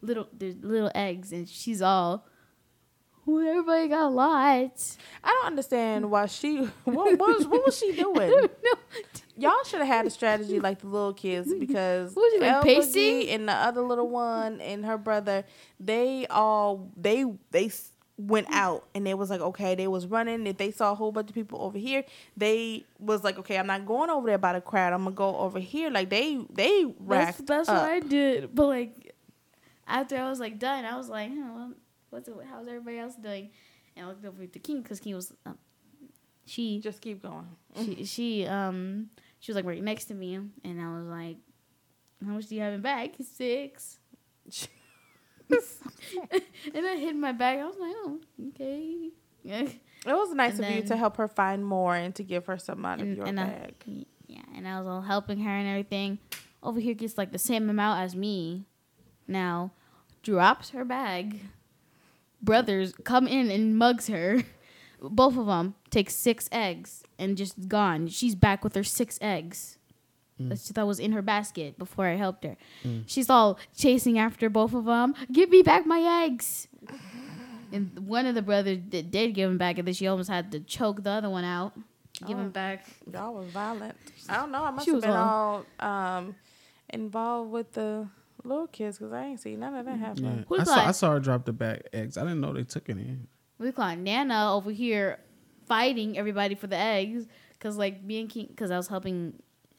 [0.00, 2.24] little there's little eggs and she's all
[3.26, 6.58] well, everybody got a lot I don't understand why she.
[6.84, 8.30] What, what was what was she doing?
[8.30, 8.48] no
[9.38, 12.64] Y'all should have had a strategy like the little kids because was it, like?
[12.64, 15.44] Boogie and the other little one and her brother,
[15.78, 17.70] they all they they
[18.16, 20.46] went out and they was like okay they was running.
[20.46, 22.04] If they saw a whole bunch of people over here
[22.36, 24.92] they was like okay I'm not going over there by the crowd.
[24.92, 25.90] I'm gonna go over here.
[25.90, 27.82] Like they they that's, racked that's up.
[27.82, 28.54] what I did.
[28.54, 29.14] But like
[29.86, 31.68] after I was like done I was like huh,
[32.10, 33.50] what's it, how's everybody else doing?
[33.96, 35.56] And I looked over at the king because king was um,
[36.44, 37.46] she just keep going.
[37.76, 39.10] she she um
[39.40, 41.36] she was like right next to me and I was like
[42.24, 43.12] how much do you have in bag?
[43.22, 43.98] Six.
[46.74, 47.60] And I hid my bag.
[47.60, 49.10] I was like oh okay.
[50.06, 52.58] It was nice And of you to help her find more and to give her
[52.58, 53.74] some out of your and bag.
[53.86, 56.18] I, yeah and I was all helping her and everything.
[56.62, 58.66] Over here gets like the same amount as me.
[59.26, 59.72] Now
[60.22, 61.40] drops her bag.
[62.42, 64.42] Brothers come in and mugs her
[65.00, 69.78] both of them take six eggs and just gone she's back with her six eggs
[70.40, 70.48] mm.
[70.48, 72.56] that she thought was in her basket before I helped her.
[72.84, 73.04] Mm.
[73.06, 75.14] She's all chasing after both of them.
[75.32, 76.68] Give me back my eggs.
[77.72, 80.50] And one of the brothers did, did give him back, and then she almost had
[80.52, 81.74] to choke the other one out.
[82.26, 82.40] Give Oh.
[82.40, 82.86] him back.
[83.12, 83.94] Y'all was violent.
[84.28, 84.64] I don't know.
[84.64, 86.34] I must She have was been all um,
[86.88, 88.08] involved with the
[88.42, 90.00] little kids because I ain't seen none of that mm.
[90.00, 90.24] happen.
[90.24, 90.44] Yeah.
[90.48, 92.16] Who's I saw I saw her drop the back eggs.
[92.16, 93.18] I didn't know they took any.
[93.58, 95.18] We call Nana over here
[95.66, 97.26] fighting everybody for the eggs,
[97.60, 99.34] cause like me and King, cause I was helping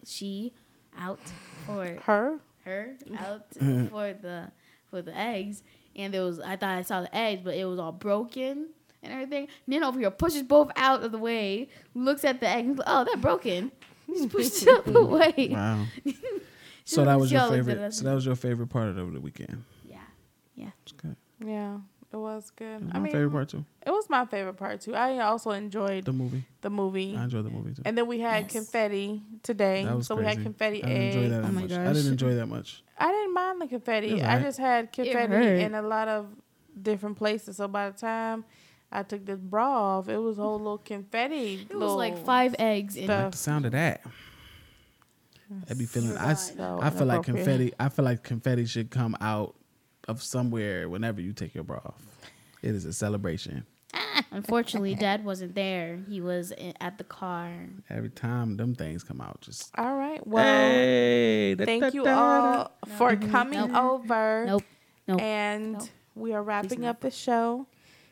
[0.05, 0.53] she
[0.97, 1.19] out
[1.65, 2.39] for Her?
[2.65, 4.51] her out for the
[4.89, 5.63] for the eggs,
[5.95, 8.67] and there was I thought I saw the eggs, but it was all broken
[9.01, 9.47] and everything.
[9.65, 13.21] Nana over here pushes both out of the way, looks at the eggs, oh that
[13.21, 13.71] broken,
[14.07, 15.49] just pushed it out the way.
[15.51, 15.85] Wow.
[16.85, 17.93] so that was your Y'all looked at favorite.
[17.93, 19.63] So that was your favorite part of the weekend.
[19.85, 19.97] Yeah,
[20.55, 20.69] yeah.
[20.83, 21.15] It's good.
[21.45, 21.77] Yeah,
[22.11, 22.81] it was good.
[22.81, 23.65] It was I my mean, favorite part too.
[23.85, 24.95] it was my favorite part too.
[24.95, 26.43] I also enjoyed The movie.
[26.61, 27.15] the movie.
[27.15, 27.81] I enjoyed the movie too.
[27.85, 28.51] And then we had Yes.
[28.51, 29.85] confetti today.
[29.85, 30.25] That was so crazy.
[30.29, 31.29] we had confetti I didn't enjoy eggs.
[31.31, 31.71] that, that Oh my much.
[31.71, 32.83] I didn't enjoy that much.
[32.97, 34.13] I didn't mind the confetti.
[34.13, 35.59] was I just had confetti hurt.
[35.59, 36.27] in a lot of
[36.81, 37.57] different places.
[37.57, 38.43] So by the time
[38.91, 41.67] I took this bra off, it was a whole little confetti.
[41.69, 43.23] It was like five eggs in I stuff.
[43.25, 44.01] like the sound of that.
[45.69, 46.15] I'd be feeling.
[46.17, 47.73] I, s- So I feel like confetti.
[47.79, 49.55] I feel like confetti should come out
[50.09, 52.01] of somewhere whenever you take your bra off.
[52.61, 53.65] It is a celebration.
[54.31, 55.99] Unfortunately, Dad wasn't there.
[56.09, 57.51] He was i- at the car.
[57.89, 60.25] Every time them things come out, just All right.
[60.27, 61.55] Well, hey.
[61.55, 63.31] thank da- you da- all for Mhm.
[63.31, 63.75] coming Nope.
[63.75, 64.43] over.
[64.47, 64.63] Nope.
[65.07, 65.21] Nope.
[65.21, 65.83] And Nope.
[66.15, 67.67] we are wrapping up the show.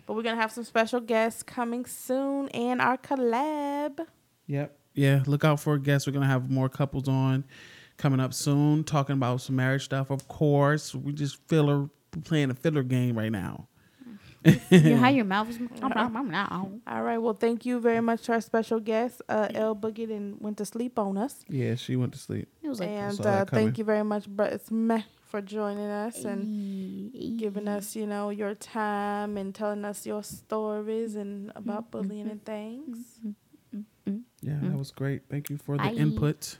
[0.05, 4.05] But we're going to have some special guests coming soon and our collab.
[4.47, 4.77] Yep.
[4.93, 5.23] Yeah.
[5.27, 6.07] Look out for guests.
[6.07, 7.43] We're gonna have more couples on
[7.97, 10.09] coming up soon, talking about some marriage stuff.
[10.09, 11.89] Of course, we just filler
[12.23, 13.67] playing a filler game right now.
[14.69, 15.59] you how your mouth is.
[15.59, 16.71] now.
[16.87, 17.17] All right.
[17.17, 19.21] Well, thank you very much to our special guest.
[19.27, 21.43] Uh, El Boogie and went to sleep on us.
[21.49, 22.47] Yeah, she went to sleep.
[22.61, 26.23] It was like and uh, thank you very much, Brett Smith, for for joining us
[26.23, 32.29] and giving us, you know, your time and telling us your stories and about bullying
[32.29, 33.19] and things.
[34.41, 35.23] Yeah, that was great.
[35.29, 35.91] Thank you for the Bye.
[35.91, 36.57] input.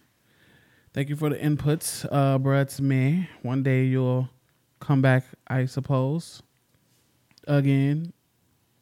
[0.98, 2.64] Thank you for the inputs, uh, bruh.
[2.64, 3.30] It's me.
[3.44, 4.28] One day you'll
[4.80, 6.42] come back, I suppose,
[7.48, 8.14] again.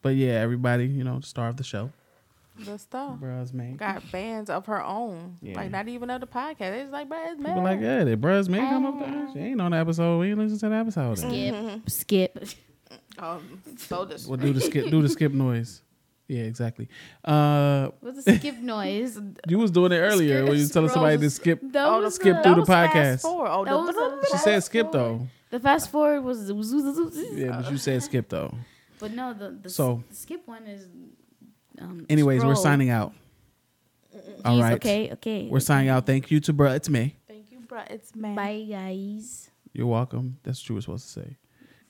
[0.01, 1.91] But yeah, everybody, you know, star of the show,
[2.57, 3.19] The stuff.
[3.19, 3.41] bruh.
[3.41, 3.73] It's me.
[3.75, 5.35] Got fans of her own.
[5.41, 5.57] Yeah.
[5.57, 6.83] Like not even of the podcast.
[6.83, 7.63] It's like, bruh, it's People mad.
[7.65, 9.27] like, yeah, did bruh's me come up there?
[9.33, 10.19] She ain't on the episode.
[10.19, 11.17] We ain't listen to the episode.
[11.19, 12.47] Skip, skip.
[13.19, 14.25] Um, so this.
[14.25, 15.81] Well, do the skip, do the skip noise.
[16.27, 16.89] Yeah, exactly.
[17.23, 19.19] Uh, What's the skip noise?
[19.47, 21.59] you was doing it earlier when you was telling somebody to skip.
[21.71, 23.21] That Oh, the skip the, through that the was podcast.
[23.21, 23.49] forward.
[23.51, 23.95] Oh, That was
[24.25, 25.27] a She said skip though.
[25.51, 26.49] The fast forward was,
[27.31, 28.53] Yeah, but you said skip though.
[28.99, 30.87] but no, the the, So- the skip one is.
[31.79, 32.63] Um, Anyways, we're scroll.
[32.63, 33.13] signing out.
[34.45, 34.73] All Jeez, right.
[34.75, 35.11] Okay.
[35.13, 35.47] Okay.
[35.49, 36.05] We're signing out.
[36.05, 36.75] Thank you to bruh.
[36.75, 37.17] It's me.
[37.27, 37.85] Thank you, bruh.
[37.91, 38.35] It's mad.
[38.35, 39.49] Bye, guys.
[39.73, 40.37] You're welcome.
[40.43, 41.35] That's what you were supposed to say.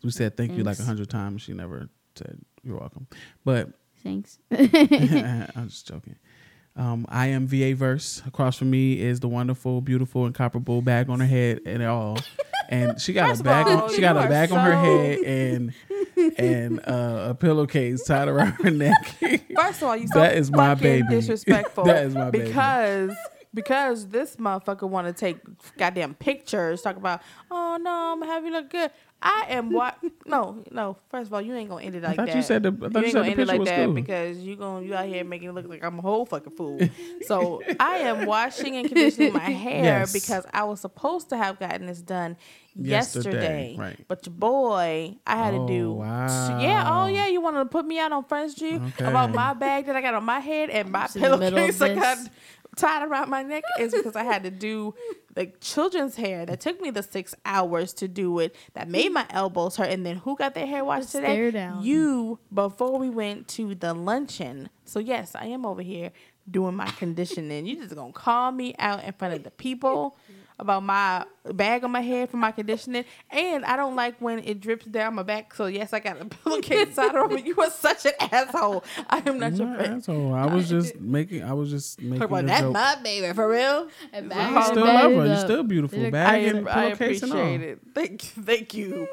[0.03, 0.87] We said thank you like a Thanks.
[0.87, 1.43] hundred times.
[1.43, 3.07] She never said you're welcome.
[3.43, 3.69] But
[4.05, 4.37] Thanks.
[4.51, 6.15] I'm just joking.
[6.77, 8.21] Um, I am VA Verse.
[8.27, 12.17] Across from me is the wonderful, beautiful, incomparable bag on her head and all.
[12.69, 13.67] And she got First a bag.
[13.67, 15.73] all, on, she got a are bag on her head and
[16.37, 19.15] and uh, a pillowcase tied around her neck.
[19.55, 21.07] First of all, you so That is my fucking baby.
[21.09, 21.85] disrespectful.
[21.85, 22.45] That is my baby.
[22.45, 23.15] because
[23.53, 25.37] because this motherfucker want to take
[25.77, 28.91] goddamn pictures, talk about oh no, I'm gonna have you look good.
[29.21, 29.97] I am what?
[30.27, 30.97] No, no.
[31.09, 32.35] First of all, you ain't gonna end it like thought that.
[32.35, 33.93] you said the- I thought you ain't said gonna the end it like that cool.
[33.95, 36.79] because you gonna you out here making it look like I'm a whole fucking fool.
[37.25, 40.13] so I am washing and conditioning my hair Yes.
[40.13, 42.37] because I was supposed to have gotten this done
[42.77, 43.75] Yesterday, yesterday.
[43.79, 44.05] right.
[44.07, 45.89] But your boy, I had Oh, to do.
[45.91, 46.59] Oh, oh, wow.
[46.59, 47.03] Yeah.
[47.03, 47.27] Oh yeah.
[47.27, 49.05] You wanted to put me out on Front Street Okay.
[49.05, 51.59] about my bag that I got on my head and my Just in the middle
[51.59, 52.29] of pillowcase I got this.
[52.75, 54.93] Tied around my neck is because I had to do
[55.33, 56.45] the children's hair.
[56.45, 58.55] That took me the six hours to do it.
[58.73, 59.89] That made my elbows hurt.
[59.89, 61.25] And then who got their hair washed today?
[61.25, 61.83] Stare down.
[61.83, 64.69] You before we went to the luncheon.
[64.85, 66.11] So yes, I am over here
[66.49, 67.65] doing my conditioning.
[67.65, 70.17] You just gonna call me out in front of the people
[70.59, 73.03] about my bag on my head for my conditioning.
[73.29, 75.53] And I don't like when it drips down my back.
[75.53, 77.37] So yes, I got a pillowcase side over.
[77.37, 78.83] You are such an asshole.
[79.09, 79.97] I am not your No, friend.
[79.97, 80.33] asshole.
[80.33, 81.43] I was just making.
[81.43, 82.73] I was just making Talk about that's joke.
[82.73, 83.87] my baby for real.
[84.13, 85.25] And You bag still love her.
[85.25, 85.99] You're still beautiful.
[85.99, 87.37] They're- Bag I, and I pillowcase and all.
[87.39, 87.79] appreciate it.
[87.93, 88.43] Thank you.
[88.43, 89.07] Thank you.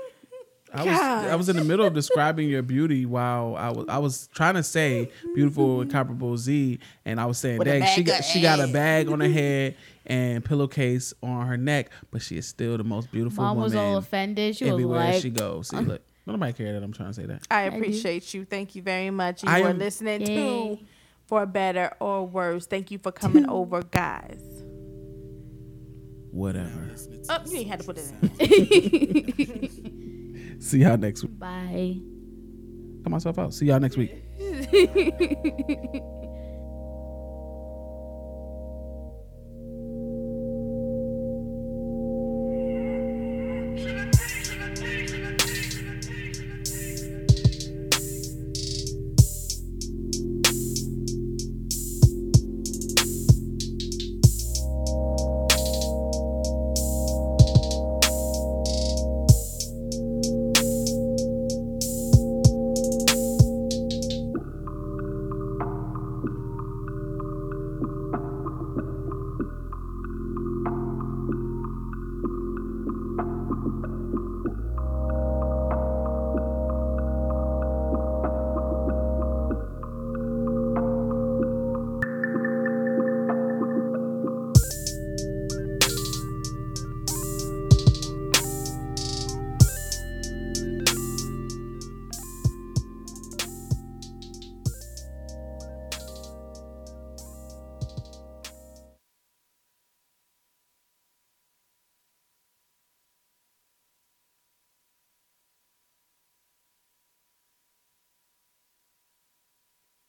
[0.74, 3.98] I was I was in the middle of describing your beauty while I was I
[3.98, 8.20] was trying to say beautiful incomparable Z and I was saying With dang she got
[8.20, 12.36] of she got a bag on her head and pillowcase on her neck but she
[12.36, 14.56] is still the most beautiful Mom was all offended.
[14.56, 15.68] She was everywhere like, she goes.
[15.68, 17.42] See uh- look nobody care that I'm trying to say that.
[17.50, 17.76] I do.
[17.76, 18.44] appreciate you.
[18.44, 19.42] Thank you very much.
[19.42, 20.78] You I are am- listening to
[21.26, 22.66] For Better or Worse.
[22.66, 24.40] Thank you for coming over, guys.
[26.30, 26.94] Whatever.
[27.28, 30.56] Oh, you ain't had to put it in.
[30.60, 31.38] See y'all next week.
[31.38, 31.96] bye.
[33.04, 33.52] Cut myself out.
[33.52, 34.14] See y'all next week.